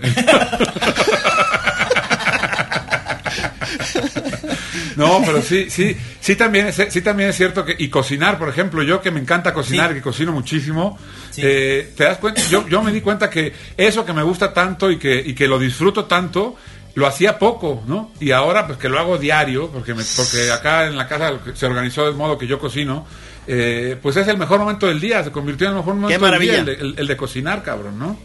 No, 4.95 5.21
pero 5.25 5.41
sí, 5.41 5.69
sí, 5.69 5.95
sí 6.21 6.35
también 6.35 6.67
es, 6.67 6.81
sí 6.89 7.01
también 7.01 7.29
es 7.29 7.35
cierto 7.35 7.65
que, 7.65 7.75
y 7.77 7.89
cocinar, 7.89 8.37
por 8.37 8.47
ejemplo, 8.49 8.81
yo 8.83 9.01
que 9.01 9.11
me 9.11 9.19
encanta 9.19 9.53
cocinar, 9.53 9.89
Sí. 9.89 9.95
que 9.95 10.01
cocino 10.01 10.31
muchísimo, 10.31 10.97
Sí. 11.31 11.41
eh, 11.43 11.91
te 11.97 12.05
das 12.05 12.17
cuenta, 12.17 12.41
yo, 12.49 12.67
yo 12.69 12.81
me 12.81 12.91
di 12.93 13.01
cuenta 13.01 13.29
que 13.29 13.53
eso 13.75 14.05
que 14.05 14.13
me 14.13 14.23
gusta 14.23 14.53
tanto 14.53 14.89
y 14.89 14.97
que, 14.97 15.21
y 15.25 15.33
que 15.33 15.47
lo 15.47 15.59
disfruto 15.59 16.05
tanto, 16.05 16.55
lo 16.93 17.07
hacía 17.07 17.37
poco, 17.37 17.83
¿no? 17.87 18.11
Y 18.21 18.31
ahora 18.31 18.65
pues 18.67 18.79
que 18.79 18.87
lo 18.87 18.97
hago 18.99 19.17
diario, 19.17 19.69
porque 19.69 19.93
me, 19.93 20.03
porque 20.15 20.49
acá 20.51 20.85
en 20.87 20.95
la 20.95 21.07
casa 21.09 21.33
se 21.53 21.65
organizó 21.65 22.05
de 22.05 22.13
modo 22.13 22.37
que 22.37 22.47
yo 22.47 22.57
cocino, 22.57 23.05
eh, 23.47 23.97
pues 24.01 24.15
es 24.15 24.27
el 24.29 24.37
mejor 24.37 24.59
momento 24.59 24.87
del 24.87 25.01
día, 25.01 25.21
se 25.25 25.31
convirtió 25.31 25.67
en 25.67 25.73
el 25.73 25.77
mejor 25.79 25.95
momento 25.95 26.25
del 26.25 26.39
día, 26.39 26.59
el 26.59 26.65
de, 26.65 26.73
el- 26.73 26.95
el 26.97 27.07
de 27.07 27.17
cocinar, 27.17 27.63
cabrón, 27.63 27.99
¿no? 27.99 28.17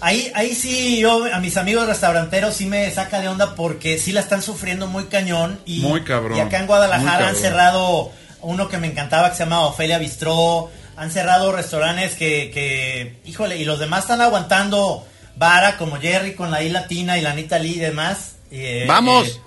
Ahí, 0.00 0.30
ahí 0.34 0.54
sí, 0.54 1.00
yo 1.00 1.24
a 1.32 1.40
mis 1.40 1.56
amigos 1.56 1.86
restauranteros 1.86 2.54
sí 2.54 2.66
me 2.66 2.90
saca 2.90 3.20
de 3.20 3.28
onda 3.28 3.54
porque 3.54 3.98
sí 3.98 4.12
la 4.12 4.20
están 4.20 4.42
sufriendo 4.42 4.86
muy 4.86 5.04
cañón. 5.06 5.60
Y, 5.66 5.80
Muy 5.80 6.04
cabrón, 6.04 6.38
Y 6.38 6.40
acá 6.40 6.58
en 6.58 6.66
Guadalajara 6.66 7.28
han 7.28 7.36
cerrado 7.36 8.12
uno 8.40 8.68
que 8.68 8.78
me 8.78 8.86
encantaba 8.86 9.30
que 9.30 9.36
se 9.36 9.44
llama 9.44 9.66
Ofelia 9.66 9.98
Bistró. 9.98 10.70
Han 10.96 11.10
cerrado 11.10 11.52
restaurantes 11.52 12.14
que, 12.14 12.50
que, 12.52 13.16
híjole, 13.24 13.56
y 13.56 13.64
los 13.64 13.78
demás 13.78 14.02
están 14.04 14.20
aguantando 14.20 15.06
vara 15.36 15.76
como 15.76 15.96
Jerry 15.98 16.34
con 16.34 16.50
la 16.50 16.62
I 16.62 16.68
latina 16.70 17.16
y 17.18 17.20
la 17.20 17.30
Anita 17.30 17.58
Lee 17.58 17.74
y 17.76 17.78
demás. 17.78 18.36
Eh, 18.50 18.84
¡Vamos! 18.88 19.28
eh, 19.28 19.40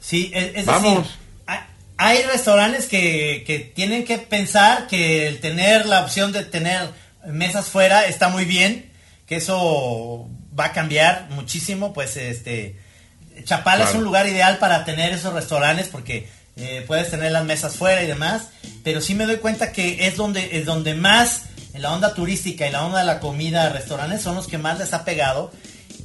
sí, 0.00 0.30
es, 0.34 0.50
es 0.56 0.66
Vamos. 0.66 0.98
decir, 0.98 1.10
hay, 1.46 1.58
hay 1.96 2.22
restaurantes 2.24 2.86
que, 2.86 3.44
que 3.46 3.58
tienen 3.58 4.04
que 4.04 4.18
pensar 4.18 4.86
que 4.86 5.26
el 5.26 5.40
tener 5.40 5.86
la 5.86 6.00
opción 6.00 6.32
de 6.32 6.44
tener 6.44 6.90
mesas 7.26 7.66
fuera 7.68 8.06
está 8.06 8.28
muy 8.28 8.44
bien, 8.44 8.89
que 9.30 9.36
eso 9.36 10.28
va 10.58 10.66
a 10.66 10.72
cambiar 10.72 11.28
muchísimo, 11.30 11.92
pues 11.92 12.16
este 12.16 12.76
Chapala 13.44 13.84
es 13.84 13.94
un 13.94 14.02
lugar 14.04 14.26
ideal 14.26 14.58
para 14.58 14.84
tener 14.84 15.12
esos 15.12 15.32
restaurantes 15.32 15.86
porque 15.88 16.28
eh, 16.56 16.84
puedes 16.86 17.10
tener 17.10 17.30
las 17.30 17.44
mesas 17.44 17.76
fuera 17.76 18.02
y 18.02 18.08
demás, 18.08 18.48
pero 18.82 19.00
sí 19.00 19.14
me 19.14 19.24
doy 19.26 19.36
cuenta 19.36 19.70
que 19.70 20.08
es 20.08 20.16
donde 20.16 20.58
es 20.58 20.66
donde 20.66 20.94
más 20.94 21.42
en 21.72 21.82
la 21.82 21.92
onda 21.92 22.12
turística 22.12 22.66
y 22.66 22.72
la 22.72 22.84
onda 22.84 22.98
de 22.98 23.04
la 23.06 23.20
comida, 23.20 23.68
restaurantes 23.68 24.20
son 24.20 24.34
los 24.34 24.48
que 24.48 24.58
más 24.58 24.80
les 24.80 24.92
ha 24.92 25.04
pegado 25.04 25.52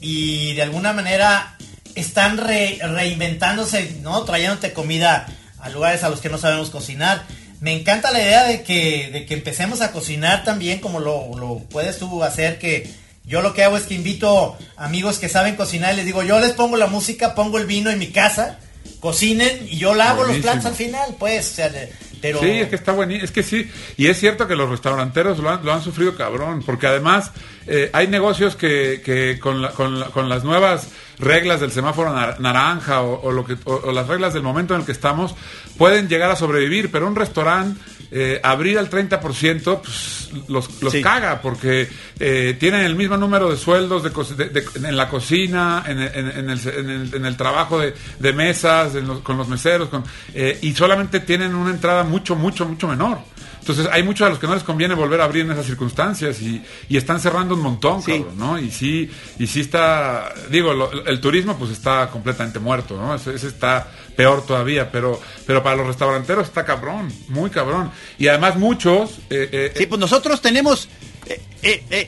y 0.01 0.53
de 0.53 0.61
alguna 0.61 0.93
manera 0.93 1.57
están 1.95 2.38
re- 2.38 2.78
reinventándose, 2.80 3.97
¿no? 4.03 4.23
Trayéndote 4.23 4.71
comida 4.71 5.26
a 5.59 5.69
lugares 5.69 6.03
a 6.03 6.09
los 6.09 6.21
que 6.21 6.30
no 6.30 6.38
sabemos 6.38 6.69
cocinar. 6.69 7.23
Me 7.59 7.73
encanta 7.73 8.11
la 8.11 8.21
idea 8.21 8.43
de 8.43 8.61
que, 8.61 9.09
de 9.11 9.26
que 9.26 9.34
empecemos 9.34 9.82
a 9.82 9.91
cocinar 9.91 10.43
también 10.43 10.80
como 10.80 10.99
lo, 10.99 11.36
lo 11.39 11.57
puedes 11.71 11.97
tú 11.97 12.23
hacer, 12.23 12.59
que 12.59 12.88
yo 13.28 13.41
lo 13.41 13.53
que 13.53 13.63
hago 13.63 13.78
es 13.78 13.84
que 13.84 13.93
invito 13.95 14.57
amigos 14.78 15.17
que 15.19 15.30
saben 15.30 15.55
cocinar 15.55 15.93
y 15.93 15.97
les 15.97 16.05
digo, 16.05 16.23
yo 16.23 16.39
les 16.39 16.51
pongo 16.53 16.78
la 16.78 16.88
música, 16.88 17.36
pongo 17.36 17.57
el 17.57 17.65
vino 17.65 17.89
en 17.89 17.99
mi 17.99 18.07
casa, 18.07 18.59
cocinen 18.99 19.67
y 19.69 19.78
yo 19.78 19.93
lavo 19.95 20.23
los 20.23 20.38
platos 20.38 20.65
al 20.65 20.76
final, 20.76 21.15
pues, 21.19 21.51
o 21.51 21.55
sea, 21.55 21.69
de- 21.69 21.91
pero... 22.21 22.39
Sí, 22.39 22.49
es 22.49 22.69
que 22.69 22.76
está 22.76 22.91
buenísimo. 22.91 23.23
Es 23.26 23.32
que 23.32 23.43
sí. 23.43 23.69
Y 23.97 24.07
es 24.07 24.19
cierto 24.19 24.47
que 24.47 24.55
los 24.55 24.67
restauranteros 24.69 25.38
lo 25.39 25.49
han, 25.51 25.63
lo 25.63 25.73
han 25.73 25.84
sufrido 25.84 26.15
cabrón. 26.15 26.63
Porque 26.65 26.88
además 26.88 27.30
eh, 27.67 27.91
hay 27.93 28.07
negocios 28.07 28.55
que, 28.55 29.01
que 29.05 29.38
con, 29.39 29.61
la- 29.61 29.71
con, 29.71 29.99
la- 29.99 30.07
con 30.07 30.28
las 30.28 30.43
nuevas 30.43 30.88
reglas 31.19 31.59
del 31.59 31.71
semáforo 31.71 32.11
nar- 32.15 32.39
naranja 32.39 33.01
o, 33.03 33.21
o 33.21 33.32
lo 33.32 33.45
que, 33.45 33.57
o, 33.65 33.73
o 33.76 33.91
las 33.91 34.07
reglas 34.07 34.34
del 34.34 34.41
momento 34.41 34.73
en 34.73 34.80
el 34.80 34.86
que 34.88 34.91
estamos 34.93 35.36
pueden 35.78 36.07
llegar 36.07 36.32
a 36.32 36.36
sobrevivir. 36.36 36.89
Pero 36.89 37.05
un 37.05 37.15
restaurante, 37.15 37.80
eh, 38.18 38.39
abrir 38.41 38.80
al 38.80 38.89
30%, 38.89 39.82
pues 39.82 40.30
los, 40.47 40.82
los 40.82 40.93
Sí. 40.93 41.01
caga. 41.01 41.41
Porque 41.41 41.89
eh, 42.20 42.55
tienen 42.57 42.82
el 42.86 42.95
mismo 42.95 43.18
número 43.18 43.49
de 43.51 43.57
sueldos 43.57 44.03
de 44.03 44.09
de- 44.38 44.49
de- 44.49 44.88
en 44.88 44.95
la 44.95 45.09
cocina, 45.09 45.84
en, 45.86 45.99
el- 45.99 46.16
en- 46.16 46.30
en 46.39 46.49
el, 46.49 46.59
en 46.68 46.89
el- 46.89 47.13
en 47.16 47.26
el 47.26 47.36
trabajo 47.36 47.78
de, 47.80 47.93
de 48.20 48.32
mesas, 48.34 48.95
en 48.95 49.05
los- 49.07 49.20
con 49.20 49.38
los 49.38 49.49
meseros, 49.49 49.89
con, 49.89 50.03
eh, 50.34 50.57
y 50.61 50.74
solamente 50.74 51.20
tienen 51.20 51.53
una 51.55 51.72
entrada 51.72 52.03
mucho, 52.03 52.36
mucho, 52.38 52.66
mucho 52.66 52.88
menor. 52.88 53.20
Entonces 53.68 53.88
hay 53.91 54.03
muchos 54.03 54.28
a 54.28 54.30
los 54.30 54.38
que 54.38 54.45
no 54.45 54.53
les 54.53 54.63
conviene 54.63 54.93
volver 54.93 55.22
a 55.22 55.24
abrir 55.24 55.43
en 55.43 55.51
esas 55.51 55.66
circunstancias 55.66 56.39
y, 56.39 56.61
y 56.88 56.97
están 56.97 57.20
cerrando 57.20 57.55
un 57.55 57.61
montón, 57.61 58.03
Sí. 58.03 58.11
cabrón, 58.20 58.38
¿no? 58.38 58.59
Y 58.59 58.70
sí, 58.70 59.09
y 59.39 59.47
sí 59.47 59.61
está, 59.61 60.32
digo, 60.51 60.72
lo- 60.76 60.91
el 61.07 61.20
turismo 61.20 61.57
pues 61.57 61.72
está 61.72 62.07
completamente 62.11 62.59
muerto, 62.59 62.95
¿no? 62.95 63.16
Ese, 63.16 63.34
ese 63.34 63.47
está 63.47 63.88
peor 64.16 64.45
todavía, 64.45 64.91
pero, 64.91 65.20
pero 65.47 65.63
para 65.63 65.78
los 65.78 65.88
restauranteros 65.88 66.45
está 66.47 66.63
cabrón, 66.63 67.11
muy 67.30 67.49
cabrón. 67.49 67.89
Y 68.20 68.28
además 68.28 68.55
muchos, 68.55 69.18
eh, 69.32 69.49
eh, 69.51 69.74
Sí, 69.76 69.88
pues 69.88 69.99
nosotros 69.99 70.41
tenemos 70.41 70.88
eh, 71.26 71.41
eh, 71.63 71.84
eh, 71.89 72.07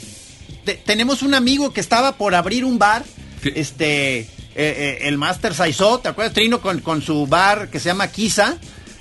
te- 0.64 0.76
tenemos 0.76 1.24
un 1.24 1.34
amigo 1.34 1.74
que 1.74 1.80
estaba 1.82 2.18
por 2.18 2.36
abrir 2.36 2.66
un 2.66 2.78
bar, 2.78 3.03
Sí. 3.41 3.51
este 3.55 4.20
eh, 4.20 4.28
eh, 4.55 4.97
el 5.08 5.18
Master 5.18 5.55
Saizó, 5.55 5.97
¿te 6.01 6.10
acuerdas 6.10 6.36
Trino 6.36 6.62
con, 6.62 6.82
con 6.82 7.01
su 7.01 7.26
bar 7.26 7.70
que 7.72 7.80
se 7.80 7.86
llama 7.89 8.10
Kisa? 8.12 8.58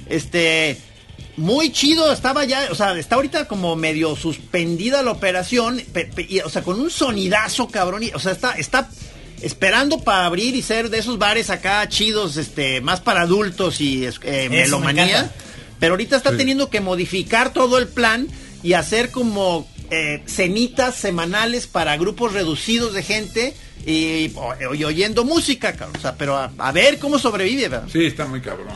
Este 0.09 0.79
muy 1.37 1.71
chido, 1.73 2.13
estaba 2.13 2.45
ya, 2.45 2.69
o 2.71 2.75
sea, 2.75 2.99
está 2.99 3.17
ahorita 3.17 3.47
como 3.49 3.77
medio 3.77 4.17
suspendida 4.17 5.03
la 5.03 5.11
operación, 5.11 5.83
pe- 5.93 6.07
pe- 6.07 6.27
y, 6.29 6.41
o 6.41 6.49
sea, 6.49 6.63
con 6.63 6.81
un 6.81 6.91
sonidazo 6.91 7.69
cabrón, 7.69 8.03
y, 8.05 8.11
o 8.15 8.19
sea, 8.19 8.33
está 8.33 8.53
está 8.53 8.89
esperando 9.43 9.99
para 10.01 10.25
abrir 10.25 10.57
y 10.57 10.63
ser 10.63 10.89
de 10.89 10.99
esos 10.99 11.19
bares 11.19 11.51
acá 11.51 11.87
chidos, 11.89 12.37
este, 12.39 12.81
más 12.81 13.01
para 13.01 13.21
adultos 13.23 13.81
y 13.83 14.07
es- 14.07 14.19
eh, 14.23 14.49
me 14.51 14.63
melomanía. 14.63 15.31
Pero 15.79 15.93
ahorita 15.93 16.17
está 16.17 16.31
Sí. 16.31 16.39
teniendo 16.39 16.71
que 16.71 16.81
modificar 16.81 17.53
todo 17.53 17.77
el 17.79 17.87
plan 17.87 18.29
y 18.63 18.73
hacer 18.73 19.11
como 19.11 19.69
eh, 19.91 20.23
cenitas 20.27 20.97
semanales 20.97 21.67
para 21.69 21.97
grupos 21.97 22.33
reducidos 22.33 22.93
de 22.95 23.03
gente 23.05 23.55
y 23.87 24.33
oyendo 24.85 25.25
música, 25.25 25.75
cabrón. 25.75 25.97
O 25.97 26.01
sea, 26.01 26.15
pero 26.17 26.37
a, 26.37 26.51
a 26.59 26.73
ver 26.73 26.99
cómo 26.99 27.19
sobrevive, 27.21 27.69
¿verdad? 27.69 27.87
Sí, 27.93 28.05
está 28.07 28.27
muy 28.27 28.41
cabrón. 28.41 28.67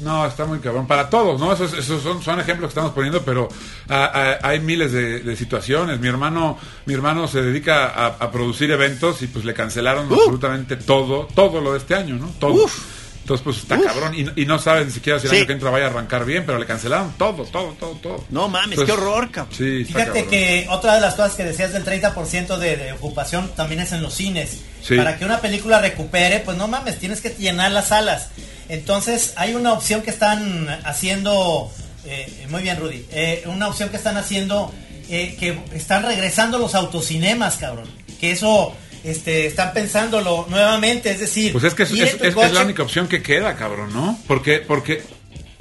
No, 0.00 0.24
está 0.26 0.46
muy 0.46 0.58
cabrón. 0.60 0.86
Para 0.86 1.08
todos, 1.10 1.38
¿no? 1.40 1.52
Esos, 1.52 1.72
esos 1.74 2.02
son, 2.02 2.22
son 2.22 2.40
ejemplos 2.40 2.68
que 2.68 2.72
estamos 2.72 2.92
poniendo, 2.92 3.22
pero 3.22 3.48
ah, 3.88 4.10
ah, 4.14 4.48
hay 4.48 4.60
miles 4.60 4.92
de, 4.92 5.20
de 5.20 5.36
situaciones. 5.36 6.00
Mi 6.00 6.08
hermano, 6.08 6.58
mi 6.86 6.94
hermano 6.94 7.28
se 7.28 7.42
dedica 7.42 7.86
a, 7.88 8.06
a 8.06 8.30
producir 8.30 8.70
eventos 8.70 9.20
y 9.22 9.26
pues 9.26 9.44
le 9.44 9.52
cancelaron 9.54 10.10
Uh. 10.10 10.14
absolutamente 10.14 10.76
todo, 10.76 11.28
todo 11.34 11.60
lo 11.60 11.72
de 11.72 11.78
este 11.78 11.94
año, 11.94 12.16
¿no? 12.16 12.28
Todo. 12.38 12.64
Uf. 12.64 12.99
Entonces, 13.34 13.44
pues 13.44 13.56
está 13.58 13.76
Uf. 13.78 13.84
cabrón. 13.86 14.14
Y, 14.14 14.42
y 14.42 14.44
no 14.46 14.58
sabe 14.58 14.84
ni 14.84 14.90
siquiera 14.90 15.18
si 15.20 15.26
el 15.26 15.30
Sí. 15.30 15.36
año 15.38 15.46
que 15.46 15.52
entra 15.52 15.70
vaya 15.70 15.86
a 15.86 15.88
arrancar 15.90 16.24
bien, 16.24 16.44
pero 16.44 16.58
le 16.58 16.66
cancelaron 16.66 17.12
todo, 17.16 17.44
todo, 17.44 17.74
todo, 17.78 17.92
todo. 18.02 18.24
No 18.30 18.48
mames, 18.48 18.78
Entonces, 18.78 18.94
qué 18.94 19.00
horror, 19.00 19.30
cabrón. 19.30 19.54
Sí, 19.56 19.82
está 19.82 19.92
Fíjate 20.00 20.06
cabrón. 20.24 20.30
que 20.30 20.66
otra 20.70 20.94
de 20.96 21.00
las 21.00 21.14
cosas 21.14 21.34
que 21.34 21.44
decías 21.44 21.72
del 21.72 21.84
30% 21.84 22.56
de, 22.58 22.76
de 22.76 22.92
ocupación 22.92 23.50
también 23.54 23.80
es 23.80 23.92
en 23.92 24.02
los 24.02 24.14
cines. 24.14 24.58
Sí. 24.82 24.96
Para 24.96 25.16
que 25.18 25.24
una 25.24 25.40
película 25.40 25.80
recupere, 25.80 26.40
pues 26.40 26.56
no 26.56 26.66
mames, 26.68 26.98
tienes 26.98 27.20
que 27.20 27.30
llenar 27.38 27.70
las 27.70 27.88
salas. 27.88 28.28
Entonces 28.68 29.32
hay 29.36 29.54
una 29.54 29.72
opción 29.72 30.02
que 30.02 30.10
están 30.10 30.68
haciendo, 30.84 31.70
eh, 32.04 32.46
muy 32.50 32.62
bien 32.62 32.78
Rudy, 32.78 33.04
eh, 33.10 33.42
una 33.46 33.68
opción 33.68 33.88
que 33.88 33.96
están 33.96 34.16
haciendo, 34.16 34.72
eh, 35.08 35.36
que 35.38 35.58
están 35.74 36.02
regresando 36.04 36.58
los 36.58 36.74
autocinemas, 36.74 37.56
cabrón. 37.56 37.86
Que 38.20 38.30
eso, 38.32 38.72
este, 39.04 39.46
están 39.46 39.72
pensándolo 39.72 40.46
nuevamente, 40.48 41.10
es 41.10 41.20
decir... 41.20 41.52
Pues 41.52 41.64
es 41.64 41.74
que 41.74 41.84
es, 41.84 41.90
es- 41.92 42.14
es- 42.20 42.36
es 42.36 42.52
la 42.52 42.62
única 42.62 42.82
opción 42.82 43.08
que 43.08 43.22
queda, 43.22 43.56
cabrón, 43.56 43.92
¿no? 43.92 44.18
Porque, 44.26 44.58
porque 44.58 45.02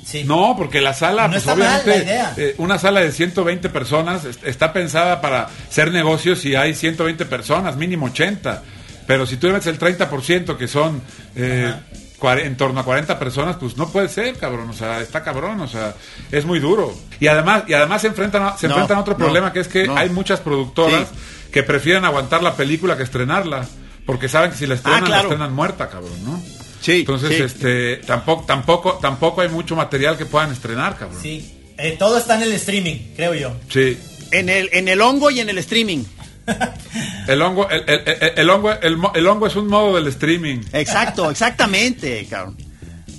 Sí. 0.06 0.24
No, 0.24 0.56
porque 0.58 0.82
la 0.82 0.94
sala, 0.96 1.28
No 1.28 1.34
pues 1.34 1.46
obviamente, 1.46 1.98
idea. 1.98 2.34
eh, 2.36 2.56
una 2.58 2.80
sala 2.80 3.02
de 3.02 3.12
120 3.12 3.70
personas 3.70 4.26
est- 4.26 4.44
está 4.44 4.74
pensada 4.74 5.22
para 5.22 5.50
ser 5.70 5.92
negocios 5.92 6.44
y 6.46 6.56
hay 6.56 6.74
120 6.74 7.26
personas, 7.26 7.76
mínimo 7.76 8.08
80. 8.08 8.64
Pero 9.06 9.28
si 9.28 9.38
tú 9.38 9.50
metes 9.50 9.68
el 9.68 9.78
30%, 9.78 10.58
que 10.58 10.68
son 10.68 11.02
eh, 11.36 11.76
en 12.24 12.58
torno 12.58 12.80
a 12.80 12.84
40 12.86 13.20
personas, 13.20 13.58
pues 13.58 13.78
no 13.78 13.90
puede 13.90 14.10
ser, 14.10 14.36
cabrón. 14.38 14.70
O 14.70 14.74
sea, 14.74 15.00
está 15.02 15.22
cabrón, 15.24 15.60
o 15.62 15.68
sea, 15.68 15.94
es 16.32 16.44
muy 16.44 16.60
duro. 16.60 16.92
Y 17.20 17.28
además, 17.28 17.64
y 17.68 17.74
además 17.74 18.02
se 18.02 18.08
enfrentan 18.08 18.42
a, 18.44 18.58
se 18.58 18.68
No, 18.68 18.74
enfrentan 18.76 18.98
a 18.98 19.02
otro 19.02 19.14
no, 19.14 19.20
problema, 19.20 19.54
que 19.54 19.60
es 19.60 19.68
que 19.68 19.86
no. 19.86 19.96
hay 19.96 20.10
muchas 20.10 20.40
productoras 20.40 21.08
Sí. 21.08 21.16
Que 21.52 21.64
prefieren 21.64 22.06
aguantar 22.06 22.42
la 22.44 22.56
película 22.56 22.98
que 22.98 23.04
estrenarla. 23.04 23.68
Porque 24.06 24.28
saben 24.28 24.52
que 24.52 24.58
si 24.58 24.66
la 24.66 24.76
estrenan, 24.76 25.04
Ah, 25.04 25.06
claro. 25.06 25.24
la 25.30 25.30
estrenan 25.36 25.54
muerta, 25.54 25.88
cabrón, 25.90 26.24
¿no? 26.26 26.42
Sí, 26.82 27.02
Entonces, 27.02 27.36
sí. 27.38 27.44
este, 27.44 27.98
tampoco, 27.98 28.46
tampoco, 28.46 28.94
tampoco 29.02 29.42
hay 29.42 29.50
mucho 29.50 29.76
material 29.76 30.18
que 30.18 30.26
puedan 30.26 30.52
estrenar, 30.52 30.98
cabrón. 30.98 31.22
Sí. 31.22 31.56
Eh, 31.78 31.96
todo 32.00 32.18
está 32.18 32.36
en 32.36 32.44
el 32.44 32.54
streaming, 32.54 32.96
creo 33.16 33.34
yo. 33.36 33.56
Sí. 33.70 33.98
En 34.32 34.50
el, 34.50 34.70
en 34.74 34.88
el 34.88 35.00
hongo 35.02 35.30
y 35.30 35.40
en 35.42 35.50
el 35.50 35.58
streaming. 35.60 36.04
El 37.28 37.42
hongo, 37.44 37.70
el, 37.70 37.84
el- 37.88 38.04
el- 38.08 38.34
el 38.38 38.50
hongo, 38.50 38.72
el, 39.14 39.28
hongo 39.28 39.46
es 39.48 39.56
un 39.56 39.68
modo 39.68 39.96
del 39.96 40.08
streaming. 40.08 40.62
Exacto, 40.74 41.30
exactamente, 41.30 42.26
cabrón. 42.28 42.58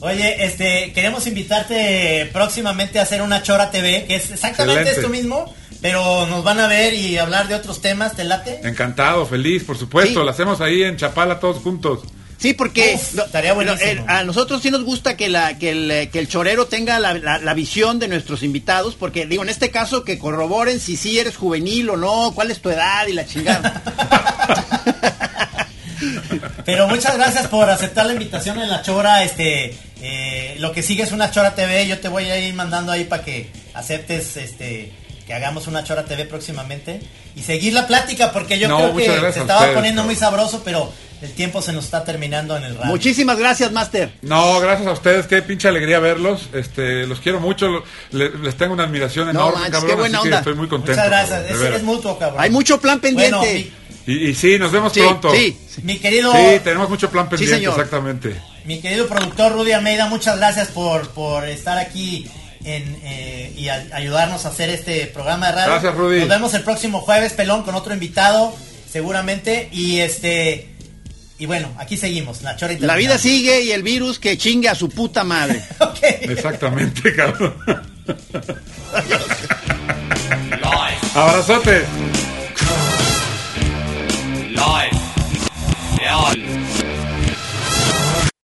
Oye, 0.00 0.44
este, 0.44 0.92
queremos 0.92 1.26
invitarte 1.28 2.28
próximamente 2.32 2.98
a 2.98 3.02
hacer 3.02 3.22
una 3.22 3.42
Chora 3.42 3.70
TV, 3.70 4.06
que 4.08 4.16
es 4.16 4.30
exactamente 4.32 4.80
Excelente. 4.80 5.00
esto 5.00 5.08
mismo, 5.10 5.54
pero 5.82 6.26
nos 6.26 6.44
van 6.44 6.60
a 6.60 6.66
ver 6.66 6.94
y 6.94 7.16
hablar 7.18 7.48
de 7.48 7.54
otros 7.54 7.80
temas, 7.80 8.14
¿te 8.14 8.24
late? 8.24 8.60
Encantado, 8.64 9.26
feliz, 9.26 9.64
por 9.64 9.76
supuesto. 9.78 10.20
Sí. 10.20 10.24
Lo 10.24 10.30
hacemos 10.30 10.60
ahí 10.60 10.82
en 10.82 10.96
Chapala 10.96 11.40
todos 11.40 11.58
juntos. 11.62 12.00
Sí, 12.38 12.54
porque 12.54 12.92
Uf, 12.94 13.14
no, 13.16 13.24
estaría 13.26 13.52
buenísimo. 13.52 14.04
a 14.08 14.24
nosotros 14.24 14.62
sí 14.62 14.70
nos 14.70 14.82
gusta 14.82 15.14
que, 15.14 15.28
la, 15.28 15.58
que, 15.58 15.72
el, 15.72 15.90
eh, 15.90 16.08
que 16.10 16.18
el 16.20 16.26
chorero 16.26 16.66
tenga 16.66 16.98
la, 16.98 17.12
la- 17.12 17.36
la 17.38 17.52
visión 17.54 17.98
de 17.98 18.08
nuestros 18.08 18.42
invitados, 18.42 18.94
porque 18.94 19.26
digo, 19.26 19.42
en 19.42 19.50
este 19.50 19.70
caso 19.70 20.04
que 20.04 20.18
corroboren 20.18 20.80
si 20.80 20.96
sí 20.96 21.18
eres 21.18 21.36
juvenil 21.36 21.90
o 21.90 21.96
no, 21.98 22.32
cuál 22.34 22.50
es 22.50 22.60
tu 22.62 22.70
edad 22.70 23.06
y 23.08 23.12
la 23.12 23.26
chingada. 23.26 23.82
Pero 26.64 26.88
muchas 26.88 27.16
gracias 27.16 27.46
por 27.48 27.68
aceptar 27.68 28.06
la 28.06 28.12
invitación 28.14 28.58
en 28.60 28.70
la 28.70 28.80
Chora, 28.82 29.22
este, 29.22 29.76
eh, 30.00 30.56
lo 30.60 30.72
que 30.72 30.82
sigue 30.82 31.02
es 31.02 31.12
una 31.12 31.30
Chora 31.30 31.54
TV, 31.54 31.86
yo 31.88 31.98
te 32.00 32.08
voy 32.08 32.24
a 32.24 32.38
ir 32.38 32.54
mandando 32.54 32.90
ahí 32.92 33.04
para 33.04 33.22
que 33.22 33.50
aceptes, 33.74 34.36
este, 34.38 34.92
que 35.30 35.34
hagamos 35.36 35.68
una 35.68 35.84
Chora 35.84 36.04
TV 36.04 36.24
próximamente 36.24 37.00
y 37.36 37.42
seguir 37.42 37.72
la 37.72 37.86
plática, 37.86 38.32
porque 38.32 38.58
yo 38.58 38.66
No, 38.66 38.78
creo 38.78 38.96
que 38.96 39.04
se 39.04 39.10
a 39.10 39.28
estaba 39.42 39.60
ustedes, 39.60 39.76
poniendo 39.76 40.02
muy 40.02 40.16
sabroso, 40.16 40.62
pero 40.64 40.92
el 41.22 41.30
tiempo 41.34 41.62
se 41.62 41.72
nos 41.72 41.84
está 41.84 42.02
terminando 42.02 42.56
en 42.56 42.64
el 42.64 42.74
radio. 42.74 42.86
Muchísimas 42.86 43.38
gracias, 43.38 43.70
Master. 43.70 44.10
No, 44.22 44.58
gracias 44.58 44.88
a 44.88 44.92
ustedes, 44.92 45.28
qué 45.28 45.40
pinche 45.42 45.68
alegría 45.68 46.00
verlos. 46.00 46.48
Este, 46.52 47.06
los 47.06 47.20
quiero 47.20 47.38
mucho, 47.38 47.84
les 48.10 48.56
tengo 48.56 48.72
una 48.74 48.82
admiración 48.84 49.26
No 49.26 49.30
enorme, 49.30 49.54
manches, 49.60 49.70
cabrón, 49.72 49.90
qué 49.90 49.96
buena 50.00 50.18
así 50.18 50.22
que 50.24 50.28
onda. 50.34 50.38
estoy 50.38 50.54
muy 50.54 50.66
contento. 50.66 51.00
Muchas 51.00 51.08
gracias, 51.08 51.42
cabrón, 51.52 51.74
es, 51.74 51.82
mutuo, 51.84 52.18
cabrón. 52.18 52.40
Hay 52.42 52.50
mucho 52.50 52.80
plan 52.80 52.98
pendiente. 52.98 53.36
Bueno, 53.36 53.52
mi, 54.06 54.12
Y, 54.12 54.30
y 54.30 54.34
sí, 54.34 54.58
nos 54.58 54.72
vemos 54.72 54.92
Sí, 54.92 54.98
pronto. 55.00 55.32
sí. 55.32 55.56
mi 55.84 55.98
querido... 55.98 56.32
Sí, 56.32 56.60
tenemos 56.64 56.90
mucho 56.90 57.08
plan 57.08 57.28
pendiente, 57.28 57.54
señor. 57.54 57.74
exactamente. 57.74 58.34
Mi 58.64 58.80
querido 58.80 59.06
productor 59.06 59.52
Rudy 59.52 59.70
Almeida, 59.70 60.06
muchas 60.08 60.38
gracias 60.38 60.68
por, 60.68 61.08
por 61.10 61.46
estar 61.48 61.78
aquí 61.78 62.26
eh, 62.64 63.54
y 63.56 63.68
ayudarnos 63.68 64.44
a 64.44 64.50
hacer 64.50 64.70
este 64.70 65.06
programa 65.06 65.46
de 65.46 65.52
radio. 65.52 65.70
Gracias, 65.72 65.94
Rudy. 65.94 66.20
Nos 66.20 66.28
vemos 66.28 66.54
el 66.54 66.62
próximo 66.62 67.00
jueves, 67.00 67.32
Pelón, 67.32 67.62
con 67.62 67.74
otro 67.74 67.94
invitado, 67.94 68.54
seguramente. 68.90 69.68
Y 69.72 70.00
este. 70.00 70.68
Y 71.38 71.46
bueno, 71.46 71.72
aquí 71.78 71.96
seguimos, 71.96 72.42
la 72.42 72.54
chora 72.56 72.74
La 72.80 72.96
vida 72.96 73.16
sigue 73.16 73.62
y 73.62 73.70
el 73.72 73.82
virus 73.82 74.18
que 74.18 74.36
chingue 74.36 74.68
a 74.68 74.74
su 74.74 74.90
puta 74.90 75.24
madre. 75.24 75.62
okay. 75.78 76.18
Exactamente, 76.22 77.14
cabrón. 77.14 77.54
Abrazote. 81.14 81.84
Life. 84.50 85.00